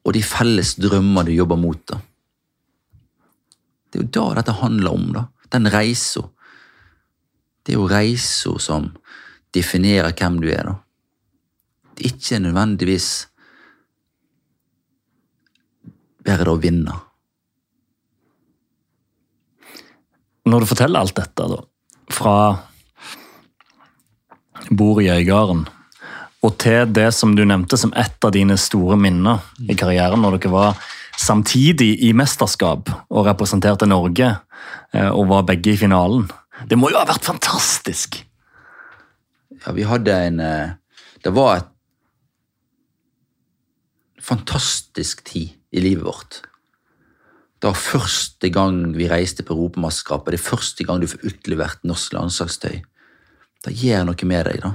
Og 0.04 0.12
de 0.18 0.24
felles 0.28 0.74
drømmer 0.76 1.24
du 1.24 1.32
jobber 1.32 1.56
mot. 1.56 1.80
da. 1.88 2.02
Det 3.88 4.02
er 4.02 4.04
jo 4.04 4.10
da 4.18 4.26
dette 4.42 4.58
handler 4.60 4.92
om. 4.92 5.08
da. 5.16 5.24
Den 5.56 5.72
reisa. 5.72 6.26
Det 7.64 7.74
er 7.74 7.80
jo 7.80 7.88
reisa 7.88 8.58
som 8.60 8.92
definerer 9.56 10.12
hvem 10.12 10.42
du 10.44 10.52
er. 10.52 10.68
da. 10.68 10.76
Det 11.96 12.04
er 12.04 12.12
ikke 12.18 12.44
nødvendigvis 12.44 13.10
bare 16.28 16.44
det 16.44 16.52
å 16.52 16.60
vinne. 16.60 17.00
Når 20.46 20.60
du 20.60 20.74
forteller 20.76 21.00
alt 21.00 21.16
dette, 21.16 21.52
da, 21.56 21.64
fra 22.12 22.38
bordet 24.72 25.08
i 25.08 25.14
Øygarden 25.20 25.66
og 26.46 26.58
til 26.62 26.92
det 26.94 27.10
som 27.16 27.34
du 27.36 27.44
nevnte 27.48 27.78
som 27.80 27.94
et 27.98 28.26
av 28.26 28.34
dine 28.36 28.58
store 28.60 28.98
minner 29.00 29.42
i 29.66 29.76
karrieren, 29.78 30.22
når 30.22 30.38
dere 30.38 30.54
var 30.54 30.82
samtidig 31.18 31.96
i 32.06 32.12
mesterskap 32.18 32.92
og 33.10 33.26
representerte 33.26 33.88
Norge 33.90 34.28
eh, 34.94 35.10
og 35.10 35.30
var 35.32 35.48
begge 35.48 35.74
i 35.74 35.80
finalen. 35.80 36.28
Det 36.70 36.78
må 36.78 36.92
jo 36.92 37.00
ha 37.00 37.08
vært 37.10 37.26
fantastisk! 37.26 38.22
Ja, 39.64 39.74
vi 39.74 39.88
hadde 39.88 40.14
en 40.28 40.42
eh, 40.44 40.76
Det 41.24 41.32
var 41.34 41.56
et 41.58 41.72
fantastisk 44.22 45.24
tid 45.26 45.56
i 45.74 45.82
livet 45.82 46.06
vårt. 46.06 46.44
Det 47.58 47.72
var 47.72 47.80
første 47.80 48.50
gang 48.54 48.94
vi 48.94 49.10
reiste 49.10 49.42
på 49.42 49.56
Europamesterskapet. 49.56 50.36
Det 50.36 50.40
er 50.40 50.50
første 50.52 50.86
gang 50.86 51.02
du 51.02 51.10
får 51.10 51.26
utlevert 51.26 51.82
norsk 51.82 52.14
landslagstøy. 52.14 52.84
Det 53.66 53.74
gjør 53.74 54.06
noe 54.06 54.30
med 54.30 54.46
deg, 54.46 54.62
da. 54.62 54.74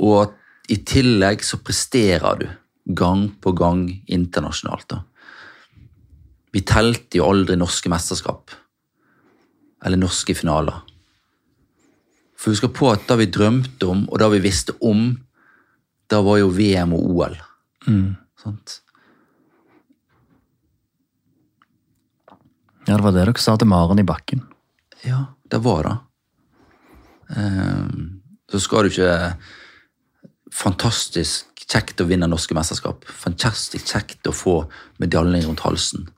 Og 0.00 0.72
i 0.72 0.78
tillegg 0.86 1.44
så 1.44 1.60
presterer 1.60 2.40
du 2.40 2.46
gang 2.96 3.28
på 3.42 3.52
gang 3.52 3.84
internasjonalt. 4.08 4.88
da. 4.88 5.02
Vi 6.52 6.62
telte 6.66 7.20
jo 7.20 7.28
aldri 7.30 7.58
norske 7.58 7.90
mesterskap. 7.92 8.50
Eller 9.84 10.00
norske 10.00 10.34
finaler. 10.34 10.80
For 12.40 12.54
husk 12.54 12.70
på 12.72 12.88
at 12.90 13.06
det 13.08 13.18
vi 13.20 13.32
drømte 13.32 13.88
om, 13.88 14.06
og 14.08 14.18
det 14.22 14.30
vi 14.34 14.44
visste 14.48 14.74
om, 14.80 15.12
da 16.10 16.22
var 16.24 16.40
jo 16.40 16.52
VM 16.54 16.94
og 16.96 17.10
OL. 17.12 17.36
Sant? 18.40 18.80
Ja, 22.86 22.96
Det 22.96 23.02
var 23.04 23.12
det 23.12 23.26
dere 23.26 23.38
sa 23.38 23.56
til 23.60 23.68
Maren 23.68 24.00
i 24.00 24.06
bakken. 24.08 24.40
Ja, 25.04 25.26
det 25.50 25.60
var 25.62 25.84
det. 25.84 25.96
Ehm, 27.36 28.20
så 28.50 28.60
skal 28.60 28.86
du 28.86 28.94
ikke 28.94 29.16
Fantastisk 30.50 31.46
kjekt 31.70 32.00
å 32.02 32.04
vinne 32.08 32.26
norske 32.26 32.56
mesterskap. 32.58 33.04
Fantastisk 33.06 33.86
kjekt 33.86 34.26
å 34.26 34.32
få 34.34 34.54
medaljen 34.98 35.44
rundt 35.46 35.62
halsen. 35.62 36.08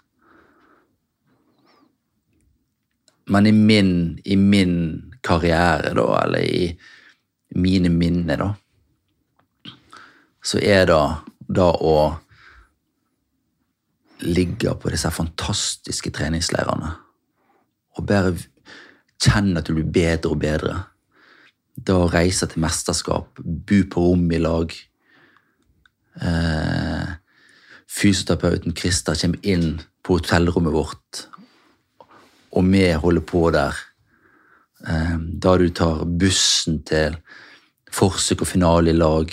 Men 3.28 3.46
i 3.46 3.52
min, 3.52 3.92
i 4.24 4.38
min 4.40 4.74
karriere, 5.20 5.92
da, 5.94 6.06
eller 6.22 6.48
i 6.48 6.72
mine 7.60 7.92
minner, 7.92 8.40
da, 8.40 9.74
så 10.42 10.58
er 10.64 10.88
det 10.88 11.02
da 11.52 11.68
å 11.76 11.96
ligge 14.24 14.72
på 14.80 14.90
disse 14.94 15.10
fantastiske 15.12 16.12
treningsleirene 16.14 16.94
og 17.98 18.06
bare 18.08 18.32
kjenne 19.22 19.60
at 19.60 19.68
du 19.68 19.74
blir 19.76 19.90
bedre 19.92 20.32
og 20.32 20.40
bedre. 20.42 20.76
Da 21.76 21.96
å 21.96 22.10
reise 22.12 22.46
til 22.50 22.62
mesterskap, 22.62 23.38
bo 23.40 23.78
på 23.90 24.04
rom 24.04 24.26
i 24.32 24.40
lag. 24.42 24.74
Eh, 26.20 27.14
fysioterapeuten 27.88 28.76
Krista 28.76 29.14
kommer 29.16 29.40
inn 29.48 29.80
på 30.04 30.18
hotellrommet 30.18 30.74
vårt, 30.74 31.24
og 32.52 32.68
vi 32.68 32.84
holder 32.92 33.24
på 33.24 33.46
der. 33.54 33.78
Eh, 34.86 35.16
da 35.16 35.56
du 35.56 35.68
tar 35.70 36.04
bussen 36.04 36.82
til 36.84 37.16
forsøk 37.92 38.44
og 38.44 38.52
finale 38.52 38.92
i 38.92 38.98
lag, 38.98 39.32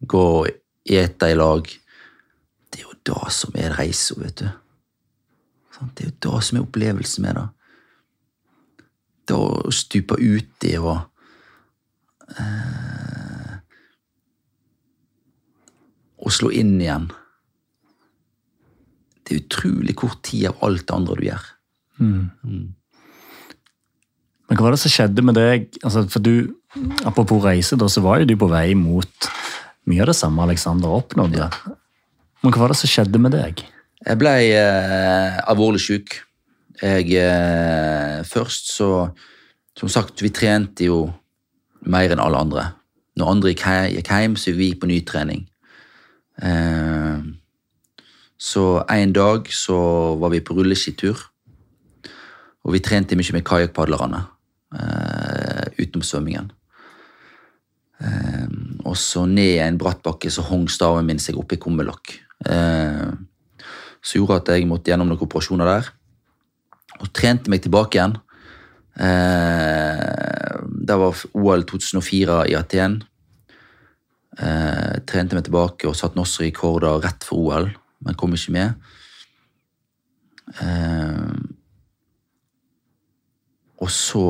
gå 0.00 0.26
og 0.42 0.48
ete 0.86 1.30
i 1.30 1.38
lag. 1.38 1.66
Det 2.70 2.80
er 2.80 2.86
jo 2.86 2.96
det 3.06 3.32
som 3.34 3.54
er 3.54 3.76
reisa, 3.78 4.16
vet 4.18 4.42
du. 4.42 4.48
Det 5.94 6.06
er 6.06 6.10
jo 6.10 6.16
det 6.24 6.42
som 6.44 6.58
er 6.58 6.64
opplevelsen 6.64 7.26
med 7.26 7.36
det. 7.38 7.46
Det 9.26 9.36
å 9.36 9.74
stupe 9.74 10.16
uti 10.16 10.76
og 10.78 11.04
Å 16.16 16.32
slå 16.32 16.50
inn 16.50 16.80
igjen. 16.80 17.06
Det 19.26 19.34
er 19.34 19.42
utrolig 19.44 19.94
kort 19.98 20.22
tid 20.26 20.48
av 20.50 20.64
alt 20.66 20.86
det 20.86 20.94
andre 20.96 21.18
du 21.18 21.24
gjør. 21.26 21.44
Men 24.46 24.58
hva 24.58 24.68
var 24.68 24.76
det 24.76 24.82
som 24.82 24.92
skjedde 24.92 25.24
med 25.26 25.34
deg? 25.38 25.68
Altså, 25.82 26.04
for 26.10 26.22
du, 26.22 26.34
Apropos 27.08 27.40
reise, 27.40 27.78
da, 27.80 27.88
så 27.88 28.02
var 28.04 28.20
jo 28.20 28.28
du 28.28 28.36
på 28.38 28.50
vei 28.50 28.74
mot 28.76 29.30
mye 29.88 30.02
av 30.04 30.10
det 30.10 30.18
samme 30.18 30.44
Alexander 30.44 30.92
oppnådde. 30.92 31.48
Men 32.42 32.52
hva 32.52 32.62
var 32.62 32.74
det 32.74 32.80
som 32.82 32.90
skjedde 32.90 33.20
med 33.22 33.32
deg? 33.34 33.62
Jeg 34.06 34.20
ble 34.20 34.34
eh, 34.52 35.38
alvorlig 35.48 35.80
syk. 35.82 36.18
Jeg 36.82 37.08
eh, 37.16 38.20
Først 38.28 38.68
så 38.74 38.88
Som 39.76 39.88
sagt, 39.92 40.20
vi 40.24 40.30
trente 40.32 40.84
jo 40.84 41.06
mer 41.86 42.12
enn 42.12 42.22
alle 42.22 42.42
andre. 42.42 42.66
Når 43.16 43.32
andre 43.32 43.52
gikk 43.52 44.10
hjem, 44.10 44.36
så 44.36 44.52
vi 44.56 44.74
på 44.76 44.88
nytrening. 44.90 45.46
Eh, 46.42 47.20
så 48.36 48.64
en 48.92 49.12
dag 49.16 49.48
så 49.48 49.78
var 50.20 50.34
vi 50.34 50.44
på 50.44 50.56
rulleskitur. 50.58 51.16
Og 52.66 52.74
vi 52.74 52.82
trente 52.84 53.16
mye 53.16 53.36
med 53.36 53.46
kajakkpadlerne 53.46 54.20
eh, 54.74 55.66
utenom 55.78 56.04
svømmingen. 56.04 56.50
Eh, 58.02 58.48
og 58.84 58.96
så 59.00 59.24
ned 59.30 59.54
i 59.54 59.62
en 59.64 59.78
bratt 59.80 60.02
bakke 60.04 60.30
så 60.32 60.44
hang 60.50 60.66
staven 60.68 61.06
min 61.08 61.22
seg 61.22 61.38
opp 61.40 61.54
i 61.54 61.60
kummelokk. 61.62 62.18
Eh, 62.50 63.08
som 64.02 64.20
gjorde 64.20 64.42
at 64.42 64.52
jeg 64.54 64.68
måtte 64.68 64.92
gjennom 64.92 65.08
noen 65.10 65.24
operasjoner 65.24 65.70
der. 65.70 65.88
Og 67.00 67.10
trente 67.16 67.50
meg 67.52 67.64
tilbake 67.64 67.98
igjen. 67.98 68.18
Eh, 68.96 70.45
det 70.86 70.96
var 71.00 71.22
OL 71.34 71.64
2004 71.66 72.38
i 72.50 72.54
Aten. 72.58 73.00
Eh, 74.38 74.94
trente 75.08 75.36
meg 75.36 75.46
tilbake 75.46 75.88
og 75.88 75.96
satt 75.96 76.16
norske 76.18 76.44
rekorder 76.44 77.00
rett 77.04 77.24
for 77.26 77.48
OL, 77.48 77.70
men 78.04 78.18
kom 78.18 78.36
ikke 78.36 78.54
med. 78.54 78.90
Eh, 80.62 81.32
og 83.82 83.90
så 83.92 84.26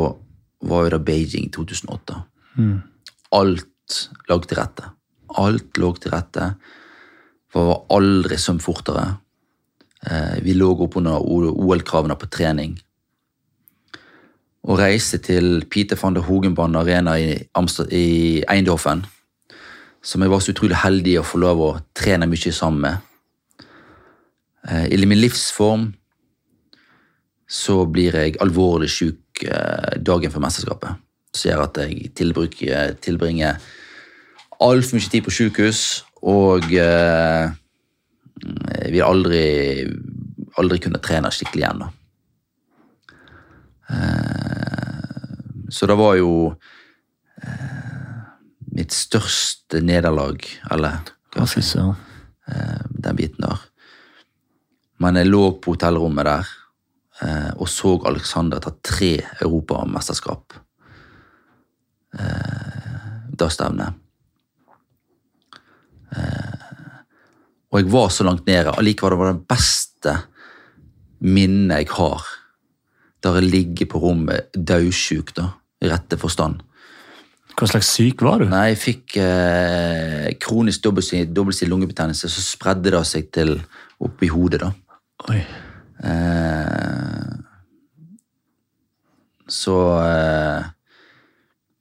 var 0.67 0.87
jo 0.87 0.95
det 0.97 1.05
Beijing 1.07 1.51
2008. 1.55 2.23
Alt 3.37 4.01
lå 4.31 4.41
til 4.43 4.59
rette. 4.59 4.89
Alt 5.43 5.79
lå 5.79 5.93
til 6.01 6.15
rette. 6.15 6.51
For 7.53 7.61
Det 7.61 7.69
var 7.69 7.85
aldri 7.99 8.39
svømt 8.41 8.65
fortere. 8.65 9.07
Eh, 10.07 10.43
vi 10.43 10.55
lå 10.55 10.73
oppunder 10.75 11.23
OL-kravene 11.23 12.17
på 12.19 12.31
trening. 12.31 12.77
Å 14.67 14.75
reise 14.75 15.21
til 15.23 15.61
Peter 15.71 15.99
van 16.01 16.17
der 16.17 16.25
Hogenband 16.27 16.75
Arena 16.75 17.15
i, 17.23 17.37
i 17.95 18.07
Eindhoven, 18.51 19.05
som 20.03 20.23
jeg 20.23 20.33
var 20.33 20.43
så 20.43 20.55
utrolig 20.55 20.81
heldig 20.83 21.21
å 21.21 21.27
få 21.27 21.39
lov 21.39 21.63
å 21.63 21.69
trene 21.95 22.27
mye 22.27 22.53
sammen 22.55 22.83
med. 22.83 23.67
Eh, 24.67 24.89
I 24.91 25.07
min 25.07 25.23
livsform 25.23 25.93
så 27.47 27.85
blir 27.87 28.19
jeg 28.19 28.41
alvorlig 28.43 28.91
syk 28.91 29.45
eh, 29.47 29.99
dagen 30.03 30.35
før 30.35 30.43
mesterskapet. 30.49 30.99
Som 31.31 31.51
gjør 31.53 31.63
at 31.69 31.79
jeg 31.85 32.11
tilbruker, 32.19 32.97
tilbringer 33.07 33.61
altfor 34.67 34.99
mye 34.99 35.13
tid 35.13 35.27
på 35.27 35.35
sykehus, 35.37 35.85
og 36.27 36.67
eh, 36.75 37.55
vil 38.91 39.07
aldri, 39.07 39.47
aldri 40.59 40.83
kunne 40.83 41.03
trene 41.05 41.31
skikkelig 41.31 41.63
igjen. 41.63 41.85
da. 41.85 41.93
Eh, 43.87 44.46
Så 45.69 45.87
det 45.87 45.97
var 45.99 46.17
jo 46.19 46.33
eh, 47.43 48.21
mitt 48.77 48.93
største 48.95 49.81
nederlag, 49.83 50.45
eller 50.71 51.01
hva 51.35 51.47
skal 51.49 51.63
jeg 51.63 51.71
si, 51.71 51.87
eh, 52.53 52.85
den 52.91 53.19
biten 53.19 53.47
der. 53.47 53.65
Men 55.03 55.19
jeg 55.21 55.29
lå 55.29 55.43
på 55.61 55.75
hotellrommet 55.75 56.29
der 56.29 56.53
eh, 57.23 57.51
og 57.57 57.69
så 57.69 57.97
Alexander 58.09 58.63
ta 58.63 58.73
tre 58.85 59.13
europamesterskap. 59.45 60.57
Eh, 62.17 62.97
da 63.37 63.49
stevnet. 63.53 63.99
Eh, 66.17 66.57
og 67.73 67.83
jeg 67.83 67.93
var 67.93 68.09
så 68.15 68.25
langt 68.25 68.47
nede. 68.49 68.73
Allikevel 68.73 69.19
var 69.19 69.33
det 69.33 69.41
det 69.41 69.49
beste 69.53 70.17
minnet 71.21 71.83
jeg 71.83 71.93
har. 71.99 72.25
Der 73.27 73.41
jeg 73.41 73.51
ligger 73.51 73.89
på 73.91 73.99
rommet 73.99 74.53
daudsjuk, 74.55 75.33
da, 75.35 75.51
i 75.83 75.91
rette 75.91 76.19
forstand. 76.21 76.61
Hva 77.57 77.67
slags 77.71 77.89
syk 77.97 78.21
var 78.23 78.43
du? 78.43 78.51
Nei, 78.51 78.69
jeg 78.75 78.79
fikk 78.83 79.17
eh, 79.19 80.29
kronisk 80.39 80.85
dobbeltsidig 80.85 81.71
lungebetennelse, 81.71 82.29
så 82.29 82.45
spredde 82.45 82.93
det 82.93 83.01
seg 83.09 83.31
til 83.35 83.57
oppi 84.05 84.29
hodet, 84.31 84.61
da. 84.63 84.71
Oi. 85.33 85.41
Eh, 86.07 87.33
så 89.49 89.77
eh, 90.03 90.65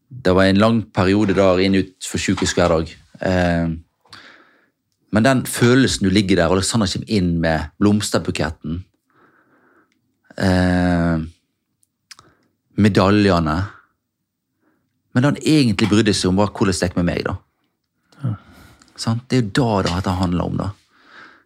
Det 0.08 0.34
var 0.34 0.48
en 0.48 0.64
lang 0.64 0.82
periode 0.96 1.36
der 1.36 1.60
inn 1.60 1.76
ut 1.76 2.08
for 2.08 2.24
sykehus 2.24 2.56
hver 2.56 2.72
dag. 2.72 2.96
Eh, 3.20 3.76
men 5.12 5.28
den 5.28 5.46
følelsen 5.46 6.08
du 6.08 6.14
ligger 6.14 6.40
der, 6.40 6.50
og 6.50 6.58
Alexander 6.58 6.90
kommer 6.90 7.12
inn 7.20 7.36
med 7.44 7.76
blomsterbuketten 7.80 8.86
eh, 10.40 11.26
Medaljene 12.76 13.56
Men 15.14 15.24
det 15.24 15.30
han 15.30 15.38
egentlig 15.48 15.88
brydde 15.90 16.14
seg 16.14 16.30
om, 16.30 16.40
var 16.42 16.50
hvordan 16.52 16.76
det 16.76 16.88
gikk 16.90 16.98
med 16.98 17.06
meg. 17.08 17.22
da. 17.24 17.38
Sant? 19.00 19.24
Det 19.30 19.38
er 19.38 19.46
jo 19.46 19.52
da 19.56 20.00
det 20.04 20.16
handler 20.20 20.50
om. 20.50 20.58
Da 20.60 20.72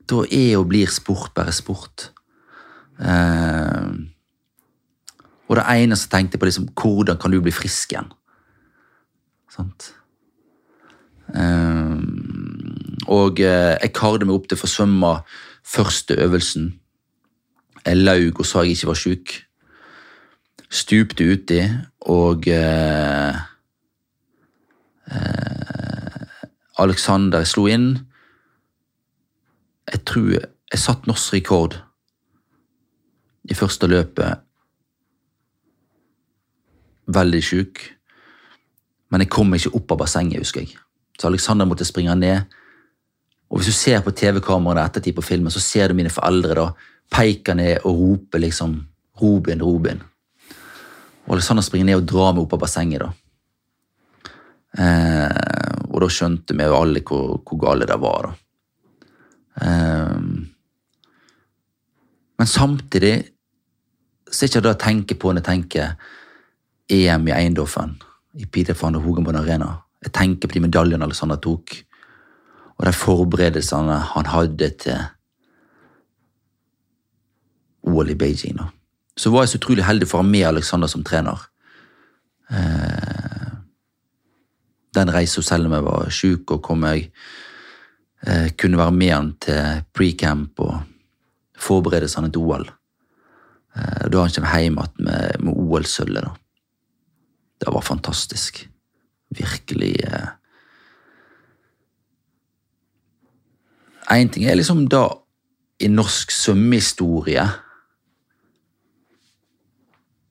Da 0.09 0.23
er 0.25 0.57
og 0.57 0.69
blir 0.71 0.89
sport 0.89 1.33
bare 1.35 1.51
sport. 1.53 2.09
Eh, 2.99 3.91
og 5.49 5.55
det 5.57 5.65
eneste 5.65 6.09
jeg 6.09 6.11
tenkte 6.11 6.37
på, 6.37 6.45
liksom, 6.45 6.69
hvordan 6.73 7.17
kan 7.17 7.31
du 7.31 7.41
bli 7.41 7.51
frisk 7.53 7.93
igjen? 7.93 8.09
Sant? 9.49 9.93
Eh, 11.33 11.97
og 13.09 13.39
eh, 13.39 13.77
jeg 13.77 13.93
karde 13.93 14.25
meg 14.25 14.35
opp 14.35 14.49
til 14.49 14.57
å 14.57 14.63
forsømme 14.63 15.13
første 15.65 16.17
øvelsen. 16.17 16.73
Jeg 17.85 18.01
laug 18.01 18.41
og 18.41 18.45
sa 18.45 18.65
jeg 18.65 18.77
ikke 18.77 18.91
var 18.91 18.99
sjuk. 18.99 19.35
Stupte 20.69 21.25
uti, 21.25 21.63
og 22.13 22.47
eh, 22.47 23.37
eh, 25.11 26.43
Alexander 26.79 27.43
slo 27.49 27.65
inn. 27.67 27.87
Jeg 29.89 30.03
tror 30.05 30.29
jeg 30.35 30.81
satt 30.81 31.07
norsk 31.09 31.33
rekord 31.33 31.79
i 33.49 33.57
første 33.57 33.89
løpet. 33.89 34.45
Veldig 37.09 37.41
sjuk. 37.43 37.81
Men 39.09 39.25
jeg 39.25 39.31
kom 39.33 39.57
ikke 39.57 39.73
opp 39.73 39.95
av 39.95 40.03
bassenget, 40.03 40.43
husker 40.43 40.61
jeg. 40.61 40.77
Så 41.19 41.27
Alexander 41.27 41.65
måtte 41.65 41.87
springe 41.87 42.13
ned. 42.15 42.45
Og 43.49 43.59
hvis 43.59 43.71
du 43.71 43.73
ser 43.73 44.03
på 44.05 44.13
TV-kameraene 44.13 44.85
ettertid 44.85 45.17
på 45.17 45.25
filmen, 45.25 45.51
så 45.51 45.61
ser 45.63 45.89
du 45.89 45.97
mine 45.97 46.13
foreldre 46.13 46.53
da 46.59 46.67
peke 47.09 47.57
ned 47.57 47.81
og 47.89 47.97
rope 48.03 48.37
liksom 48.37 48.77
'Robin, 49.19 49.61
Robin'. 49.61 50.05
Og 51.29 51.35
Alexander 51.37 51.63
springer 51.63 51.91
ned 51.91 52.01
og 52.01 52.07
drar 52.09 52.33
meg 52.33 52.43
opp 52.43 52.55
av 52.57 52.63
bassenget. 52.65 53.05
da. 53.05 53.09
Eh, 54.81 55.83
og 55.89 56.01
da 56.01 56.07
skjønte 56.09 56.55
vi 56.57 56.65
jo 56.65 56.77
alle 56.77 57.01
hvor, 57.05 57.41
hvor 57.45 57.61
gale 57.61 57.85
det 57.89 57.99
var. 58.01 58.29
da. 58.29 58.33
Eh, 59.61 60.17
men 62.39 62.47
samtidig 62.47 63.13
så 64.31 64.45
er 64.45 64.49
ikke 64.49 64.63
det 64.65 64.73
å 64.73 64.81
tenke 64.81 65.17
på 65.19 65.33
når 65.33 65.41
jeg 65.41 65.49
tenker 65.49 65.93
EM 66.89 67.27
i 67.29 67.35
Eindhoven, 67.35 67.97
i 68.33 68.45
Peter 68.45 68.77
van 68.77 68.95
der 68.95 69.03
Hogenbond 69.05 69.37
Arena. 69.37 69.75
Jeg 70.01 70.13
tenker 70.15 70.47
på 70.47 70.57
de 70.57 70.65
medaljene 70.65 71.05
Alexander 71.05 71.37
tok. 71.37 71.83
og 72.79 72.85
de 72.85 72.91
forberedelsene 72.95 73.95
han 74.13 74.25
hadde 74.25 74.69
til 74.79 75.01
OL 77.83 78.09
i 78.09 78.15
Beijing. 78.15 78.55
Da. 78.55 78.69
Så 79.19 79.31
var 79.33 79.43
jeg 79.43 79.51
så 79.51 79.59
utrolig 79.59 79.83
heldig 79.83 80.07
for 80.07 80.19
å 80.19 80.23
ha 80.23 80.29
med 80.29 80.47
Alexander 80.47 80.87
som 80.91 81.03
trener. 81.03 81.41
Eh, 82.55 83.49
den 84.95 85.11
reisa, 85.13 85.43
selv 85.43 85.67
om 85.67 85.75
jeg 85.75 85.87
var 85.89 86.13
sjuk, 86.13 86.55
og 86.55 86.63
kom 86.63 86.87
jeg 86.87 87.09
eh, 88.23 88.47
kunne 88.55 88.79
være 88.79 88.95
med 88.95 89.13
han 89.13 89.33
til 89.43 89.83
pre-camp 89.95 90.63
og 90.63 90.77
forberedelsene 91.59 92.31
til 92.31 92.47
OL. 92.47 92.65
Eh, 93.75 94.07
da 94.07 94.23
han 94.23 94.33
kom 94.33 94.49
hjem 94.49 94.79
igjen 94.79 95.05
med, 95.09 95.43
med 95.43 95.53
OL-sølvet. 95.67 96.29
da. 96.29 96.35
Det 97.59 97.75
var 97.75 97.83
fantastisk. 97.83 98.63
Virkelig 99.35 99.95
eh. 100.07 100.35
En 104.09 104.29
ting 104.33 104.47
er 104.47 104.55
liksom 104.57 104.87
da 104.89 105.03
i 105.79 105.87
norsk 105.91 106.31
svømmehistorie 106.33 107.43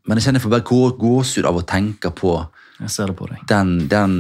Men 0.09 0.16
jeg 0.18 0.24
kjenner 0.24 0.40
jeg 0.40 0.46
får 0.46 0.54
bare 0.56 0.68
gå- 0.70 0.96
gåsehud 0.98 1.48
av 1.48 1.59
å 1.61 1.66
tenke 1.68 2.11
på 2.16 2.34
Jeg 2.80 2.90
ser 2.94 3.11
det 3.11 3.16
på 3.18 3.26
den, 3.50 3.72
den 3.90 4.14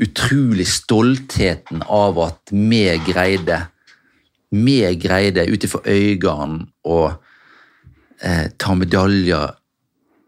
utrolig 0.00 0.66
stoltheten 0.66 1.82
av 1.86 2.18
at 2.24 2.52
vi 2.52 2.84
greide 3.06 3.66
Vi 4.50 4.78
greide 5.00 5.46
ut 5.48 5.64
ifra 5.64 5.80
øynene 5.86 6.66
å 6.84 6.98
eh, 8.20 8.48
ta 8.58 8.74
medaljer 8.74 9.52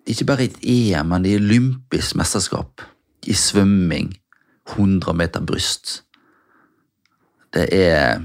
ikke 0.06 0.26
bare 0.28 0.44
i 0.44 0.50
et 0.50 0.64
EM, 0.68 1.08
men 1.08 1.24
i 1.24 1.36
olympisk 1.38 2.18
mesterskap. 2.20 2.82
I 3.24 3.32
svømming. 3.32 4.10
100 4.76 5.12
meter 5.16 5.44
bryst. 5.44 6.02
Det 7.52 7.64
er 7.72 8.20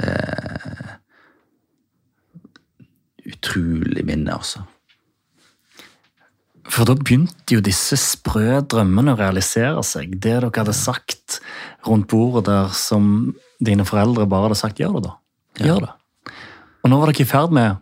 eh, 0.00 0.79
Utrolig 3.28 4.04
minne, 4.06 4.32
altså. 4.34 4.64
For 6.70 6.86
da 6.86 6.94
begynte 6.94 7.56
jo 7.56 7.62
disse 7.64 7.96
sprø 7.98 8.60
drømmene 8.70 9.14
å 9.14 9.18
realisere 9.18 9.82
seg. 9.86 10.14
Det 10.16 10.36
dere 10.36 10.52
hadde 10.54 10.74
sagt 10.76 11.40
rundt 11.86 12.08
bordet 12.10 12.46
der 12.46 12.70
som 12.76 13.32
dine 13.58 13.86
foreldre 13.88 14.28
bare 14.30 14.48
hadde 14.48 14.60
sagt 14.60 14.78
'gjør 14.78 15.00
det', 15.00 15.08
da. 15.08 15.66
Gjør 15.66 15.80
det. 15.86 15.92
Og 16.84 16.90
nå 16.90 17.00
var 17.00 17.10
dere 17.10 17.22
i 17.24 17.32
ferd 17.32 17.50
med 17.52 17.76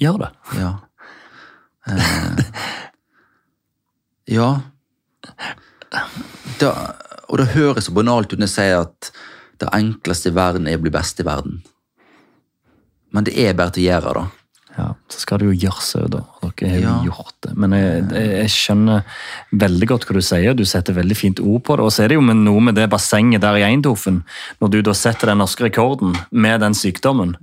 'gjør 0.00 0.18
det'. 0.24 0.34
Ja. 0.60 0.72
Eh, 1.86 2.38
ja. 4.32 4.60
Da, 6.56 6.70
og 7.28 7.38
det 7.38 7.52
høres 7.52 7.84
så 7.84 7.92
banalt 7.92 8.32
ut 8.32 8.38
når 8.38 8.48
jeg 8.48 8.54
sier 8.54 8.78
at 8.86 9.10
det 9.60 9.68
enkleste 9.68 10.32
i 10.32 10.34
verden 10.34 10.66
er 10.66 10.78
å 10.78 10.80
bli 10.80 10.92
best 10.94 11.20
i 11.20 11.26
verden. 11.28 11.60
Men 13.12 13.28
det 13.28 13.36
er 13.36 13.52
bare 13.52 13.74
til 13.76 13.84
å 13.84 13.90
gjøre, 13.90 14.14
da. 14.16 14.43
Ja, 14.76 14.88
Så 15.08 15.20
skal 15.22 15.38
det 15.38 15.46
jo 15.46 15.52
gjøres 15.68 15.92
òg, 16.00 16.08
da. 16.10 16.20
og 16.42 16.52
Dere 16.58 16.70
har 16.72 16.80
Ja. 16.82 16.94
gjort 17.04 17.34
det. 17.46 17.52
Men 17.56 17.70
jeg, 17.72 18.04
jeg, 18.10 18.30
jeg 18.40 18.50
skjønner 18.50 19.04
veldig 19.52 19.86
godt 19.92 20.06
hva 20.08 20.14
du 20.16 20.20
sier. 20.26 20.54
Du 20.58 20.64
setter 20.64 20.96
veldig 20.96 21.16
fint 21.16 21.40
ord 21.40 21.62
på 21.62 21.76
det. 21.76 21.84
Og 21.86 21.92
så 21.94 22.02
er 22.04 22.08
det 22.08 22.16
jo 22.18 22.24
med 22.26 22.36
noe 22.42 22.60
med 22.60 22.74
det 22.74 22.88
bassenget 22.90 23.40
der 23.44 23.54
i 23.60 23.62
Eindhoven. 23.62 24.24
Når 24.60 24.70
du 24.74 24.80
da 24.82 24.92
setter 24.98 25.30
den 25.30 25.38
norske 25.38 25.62
rekorden 25.68 26.16
med 26.32 26.60
den 26.60 26.74
sykdommen. 26.74 27.36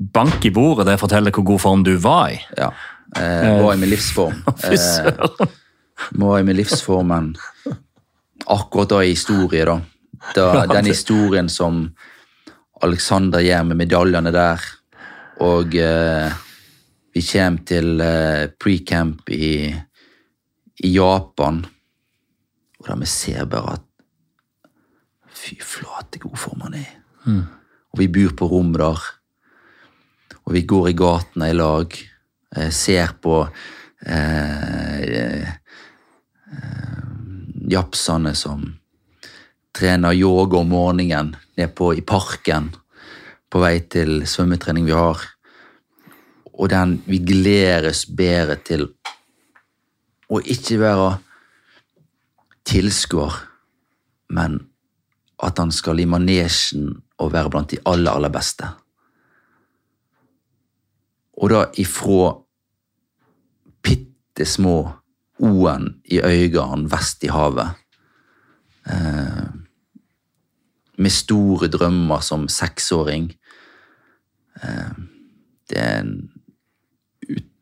Bank 0.00 0.44
i 0.48 0.50
bordet, 0.50 0.86
det 0.88 0.96
forteller 1.00 1.30
hvor 1.36 1.44
god 1.44 1.60
form 1.60 1.84
du 1.84 1.96
var 2.00 2.30
i. 2.32 2.40
Ja. 2.56 2.70
Eh, 3.16 3.60
var 3.62 3.74
i 3.74 3.80
min 3.84 3.90
livsform. 3.92 4.40
Fy 4.64 4.76
søren. 4.80 5.48
var 6.12 6.38
i 6.40 6.42
min 6.48 6.56
livsformen 6.56 7.34
akkurat 8.46 8.88
da 8.88 9.02
i 9.04 9.10
historie, 9.12 9.64
da. 9.64 9.80
da 10.34 10.66
den 10.72 10.86
historien 10.88 11.48
som 11.52 11.90
Alexander 12.82 13.40
gjør 13.42 13.64
med 13.66 13.76
medaljene 13.80 14.30
der, 14.32 14.62
og 15.44 15.74
eh, 15.74 16.32
vi 17.14 17.22
kommer 17.24 17.64
til 17.66 18.00
eh, 18.04 18.48
pre-camp 18.60 19.30
i, 19.34 19.68
i 20.84 20.90
Japan, 20.94 21.62
og 22.78 22.88
der 22.88 22.98
vi 23.00 23.06
ser 23.10 23.44
bare 23.50 23.78
at 23.78 23.84
Fy 25.38 25.54
flate, 25.62 26.18
god 26.18 26.34
form 26.34 26.64
han 26.64 26.74
er 26.74 26.82
i. 26.82 26.94
Og 27.94 28.00
vi 28.00 28.08
bor 28.10 28.32
på 28.34 28.48
rom 28.50 28.72
der, 28.74 28.98
og 30.42 30.52
vi 30.52 30.64
går 30.66 30.88
i 30.90 30.96
gatene 30.98 31.50
i 31.52 31.54
lag, 31.54 31.94
eh, 32.56 32.70
ser 32.74 33.14
på 33.22 33.36
eh, 34.02 35.46
japsene 37.70 38.34
som 38.34 38.66
trener 39.78 40.16
yoga 40.18 40.58
om 40.58 40.72
morgenen 40.72 41.36
nede 41.56 41.94
i 41.94 42.02
parken 42.02 42.72
på 43.48 43.62
vei 43.62 43.78
til 43.86 44.24
svømmetrening 44.26 44.88
vi 44.88 44.96
har. 44.96 45.22
Og 46.58 46.70
den 46.70 46.98
vi 47.06 47.20
gledes 47.22 48.04
bedre 48.06 48.58
til 48.66 48.88
å 50.28 50.40
ikke 50.42 50.80
være 50.82 51.10
tilskuer, 52.68 53.36
men 54.34 54.58
at 55.38 55.60
han 55.62 55.70
skal 55.72 56.02
i 56.02 56.08
manesjen 56.10 56.90
og 57.18 57.32
være 57.32 57.52
blant 57.54 57.70
de 57.70 57.78
aller, 57.86 58.10
aller 58.10 58.32
beste. 58.34 58.66
Og 61.38 61.52
da 61.54 61.64
ifra 61.78 62.32
bitte 63.86 64.46
små 64.46 64.80
O-en 65.38 65.92
i 66.10 66.18
øynene 66.18 66.90
vest 66.90 67.22
i 67.22 67.30
havet. 67.30 67.78
Eh, 68.90 69.44
med 70.98 71.14
store 71.14 71.68
drømmer 71.70 72.20
som 72.26 72.48
seksåring. 72.50 73.30
Eh, 74.62 74.90
det 75.70 75.78
er 75.78 76.00
en 76.00 76.16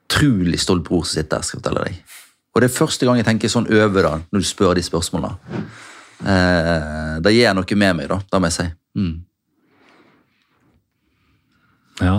utrolig 0.07 0.61
stolt 0.63 0.85
bror 0.87 1.05
som 1.05 1.19
sitter 1.19 1.37
der, 1.37 1.47
skal 1.47 1.59
jeg 1.59 1.65
fortelle 1.65 1.87
deg. 1.87 2.17
Og 2.55 2.63
det 2.63 2.71
er 2.71 2.79
første 2.79 3.07
gang 3.07 3.19
jeg 3.21 3.27
tenker 3.27 3.53
sånn 3.53 3.69
over 3.69 4.07
da, 4.07 4.15
når 4.33 4.43
du 4.43 4.49
spør 4.49 4.77
de 4.79 4.85
spørsmålene. 4.87 5.59
Eh, 6.25 7.17
det 7.21 7.35
gjør 7.35 7.59
noe 7.59 7.77
med 7.83 7.99
meg, 7.99 8.09
da, 8.09 8.21
da 8.33 8.41
må 8.41 8.49
jeg 8.49 8.57
si. 8.57 8.67
Mm. 8.97 9.17
Ja. 12.01 12.17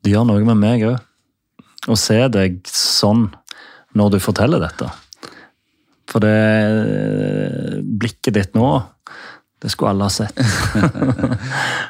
Det 0.00 0.14
gjør 0.14 0.24
noe 0.30 0.46
med 0.48 0.60
meg 0.62 0.86
òg. 0.88 0.96
Å 1.88 1.96
se 1.96 2.16
deg 2.32 2.58
sånn 2.68 3.28
når 3.96 4.14
du 4.14 4.18
forteller 4.20 4.60
dette. 4.64 4.88
For 6.08 6.24
det 6.24 7.84
blikket 8.00 8.36
ditt 8.36 8.56
nå, 8.56 8.68
det 9.58 9.68
skulle 9.68 9.90
alle 9.90 10.04
ha 10.04 10.10
sett. 10.10 10.38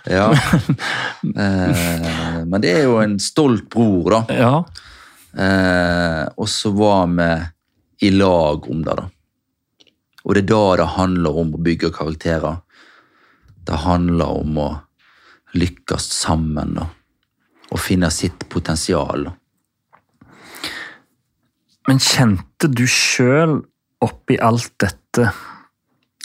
Ja. 0.08 0.32
Eh, 1.22 2.44
men 2.46 2.60
det 2.62 2.70
er 2.72 2.86
jo 2.86 2.96
en 3.02 3.18
stolt 3.20 3.66
bror, 3.68 4.14
da. 4.14 4.20
Ja. 4.32 4.52
Eh, 5.36 6.24
og 6.40 6.48
så 6.48 6.72
var 6.72 7.10
vi 7.12 7.28
i 8.08 8.10
lag 8.14 8.70
om 8.70 8.80
det, 8.86 8.94
da. 8.96 9.04
Og 10.24 10.34
det 10.36 10.44
er 10.46 10.48
da 10.48 10.62
det 10.80 10.86
handler 10.94 11.40
om 11.42 11.52
å 11.54 11.62
bygge 11.66 11.92
karakterer. 11.92 12.62
Det 13.68 13.82
handler 13.84 14.40
om 14.40 14.62
å 14.64 14.68
lykkes 15.58 16.08
sammen, 16.22 16.72
da. 16.78 16.88
Og 17.68 17.82
finne 17.84 18.08
sitt 18.14 18.48
potensial. 18.48 19.28
Men 21.88 22.00
kjente 22.00 22.68
du 22.72 22.86
sjøl 22.88 23.58
oppi 24.04 24.38
alt 24.40 24.72
dette 24.80 25.32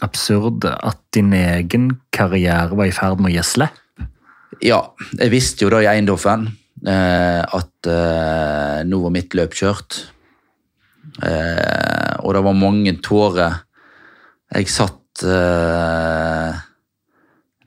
absurde 0.02 0.74
at 0.74 1.00
din 1.14 1.34
egen 1.38 1.92
karriere 2.16 2.74
var 2.76 2.90
i 2.90 2.96
ferd 2.96 3.22
med 3.22 3.32
å 3.32 3.36
gi 3.36 3.46
slipp? 3.46 3.80
Ja, 4.64 4.80
jeg 5.18 5.32
visste 5.34 5.66
jo 5.66 5.72
da 5.74 5.82
i 5.84 5.90
Eindhoven 5.90 6.48
eh, 6.88 7.42
at 7.44 7.90
eh, 7.90 8.82
nå 8.88 9.00
var 9.04 9.14
mitt 9.16 9.36
løp 9.38 9.56
kjørt. 9.58 10.00
Eh, 11.22 12.14
og 12.24 12.36
det 12.36 12.44
var 12.46 12.58
mange 12.58 12.96
tårer. 13.04 13.64
Jeg 14.54 14.70
satt 14.72 15.24
eh, 15.26 16.62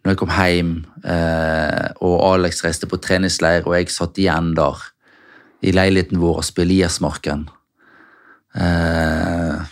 Når 0.02 0.12
jeg 0.12 0.20
kom 0.20 0.30
hjem, 0.30 0.72
eh, 1.02 1.88
og 2.06 2.16
Alex 2.28 2.62
reiste 2.62 2.86
på 2.86 3.00
treningsleir, 3.02 3.66
og 3.66 3.74
jeg 3.74 3.90
satt 3.90 4.18
igjen 4.22 4.52
der 4.54 4.84
i 5.66 5.72
leiligheten 5.74 6.20
vår 6.22 6.42
og 6.42 6.46
spilte 6.46 6.68
Eliasmarken. 6.68 7.48
Eh, 8.54 9.64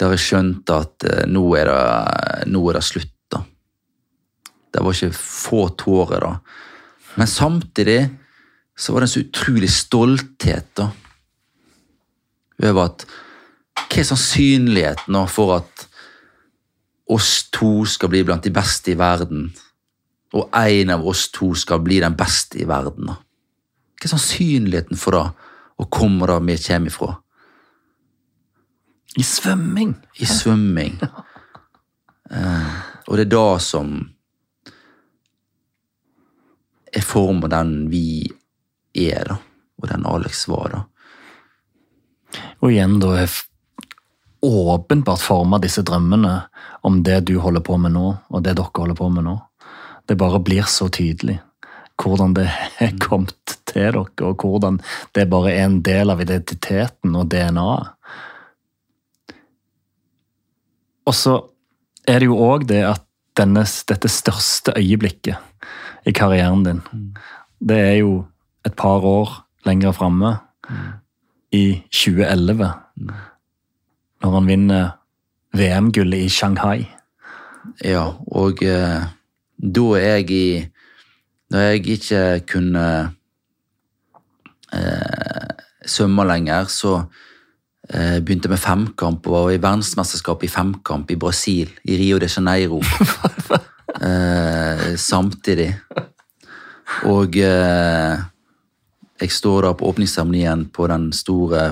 der 0.00 0.14
jeg 0.14 0.24
skjønte 0.24 0.78
at 0.84 1.06
eh, 1.08 1.24
nå, 1.30 1.42
er 1.58 1.70
det, 1.70 2.46
nå 2.52 2.62
er 2.70 2.78
det 2.78 2.84
slutt. 2.86 3.12
da. 3.32 3.42
Det 4.72 4.84
var 4.84 4.96
ikke 4.96 5.18
få 5.18 5.66
tårer 5.78 6.24
da. 6.24 6.32
Men 7.16 7.30
samtidig 7.30 8.00
så 8.76 8.92
var 8.92 9.00
det 9.00 9.08
en 9.08 9.14
så 9.14 9.24
utrolig 9.24 9.70
stolthet 9.72 10.72
da. 10.76 10.90
Over 12.64 12.84
at 12.86 13.06
Hva 13.86 14.00
er 14.00 14.08
sannsynligheten 14.08 15.14
da, 15.14 15.26
for 15.28 15.52
at 15.58 15.84
oss 17.12 17.46
to 17.54 17.84
skal 17.88 18.10
bli 18.10 18.22
blant 18.26 18.44
de 18.44 18.50
beste 18.52 18.90
i 18.92 18.96
verden, 18.98 19.50
og 20.34 20.48
en 20.58 20.90
av 20.90 21.04
oss 21.06 21.26
to 21.32 21.52
skal 21.54 21.82
bli 21.84 22.00
den 22.02 22.16
beste 22.18 22.58
i 22.60 22.66
verden? 22.68 23.12
da? 23.12 23.18
Hva 23.96 24.08
er 24.08 24.12
sannsynligheten 24.12 25.00
for 25.00 25.16
det, 25.16 25.22
å 25.76 25.88
komme 25.92 26.28
det 26.28 26.40
vi 26.48 26.58
kommer 26.66 26.92
ifra? 26.92 27.12
I 29.16 29.22
svømming? 29.22 29.94
I 30.20 30.26
svømming. 30.26 31.00
Uh, 32.26 32.78
og 33.06 33.20
det 33.20 33.28
er 33.28 33.28
da 33.30 33.58
som 33.62 33.90
er 36.90 37.04
former 37.06 37.52
den 37.52 37.84
vi 37.86 38.26
er, 38.98 39.28
da. 39.28 39.36
Og 39.78 39.86
den 39.92 40.06
Alex 40.10 40.40
var, 40.50 40.74
da. 40.74 40.80
Og 42.58 42.72
igjen 42.72 42.98
da 42.98 43.12
er 43.20 43.36
åpenbart 44.42 45.22
forma 45.22 45.60
disse 45.62 45.84
drømmene 45.86 46.34
om 46.86 47.02
det 47.06 47.20
du 47.30 47.36
holder 47.42 47.62
på 47.62 47.78
med 47.78 47.94
nå, 47.94 48.08
og 48.26 48.42
det 48.42 48.56
dere 48.58 48.74
holder 48.74 48.98
på 48.98 49.08
med 49.14 49.26
nå. 49.28 49.36
Det 50.06 50.18
bare 50.18 50.42
blir 50.42 50.66
så 50.70 50.88
tydelig 50.90 51.38
hvordan 52.02 52.34
det 52.36 52.50
er 52.84 52.96
kommet 53.00 53.56
til 53.64 53.92
dere, 53.92 54.04
og 54.24 54.42
hvordan 54.42 54.80
det 55.16 55.28
bare 55.30 55.54
er 55.54 55.66
en 55.66 55.80
del 55.84 56.12
av 56.12 56.20
identiteten 56.22 57.16
og 57.16 57.30
DNA-et. 57.32 57.92
Og 61.06 61.14
så 61.14 61.36
er 62.08 62.20
det 62.22 62.30
jo 62.30 62.38
òg 62.42 62.66
det 62.70 62.82
at 62.86 63.02
denne, 63.36 63.62
dette 63.62 64.10
største 64.10 64.74
øyeblikket 64.78 65.36
i 66.06 66.14
karrieren 66.14 66.64
din, 66.64 66.82
det 67.60 67.78
er 67.78 67.96
jo 68.00 68.26
et 68.66 68.74
par 68.74 69.04
år 69.04 69.42
lenger 69.66 69.92
framme, 69.92 70.36
i 71.52 71.82
2011, 71.92 72.70
når 74.22 74.30
han 74.34 74.48
vinner 74.48 74.88
VM-gullet 75.56 76.26
i 76.26 76.32
Shanghai. 76.32 76.86
Ja, 77.84 78.08
og 78.26 78.62
eh, 78.62 79.06
da 79.58 79.84
er 79.98 80.16
jeg 80.20 80.30
i 80.30 80.48
Når 81.50 81.60
jeg 81.60 81.86
ikke 81.86 82.20
kunne 82.50 83.14
eh, 84.74 85.50
svømme 85.86 86.24
lenger, 86.26 86.64
så 86.64 87.04
begynte 87.86 88.50
med 88.50 88.58
femkamp 88.58 89.26
og 89.28 89.34
var 89.34 89.50
i 89.54 89.60
verdensmesterskapet 89.62 90.48
i 90.48 90.50
femkamp 90.50 91.10
i 91.14 91.18
Brasil, 91.20 91.70
i 91.86 91.98
Rio 92.00 92.18
de 92.18 92.26
Janeiro. 92.26 92.80
eh, 94.08 94.96
samtidig. 94.98 95.68
Og 97.06 97.36
eh, 97.38 98.24
jeg 99.20 99.32
står 99.32 99.66
da 99.66 99.74
på 99.76 99.90
åpningsseremonien 99.90 100.66
på 100.74 100.88
den 100.90 101.08
store 101.16 101.70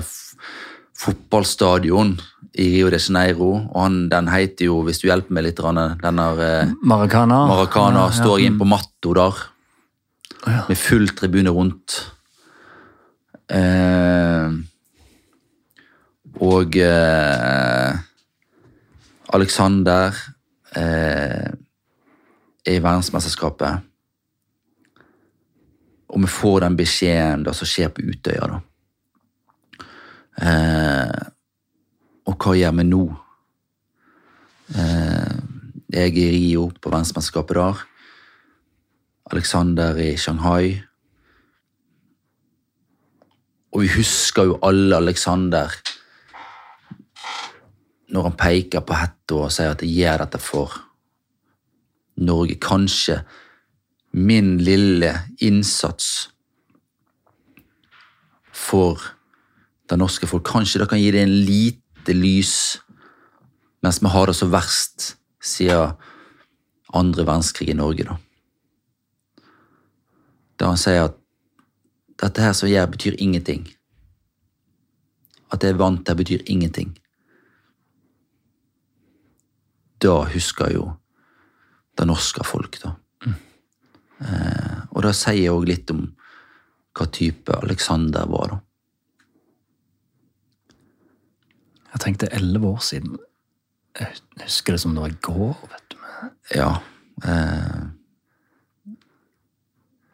fotballstadion 0.95 2.15
i 2.55 2.69
Rio 2.71 2.89
de 2.89 2.99
Janeiro, 2.99 3.49
og 3.73 3.81
han, 3.81 3.97
den 4.11 4.29
heter 4.31 4.69
jo, 4.69 4.79
hvis 4.87 5.01
du 5.01 5.09
hjelper 5.09 5.35
meg 5.35 5.49
litt, 5.49 5.59
denne 5.59 6.27
eh, 6.39 6.71
Maracana. 6.87 7.41
Maracana 7.51 8.05
Ja, 8.07 8.15
står 8.15 8.39
ja. 8.39 8.47
inn 8.47 8.59
på 8.59 8.67
matto 8.69 9.13
der, 9.17 9.41
med 10.69 10.77
full 10.79 11.09
tribune 11.17 11.51
rundt. 11.51 11.97
Eh, 13.51 14.55
og 16.43 16.75
eh, 16.75 17.95
Alexander 19.35 20.15
eh, 20.75 21.51
er 22.65 22.75
i 22.75 22.81
verdensmesterskapet. 22.83 23.85
Og 26.11 26.21
vi 26.21 26.31
får 26.31 26.65
den 26.65 26.77
beskjeden 26.79 27.45
da, 27.45 27.53
som 27.55 27.69
skjer 27.69 27.91
på 27.93 28.03
Utøya. 28.03 28.49
da. 28.51 28.59
Eh, 30.35 31.21
og 32.25 32.37
hva 32.41 32.55
gjør 32.57 32.75
vi 32.79 32.87
nå? 32.89 33.03
Eh, 34.75 35.35
jeg 35.95 36.11
er 36.11 36.19
i 36.19 36.31
Rio 36.35 36.69
på 36.81 36.91
verdensmesterskapet 36.91 37.61
der. 37.61 37.85
Alexander 39.31 39.97
i 39.97 40.15
Shanghai. 40.17 40.81
Og 43.73 43.81
vi 43.83 43.91
husker 43.97 44.51
jo 44.51 44.59
alle 44.63 44.95
Alexander 44.97 45.71
når 48.11 48.29
han 48.29 48.37
peker 48.37 48.83
på 48.85 48.97
hetta 48.97 49.39
og 49.45 49.53
sier 49.53 49.73
at 49.73 49.83
jeg 49.83 49.95
gjør 50.01 50.25
dette 50.25 50.41
for 50.41 50.73
Norge. 52.21 52.57
Kanskje 52.61 53.21
min 54.15 54.55
lille 54.63 55.11
innsats 55.43 56.29
for 58.55 59.01
det 59.89 59.97
norske 59.99 60.27
folk. 60.29 60.45
Kanskje 60.47 60.81
det 60.81 60.89
kan 60.89 61.01
gi 61.01 61.11
det 61.11 61.25
en 61.25 61.37
lite 61.49 62.15
lys 62.15 62.55
mens 63.85 64.01
vi 64.01 64.09
har 64.09 64.25
det 64.25 64.33
så 64.33 64.47
verst 64.49 65.11
siden 65.45 65.93
andre 66.95 67.25
verdenskrig 67.25 67.69
i 67.69 67.77
Norge, 67.77 68.05
da. 68.07 68.15
Da 70.57 70.71
han 70.71 70.79
sier 70.79 71.09
at 71.09 71.19
dette 72.21 72.41
her 72.41 72.55
som 72.55 72.69
jeg 72.69 72.79
gjør, 72.79 72.91
betyr 72.95 73.17
ingenting. 73.21 73.67
At 75.53 75.63
jeg 75.63 75.77
vant 75.77 76.05
til, 76.07 76.17
betyr 76.17 76.45
ingenting. 76.47 76.95
Da 80.05 80.19
husker 80.29 80.69
jo 80.75 80.85
det 81.97 82.05
norske 82.05 82.45
folk, 82.45 82.77
da. 82.83 82.93
Eh, 84.15 84.77
og 84.95 85.01
da 85.03 85.11
sier 85.15 85.51
òg 85.51 85.65
litt 85.67 85.91
om 85.91 86.05
hva 86.95 87.07
type 87.11 87.51
Alexander 87.57 88.29
var, 88.31 88.53
da. 88.53 88.61
Jeg 91.95 92.03
tenkte 92.03 92.31
elleve 92.35 92.73
år 92.75 92.81
siden. 92.83 93.15
Jeg 93.95 94.09
husker 94.41 94.75
det 94.75 94.81
som 94.83 94.95
det 94.95 95.03
var 95.05 95.13
i 95.13 95.21
går. 95.23 95.53
vet 95.71 95.93
du. 95.93 95.97
Ja. 96.57 96.71
Eh, 97.23 97.85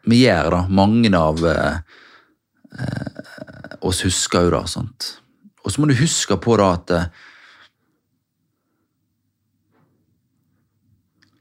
vi 0.06 0.20
gjør 0.22 0.50
det. 0.54 0.62
Mange 0.78 1.10
av 1.18 1.42
eh, 1.50 1.80
eh, 2.78 3.74
oss 3.82 4.04
husker 4.06 4.46
jo 4.46 4.54
det. 4.54 4.62
sant? 4.70 5.08
Og 5.64 5.74
så 5.74 5.82
må 5.82 5.90
du 5.90 5.98
huske 5.98 6.38
på 6.38 6.56
da 6.62 6.70
at 6.78 6.94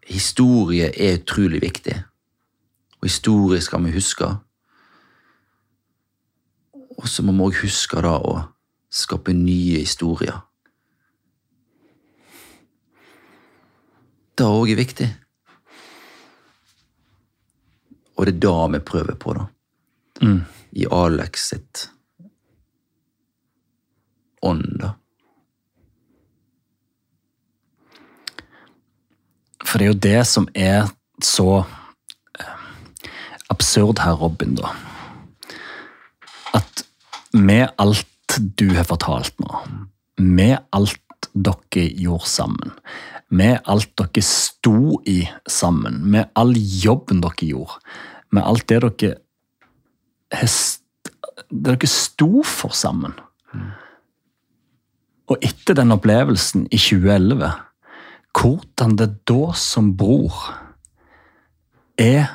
historie 0.08 0.92
er 0.92 1.20
utrolig 1.20 1.62
viktig. 1.62 1.98
Og 3.02 3.10
historie 3.10 3.62
skal 3.62 3.84
vi 3.86 3.94
huske. 3.96 4.28
Og 6.98 7.08
så 7.10 7.24
må 7.26 7.34
vi 7.34 7.48
òg 7.48 7.62
huske 7.64 8.02
da 8.04 8.18
å 8.20 8.36
skape 8.92 9.34
nye 9.34 9.82
historier. 9.82 10.42
Det 14.38 14.48
òg 14.48 14.72
er 14.74 14.80
viktig. 14.80 15.10
Og 18.18 18.28
det 18.28 18.36
er 18.36 18.44
da 18.44 18.56
vi 18.76 18.84
prøver 18.86 19.18
på, 19.18 19.34
da. 19.38 19.48
Mm. 20.22 20.42
I 20.78 20.86
Alex 20.94 21.48
sitt 21.50 21.88
ånd, 24.42 24.78
da. 24.82 24.94
For 29.72 29.80
det 29.80 29.86
er 29.86 29.94
jo 29.94 30.02
det 30.04 30.22
som 30.28 30.48
er 30.52 30.90
så 31.24 31.62
eh, 31.64 32.56
absurd 33.54 34.02
her, 34.04 34.18
Robin, 34.20 34.58
da. 34.60 34.74
At 36.58 36.84
med 37.32 37.70
alt 37.80 38.36
du 38.60 38.74
har 38.76 38.90
fortalt 38.90 39.38
nå, 39.40 39.62
med 40.20 40.58
alt 40.76 41.00
dere 41.32 41.88
gjorde 41.96 42.28
sammen, 42.28 42.76
med 43.32 43.62
alt 43.64 43.94
dere 43.96 44.24
sto 44.28 45.00
i 45.08 45.22
sammen, 45.48 46.02
med 46.04 46.28
all 46.36 46.52
jobben 46.60 47.24
dere 47.24 47.48
gjorde, 47.54 47.80
med 48.36 48.44
alt 48.44 48.68
det 48.68 48.84
dere 48.84 49.16
det 50.32 51.16
dere 51.52 51.88
sto 51.88 52.44
for 52.48 52.76
sammen. 52.76 53.16
Og 55.32 55.40
etter 55.40 55.80
den 55.80 55.96
opplevelsen 55.96 56.68
i 56.68 56.80
2011 56.80 57.54
hvordan 58.38 58.96
det 58.98 59.10
da 59.28 59.52
som 59.58 59.92
bror 59.98 60.36
er 62.00 62.28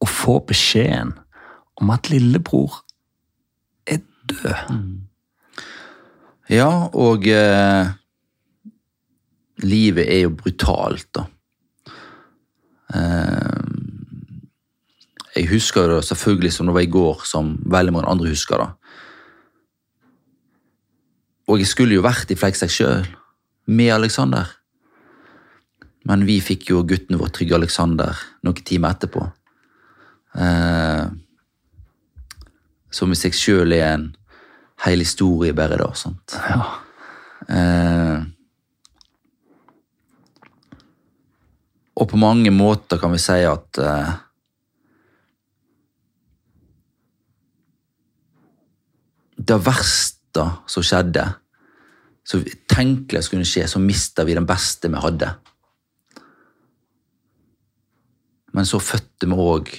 å 0.00 0.08
få 0.08 0.38
beskjeden 0.48 1.14
om 1.80 1.92
at 1.94 2.10
lillebror 2.12 2.80
er 3.88 4.02
død. 4.28 4.72
Ja, 6.50 6.70
og 6.96 7.28
eh, 7.30 7.92
livet 9.62 10.08
er 10.10 10.24
jo 10.24 10.34
brutalt, 10.34 11.06
da. 11.14 11.26
Eh, 12.94 13.60
jeg 15.36 15.46
husker 15.52 15.86
det 15.88 16.04
selvfølgelig 16.04 16.52
som 16.52 16.66
det 16.66 16.74
var 16.74 16.84
i 16.84 16.90
går, 16.90 17.22
som 17.24 17.54
veldig 17.70 17.94
mange 17.94 18.10
andre 18.10 18.32
husker 18.32 18.64
det. 18.64 18.70
Og 21.50 21.58
jeg 21.62 21.70
skulle 21.70 21.96
jo 21.96 22.02
vært 22.04 22.30
i 22.30 22.38
Fleksek 22.38 22.70
sjøl, 22.70 23.06
med 23.70 23.92
Alexander. 23.94 24.59
Men 26.08 26.24
vi 26.24 26.38
fikk 26.40 26.70
jo 26.70 26.84
gutten 26.88 27.18
vår, 27.20 27.32
Trygge 27.34 27.58
Alexander, 27.58 28.16
noen 28.46 28.64
timer 28.64 28.96
etterpå. 28.96 29.26
Eh, 30.40 31.04
som 32.90 33.12
i 33.12 33.18
seg 33.18 33.36
sjøl 33.36 33.74
er 33.76 33.86
en 33.92 34.06
hel 34.86 35.04
historie 35.04 35.54
bare 35.56 35.78
da. 35.80 35.90
sant? 35.98 36.36
Ja. 36.48 36.62
Eh, 37.50 38.24
og 42.00 42.08
på 42.08 42.20
mange 42.20 42.52
måter 42.54 43.00
kan 43.00 43.12
vi 43.12 43.20
si 43.20 43.40
at 43.44 43.80
eh, 43.80 44.18
Det 49.50 49.56
verste 49.64 50.42
som 50.68 50.84
skjedde, 50.84 51.22
så 52.28 52.38
tenkelig 52.70 53.22
skulle 53.24 53.46
skje, 53.48 53.64
så 53.66 53.80
mista 53.82 54.22
vi 54.28 54.36
den 54.36 54.46
beste 54.46 54.90
vi 54.92 55.00
hadde. 55.00 55.30
Men 58.56 58.66
så 58.66 58.80
fødte 58.82 59.28
vi 59.30 59.36
òg 59.38 59.70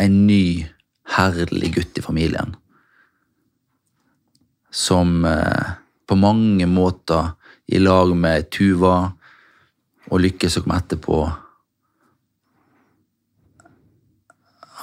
en 0.00 0.16
ny, 0.26 0.66
herlig 1.16 1.74
gutt 1.76 1.98
i 2.00 2.04
familien. 2.04 2.54
Som 4.70 5.24
eh, 5.28 5.76
på 6.06 6.16
mange 6.18 6.66
måter, 6.70 7.34
i 7.70 7.78
lag 7.78 8.10
med 8.18 8.48
Tuva 8.50 8.94
og 10.10 10.18
Lykke 10.18 10.48
som 10.50 10.64
kom 10.64 10.74
etterpå, 10.74 11.18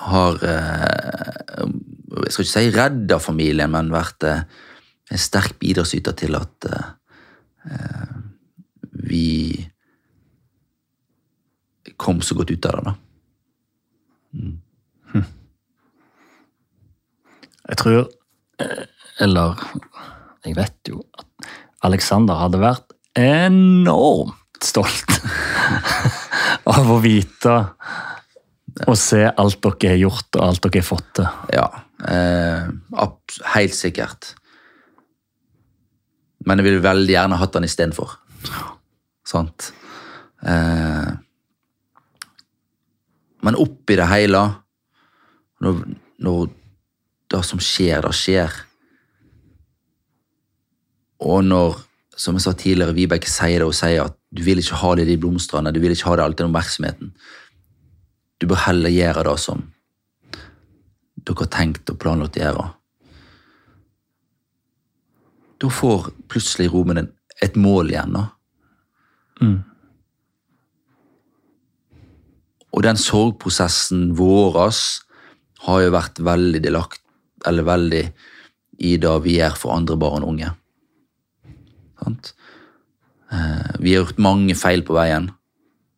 har 0.07 0.37
eh, 0.47 1.65
Jeg 2.17 2.31
skal 2.31 2.45
ikke 2.45 2.53
si 2.53 2.69
redda 2.71 3.17
familien, 3.19 3.73
men 3.73 3.91
vært 3.91 4.23
eh, 4.27 4.45
en 5.11 5.19
sterk 5.19 5.57
bidragsyter 5.59 6.15
til 6.17 6.37
at 6.39 6.67
vi 9.07 9.67
kom 11.97 12.21
så 12.21 12.35
godt 12.37 12.51
ut 12.51 12.65
av 12.69 12.77
det. 12.77 12.83
da. 12.87 12.93
Jeg 17.67 17.79
tror 17.81 17.97
eh, 18.61 18.83
Eller 19.23 19.63
jeg 20.45 20.55
vet 20.55 20.91
jo 20.91 21.01
at 21.17 21.47
Alexander 21.87 22.39
hadde 22.39 22.61
vært 22.61 22.93
enormt 23.17 24.63
stolt 24.63 25.17
av 26.77 26.91
å 26.93 26.99
vite 27.03 27.55
og 28.85 28.95
se 28.99 29.23
alt 29.25 29.59
dere 29.63 29.91
har 29.95 29.99
gjort 29.99 30.37
og 30.37 30.43
alt 30.45 30.63
dere 30.63 30.79
har 30.79 30.85
fått 30.85 31.09
til. 31.17 31.27
Ja, 31.57 31.67
eh, 32.07 32.67
helt 33.55 33.75
sikkert. 33.75 34.35
Men 36.47 36.61
jeg 36.61 36.69
ville 36.69 36.83
veldig 36.85 37.11
gjerne 37.11 37.39
hatt 37.41 37.55
den 37.57 37.67
istedenfor. 37.67 38.13
Sant? 39.27 39.71
Eh, 40.47 41.09
men 43.43 43.59
oppi 43.59 43.97
det 43.99 44.07
hele, 44.09 44.43
når, 45.63 45.81
når 46.23 46.47
det 47.31 47.43
som 47.45 47.59
skjer, 47.63 48.05
det 48.05 48.13
skjer 48.15 48.63
Og 51.17 51.41
når, 51.41 51.79
som 52.13 52.35
jeg 52.37 52.43
sa 52.45 52.51
tidligere, 52.53 52.93
Vibeke 52.93 53.29
sier 53.29 53.63
det 53.63 53.65
og 53.65 53.73
sier 53.73 54.03
at 54.03 54.13
du 54.29 54.43
vil 54.45 54.61
ikke 54.61 54.77
ha 54.77 54.91
det 54.95 55.07
i 55.07 55.09
de 55.09 55.15
blomstene, 55.17 55.71
du 55.73 55.79
vil 55.81 55.95
ikke 55.95 56.11
ha 56.11 56.17
det 56.19 56.25
alltid 56.27 56.43
den 56.43 56.51
oppmerksomheten. 56.51 57.09
Du 58.37 58.45
bør 58.45 58.61
heller 58.67 58.93
gjøre 58.93 59.23
det 59.25 59.33
som 59.41 59.63
dere 61.17 61.41
har 61.41 61.49
tenkt 61.51 61.89
og 61.89 61.97
planlagt 61.99 62.37
å 62.37 62.43
gjøre. 62.43 62.67
Da 65.57 65.69
får 65.73 66.11
plutselig 66.29 66.69
romen 66.73 67.07
et 67.41 67.55
mål 67.55 67.91
igjen. 67.91 68.13
da. 68.13 68.27
Mm. 69.41 69.63
Og 72.73 72.83
den 72.85 72.99
sorgprosessen 73.01 74.11
vår 74.17 74.59
har 75.65 75.81
jo 75.81 75.93
vært 75.95 76.19
veldig 76.21 76.61
delakt, 76.61 77.01
eller 77.45 77.65
veldig 77.65 78.03
i 78.85 78.97
det 79.01 79.13
vi 79.23 79.39
gjør 79.39 79.57
for 79.57 79.73
andre 79.73 79.97
barn 79.97 80.25
og 80.25 80.35
unge. 80.35 80.51
Sant? 81.97 82.33
Eh, 83.31 83.73
Vi 83.79 83.95
har 83.95 84.03
gjort 84.05 84.21
mange 84.21 84.55
feil 84.55 84.83
på 84.83 84.93
veien. 84.93 85.31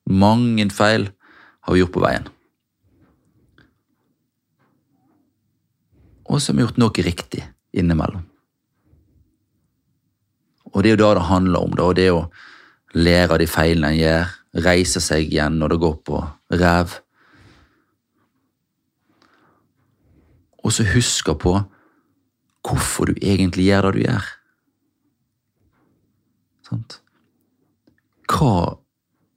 Mange 0.08 0.70
feil 0.72 1.10
har 1.62 1.74
vi 1.74 1.82
gjort 1.82 1.94
på 1.94 2.06
veien. 2.06 2.28
Og 6.30 6.40
så 6.40 6.52
har 6.52 6.58
vi 6.58 6.64
gjort 6.64 6.78
noe 6.78 7.04
riktig 7.04 7.44
innimellom. 7.74 8.29
Og 10.74 10.84
det 10.84 10.92
er 10.92 10.96
jo 10.96 11.02
det 11.02 11.16
det 11.18 11.28
handler 11.30 11.60
om. 11.60 11.76
da, 11.76 11.84
og 11.84 11.96
det 11.96 12.08
er 12.08 12.18
å 12.18 12.30
lære 12.94 13.34
av 13.34 13.40
de 13.42 13.48
feilene 13.50 13.94
en 13.94 14.00
gjør, 14.00 14.34
reise 14.66 15.02
seg 15.02 15.30
igjen 15.30 15.60
når 15.60 15.74
det 15.74 15.80
går 15.84 15.96
på 16.06 16.22
ræv. 16.62 17.00
Og 20.64 20.74
så 20.76 20.86
huske 20.94 21.36
på 21.40 21.56
hvorfor 22.66 23.10
du 23.10 23.16
egentlig 23.22 23.70
gjør 23.70 23.90
det 23.90 23.94
du 23.96 24.02
gjør. 24.04 24.26
Sant? 26.70 27.00
Hva 28.30 28.78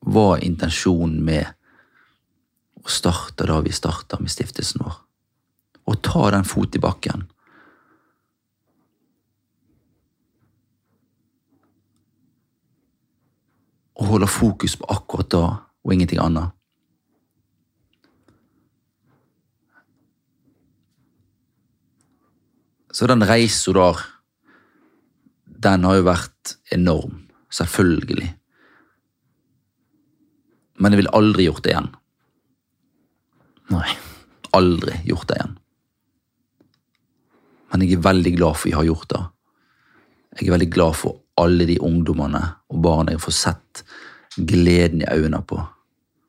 var 0.02 0.42
intensjonen 0.44 1.22
med 1.24 1.46
å 2.82 2.90
starte 2.90 3.46
da 3.48 3.60
vi 3.64 3.72
starta 3.72 4.18
med 4.20 4.32
stiftelsen 4.32 4.82
vår? 4.84 4.98
Å 5.88 5.94
ta 6.04 6.28
den 6.34 6.44
fot 6.46 6.76
i 6.76 6.82
bakken. 6.82 7.24
Og 14.12 14.18
holde 14.18 14.28
fokus 14.28 14.74
på 14.76 14.88
akkurat 14.92 15.30
da 15.32 15.44
og 15.82 15.92
ingenting 15.94 16.20
annet. 16.20 16.52
Så 22.92 23.08
den 23.08 23.24
reisa 23.24 23.72
der, 23.72 24.02
den 25.64 25.88
har 25.88 25.96
jo 25.96 26.04
vært 26.10 26.58
enorm. 26.76 27.22
Selvfølgelig. 27.52 28.28
Men 30.76 30.92
jeg 30.92 31.00
ville 31.00 31.16
aldri 31.16 31.48
gjort 31.48 31.64
det 31.64 31.72
igjen. 31.72 31.90
Nei. 33.72 33.96
Aldri 34.52 35.00
gjort 35.08 35.28
det 35.30 35.40
igjen. 35.40 35.58
Men 37.72 37.86
jeg 37.86 37.96
er 37.96 38.04
veldig 38.04 38.36
glad 38.36 38.60
for 38.60 38.66
at 38.66 38.68
vi 38.68 38.76
har 38.76 38.88
gjort 38.90 39.12
det. 39.14 39.24
Jeg 40.36 40.48
er 40.48 40.56
veldig 40.58 40.72
glad 40.76 41.00
for 41.00 41.21
alle 41.42 41.66
de 41.66 41.80
ungdommene 41.82 42.42
og 42.70 42.82
barna 42.84 43.14
jeg 43.14 43.22
får 43.24 43.36
sett 43.38 43.82
gleden 44.36 45.02
i 45.02 45.10
øynene 45.10 45.42
på. 45.46 45.58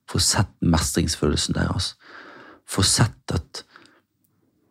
Får 0.10 0.20
sett 0.20 0.52
mestringsfølelsen 0.62 1.56
deres. 1.56 1.94
Får 2.66 2.88
sett 2.88 3.36
at 3.36 3.64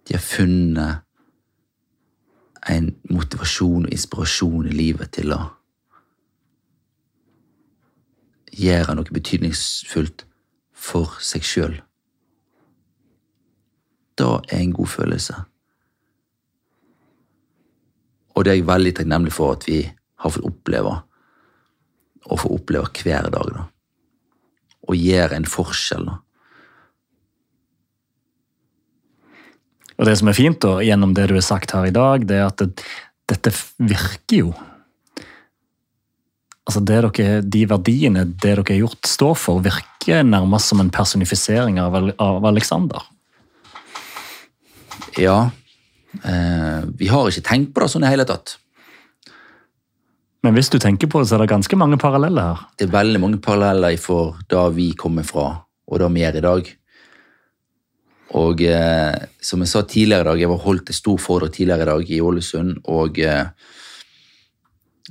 de 0.08 0.14
har 0.14 0.24
funnet 0.24 1.02
en 2.70 2.92
motivasjon 3.10 3.86
og 3.86 3.92
inspirasjon 3.92 4.68
i 4.70 4.74
livet 4.76 5.12
til 5.16 5.32
å 5.34 5.40
gjøre 8.52 8.94
noe 8.94 9.14
betydningsfullt 9.16 10.26
for 10.76 11.16
seg 11.24 11.46
sjøl. 11.46 11.78
Det 14.18 14.28
er 14.52 14.60
en 14.60 14.76
god 14.76 14.90
følelse. 14.92 15.38
Og 18.36 18.44
det 18.44 18.52
er 18.52 18.60
jeg 18.60 18.68
veldig 18.68 18.94
takknemlig 18.96 19.32
for 19.32 19.56
at 19.56 19.66
vi 19.68 19.80
har 20.22 20.34
fått 20.34 20.46
oppleve, 20.46 20.96
og 22.28 22.42
får 22.42 22.58
oppleve 22.58 22.90
hver 23.02 23.30
dag. 23.34 23.54
da. 23.56 23.64
Og 24.88 24.98
gjør 24.98 25.36
en 25.36 25.48
forskjell. 25.48 26.06
da. 26.10 26.18
Og 29.98 30.08
det 30.08 30.16
som 30.18 30.30
er 30.30 30.38
fint 30.38 30.60
da, 30.62 30.76
gjennom 30.82 31.14
det 31.14 31.28
du 31.30 31.36
har 31.36 31.46
sagt 31.46 31.74
her 31.76 31.86
i 31.86 31.94
dag, 31.94 32.26
det 32.26 32.38
er 32.40 32.48
at 32.48 32.62
det, 32.62 32.84
dette 33.30 33.52
virker 33.78 34.38
jo. 34.44 34.52
Altså 36.62 36.80
det 36.86 37.00
dere, 37.02 37.40
De 37.42 37.64
verdiene 37.70 38.24
det 38.26 38.40
dere 38.44 38.64
har 38.68 38.80
gjort, 38.84 39.06
står 39.06 39.34
for, 39.38 39.62
virker 39.64 40.22
nærmest 40.26 40.70
som 40.70 40.80
en 40.82 40.92
personifisering 40.94 41.80
av, 41.82 41.98
av 42.18 42.46
Alexander. 42.48 43.02
Ja, 45.20 45.50
eh, 46.22 46.82
vi 46.96 47.10
har 47.10 47.28
ikke 47.28 47.46
tenkt 47.46 47.74
på 47.74 47.82
det 47.82 47.90
sånn 47.92 48.06
i 48.06 48.12
hele 48.12 48.26
tatt. 48.28 48.56
Men 50.42 50.56
hvis 50.56 50.72
du 50.74 50.78
tenker 50.82 51.06
på 51.06 51.20
det, 51.22 51.28
så 51.30 51.36
er 51.36 51.44
det 51.44 51.52
ganske 51.52 51.76
mange 51.78 51.98
paralleller 52.02 52.48
her. 52.48 52.62
Det 52.78 52.88
er 52.88 52.96
veldig 52.96 53.20
mange 53.22 53.38
paralleller 53.42 53.94
for 54.02 54.40
da 54.50 54.66
vi 54.74 54.90
kommer 54.98 55.26
fra, 55.26 55.46
og 55.86 56.02
da 56.02 56.08
vi 56.10 56.24
er 56.26 56.38
i 56.38 56.42
dag. 56.42 56.72
Og 58.42 58.64
eh, 58.66 59.28
som 59.44 59.62
jeg 59.62 59.70
sa 59.70 59.84
tidligere 59.86 60.24
i 60.24 60.30
dag, 60.30 60.42
jeg 60.42 60.50
var 60.50 60.64
holdt 60.64 60.90
et 60.90 60.98
stor 60.98 61.20
foredrag 61.20 61.54
tidligere 61.54 61.86
i 61.86 61.90
dag 61.92 62.10
i 62.10 62.20
Ålesund, 62.26 62.74
og 62.90 63.22
eh, 63.22 63.46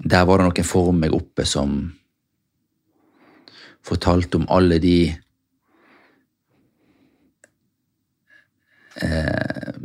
der 0.01 0.27
var 0.27 0.41
det 0.41 0.49
noen 0.49 0.67
for 0.67 0.91
meg 0.95 1.15
oppe 1.15 1.47
som 1.47 1.79
fortalte 3.85 4.37
om 4.41 4.47
alle 4.51 4.77
de 4.83 4.97
eh, 8.99 9.75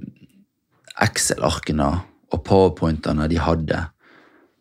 Excel-arkene 1.06 1.90
og 2.32 2.42
powerpointene 2.42 3.28
de 3.30 3.38
hadde 3.40 3.84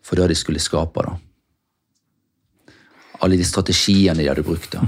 for 0.06 0.20
det 0.20 0.30
de 0.32 0.38
skulle 0.38 0.62
skape. 0.62 1.02
da. 1.02 1.16
Alle 3.26 3.40
de 3.40 3.48
strategiene 3.48 4.22
de 4.22 4.30
hadde 4.30 4.46
brukt. 4.46 4.72
da. 4.78 4.86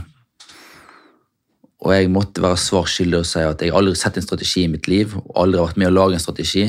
Og 1.85 1.93
jeg 1.93 2.09
måtte 2.09 2.41
være 2.41 2.57
svar 2.57 2.87
skyldig 2.89 3.21
og 3.21 3.27
si 3.29 3.41
at 3.45 3.61
jeg 3.61 3.73
aldri 3.73 3.93
har 3.93 4.01
sett 4.01 4.17
en 4.17 4.25
strategi 4.25 4.63
i 4.65 4.71
mitt 4.71 4.87
liv, 4.89 5.13
og 5.17 5.33
aldri 5.43 5.59
har 5.59 5.69
vært 5.69 5.81
med 5.81 5.91
å 5.91 5.95
lage 5.95 6.17
en 6.17 6.23
strategi, 6.23 6.65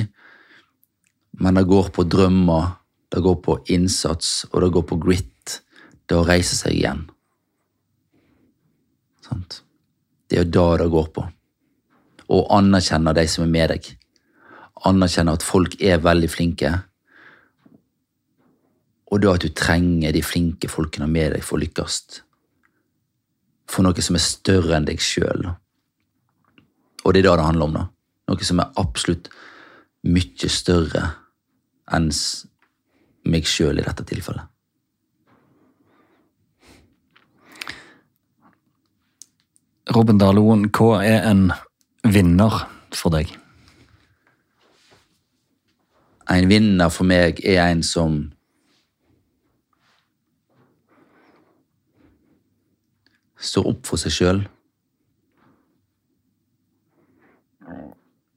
men 1.40 1.54
det 1.54 1.68
går 1.70 1.88
på 1.94 2.04
drømmer, 2.04 2.74
det 3.12 3.22
går 3.24 3.38
på 3.44 3.56
innsats, 3.72 4.44
og 4.52 4.60
det 4.62 4.72
går 4.74 4.84
på 4.88 4.98
grit. 5.00 5.60
Det 6.08 6.16
å 6.16 6.24
reise 6.24 6.56
seg 6.56 6.72
igjen. 6.72 7.02
Sant? 9.24 9.62
Det 10.28 10.38
er 10.38 10.46
jo 10.46 10.52
da 10.56 10.66
det 10.80 10.88
går 10.92 11.08
på. 11.12 11.24
Og 12.32 12.52
anerkjenne 12.52 13.12
de 13.16 13.24
som 13.28 13.44
er 13.44 13.52
med 13.52 13.72
deg. 13.74 13.94
anerkjenne 14.88 15.32
at 15.34 15.42
folk 15.42 15.74
er 15.82 15.98
veldig 15.98 16.28
flinke, 16.30 16.70
og 19.08 19.22
da 19.22 19.34
at 19.34 19.44
du 19.44 19.52
trenger 19.56 20.12
de 20.12 20.22
flinke 20.24 20.68
folkene 20.68 21.08
med 21.08 21.32
deg 21.36 21.44
for 21.44 21.56
å 21.56 21.62
lykkes. 21.62 22.00
For 23.68 23.84
noe 23.84 24.04
som 24.04 24.18
er 24.18 24.24
større 24.24 24.76
enn 24.76 24.88
deg 24.88 25.00
sjøl. 25.00 25.48
Og 27.04 27.14
det 27.14 27.22
er 27.22 27.28
det 27.28 27.38
det 27.40 27.46
handler 27.46 27.68
om. 27.68 27.78
da. 27.78 27.86
Noe 28.28 28.44
som 28.44 28.60
er 28.60 28.72
absolutt 28.80 29.30
mye 30.08 30.52
større 30.52 31.06
enn 31.92 32.12
meg 33.28 33.48
sjøl 33.48 33.80
i 33.80 33.84
dette 33.86 34.04
tilfellet. 34.08 34.44
Robin 39.88 40.18
Daloen, 40.20 40.66
hva 40.68 40.98
er 41.00 41.22
en 41.30 41.46
vinner 42.04 42.66
for 42.92 43.14
deg? 43.14 43.30
En 46.28 46.48
vinner 46.50 46.92
for 46.92 47.08
meg 47.08 47.40
er 47.40 47.62
en 47.70 47.80
som 47.80 48.26
står 53.38 53.68
opp 53.70 53.86
for 53.86 54.00
seg 54.00 54.14
sjøl. 54.14 54.42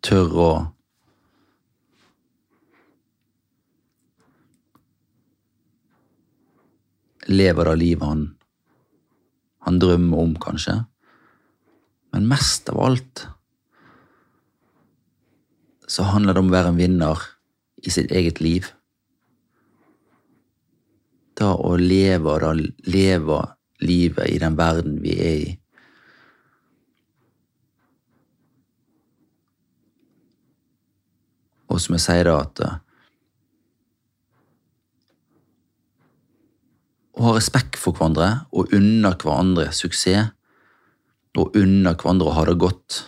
Tør 0.01 0.37
å 0.41 0.51
Leve 7.31 7.63
det 7.63 7.75
livet 7.77 8.03
han, 8.03 8.23
han 9.63 9.77
drømmer 9.79 10.23
om, 10.23 10.31
kanskje. 10.41 10.73
Men 12.11 12.25
mest 12.27 12.67
av 12.73 12.79
alt 12.81 13.21
så 15.87 16.07
handler 16.09 16.33
det 16.33 16.41
om 16.41 16.49
å 16.49 16.55
være 16.55 16.71
en 16.73 16.79
vinner 16.81 17.23
i 17.85 17.93
sitt 17.93 18.11
eget 18.11 18.41
liv. 18.41 18.71
Da 21.37 21.53
å 21.55 21.75
leve, 21.79 22.35
da 22.41 22.51
leve 22.89 23.39
livet 23.81 24.29
i 24.29 24.39
den 24.41 24.57
verden 24.59 24.99
vi 25.03 25.15
er 25.17 25.35
i. 25.41 25.49
Og 31.71 31.79
som 31.79 31.95
jeg 31.95 32.03
sier 32.03 32.27
da, 32.27 32.39
at 32.43 32.63
eh, 32.65 32.79
Å 37.11 37.25
ha 37.27 37.31
respekt 37.35 37.75
for 37.77 37.93
hverandre 37.93 38.47
og 38.55 38.71
unne 38.73 39.11
hverandre 39.19 39.67
suksess, 39.75 40.31
og 41.37 41.57
unne 41.59 41.91
hverandre 41.93 42.31
å 42.31 42.33
ha 42.33 42.45
det 42.47 42.55
godt. 42.57 43.01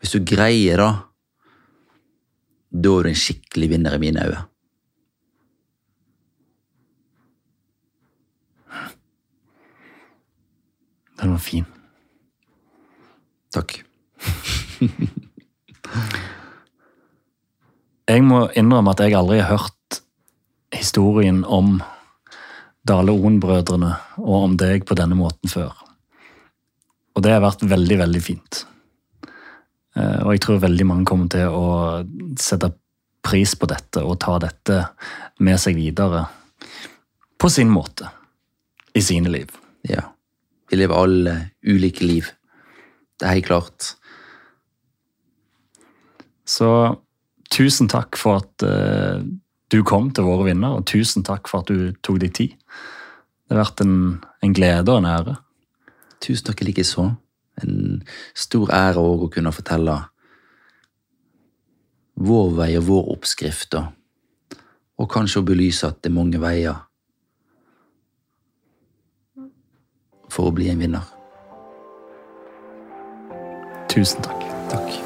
Hvis 0.00 0.16
du 0.16 0.24
greier 0.26 0.80
det, 0.82 0.88
da 2.74 2.94
er 2.96 3.06
du 3.06 3.10
en 3.12 3.20
skikkelig 3.20 3.68
vinner 3.76 3.94
i 3.94 4.00
mine 4.02 4.24
øyne. 4.24 4.40
Den 11.26 11.32
var 11.32 11.42
fin. 11.42 11.64
Takk. 13.50 13.82
Jeg 18.06 18.22
må 18.22 18.44
innrømme 18.54 18.92
at 18.94 19.02
jeg 19.02 19.16
aldri 19.18 19.40
har 19.42 19.58
hørt 19.58 19.98
historien 20.70 21.40
om 21.42 21.82
Dale 22.86 23.10
Oen-brødrene 23.10 23.90
og 24.22 24.36
om 24.36 24.54
deg 24.54 24.86
på 24.86 24.94
denne 24.94 25.18
måten 25.18 25.50
før. 25.50 25.74
Og 27.18 27.26
det 27.26 27.34
har 27.34 27.42
vært 27.42 27.66
veldig, 27.66 27.98
veldig 28.04 28.22
fint. 28.22 28.62
Eh, 29.98 30.22
Og 30.22 30.36
jeg 30.36 30.46
tror 30.46 30.62
veldig 30.62 30.86
mange 30.86 31.10
kommer 31.10 31.26
til 31.26 31.50
å 31.50 32.06
sette 32.38 32.70
pris 33.26 33.58
på 33.58 33.66
dette 33.66 34.06
og 34.06 34.20
ta 34.22 34.38
dette 34.46 34.84
med 35.42 35.58
seg 35.58 35.74
videre 35.74 36.28
på 37.34 37.50
sin 37.50 37.74
måte 37.74 38.14
i 38.94 39.02
sine 39.02 39.40
liv. 39.40 39.50
Ja. 39.90 40.12
Vi 40.70 40.78
lever 40.78 40.98
alle 40.98 41.34
ulike 41.66 42.06
liv. 42.06 42.30
Det 43.16 43.26
er 43.26 43.38
helt 43.38 43.48
klart. 43.48 43.94
Så 46.46 46.68
tusen 47.50 47.90
takk 47.90 48.18
for 48.18 48.42
at 48.42 48.66
uh, 48.66 49.22
du 49.72 49.82
kom 49.86 50.10
til 50.14 50.26
våre 50.26 50.48
vinner, 50.50 50.76
og 50.78 50.86
tusen 50.86 51.24
takk 51.26 51.50
for 51.50 51.64
at 51.64 51.70
du 51.70 51.94
tok 52.06 52.20
deg 52.22 52.34
tid. 52.36 52.56
Det 53.46 53.54
har 53.54 53.64
vært 53.64 53.82
en, 53.84 53.96
en 54.42 54.54
glede 54.54 54.92
og 54.92 55.00
en 55.02 55.10
ære. 55.10 55.36
Tusen 56.22 56.50
takk 56.50 56.62
likeså. 56.66 57.08
En 57.62 58.02
stor 58.36 58.72
ære 58.74 59.02
òg 59.02 59.26
å 59.26 59.32
kunne 59.32 59.54
fortelle 59.54 59.96
vår 62.16 62.52
vei 62.56 62.70
og 62.78 62.86
vår 62.88 63.08
oppskrift, 63.16 63.76
og, 63.76 64.60
og 64.96 65.10
kanskje 65.12 65.42
å 65.42 65.46
belyse 65.46 65.88
at 65.88 66.00
det 66.00 66.10
er 66.10 66.16
mange 66.16 66.40
veier 66.40 66.85
for 70.36 70.50
å 70.50 70.54
bli 70.54 70.68
en 70.68 70.84
vinner. 70.84 71.12
Tusen 73.92 74.20
takk. 74.26 74.48
Takk. 74.68 75.05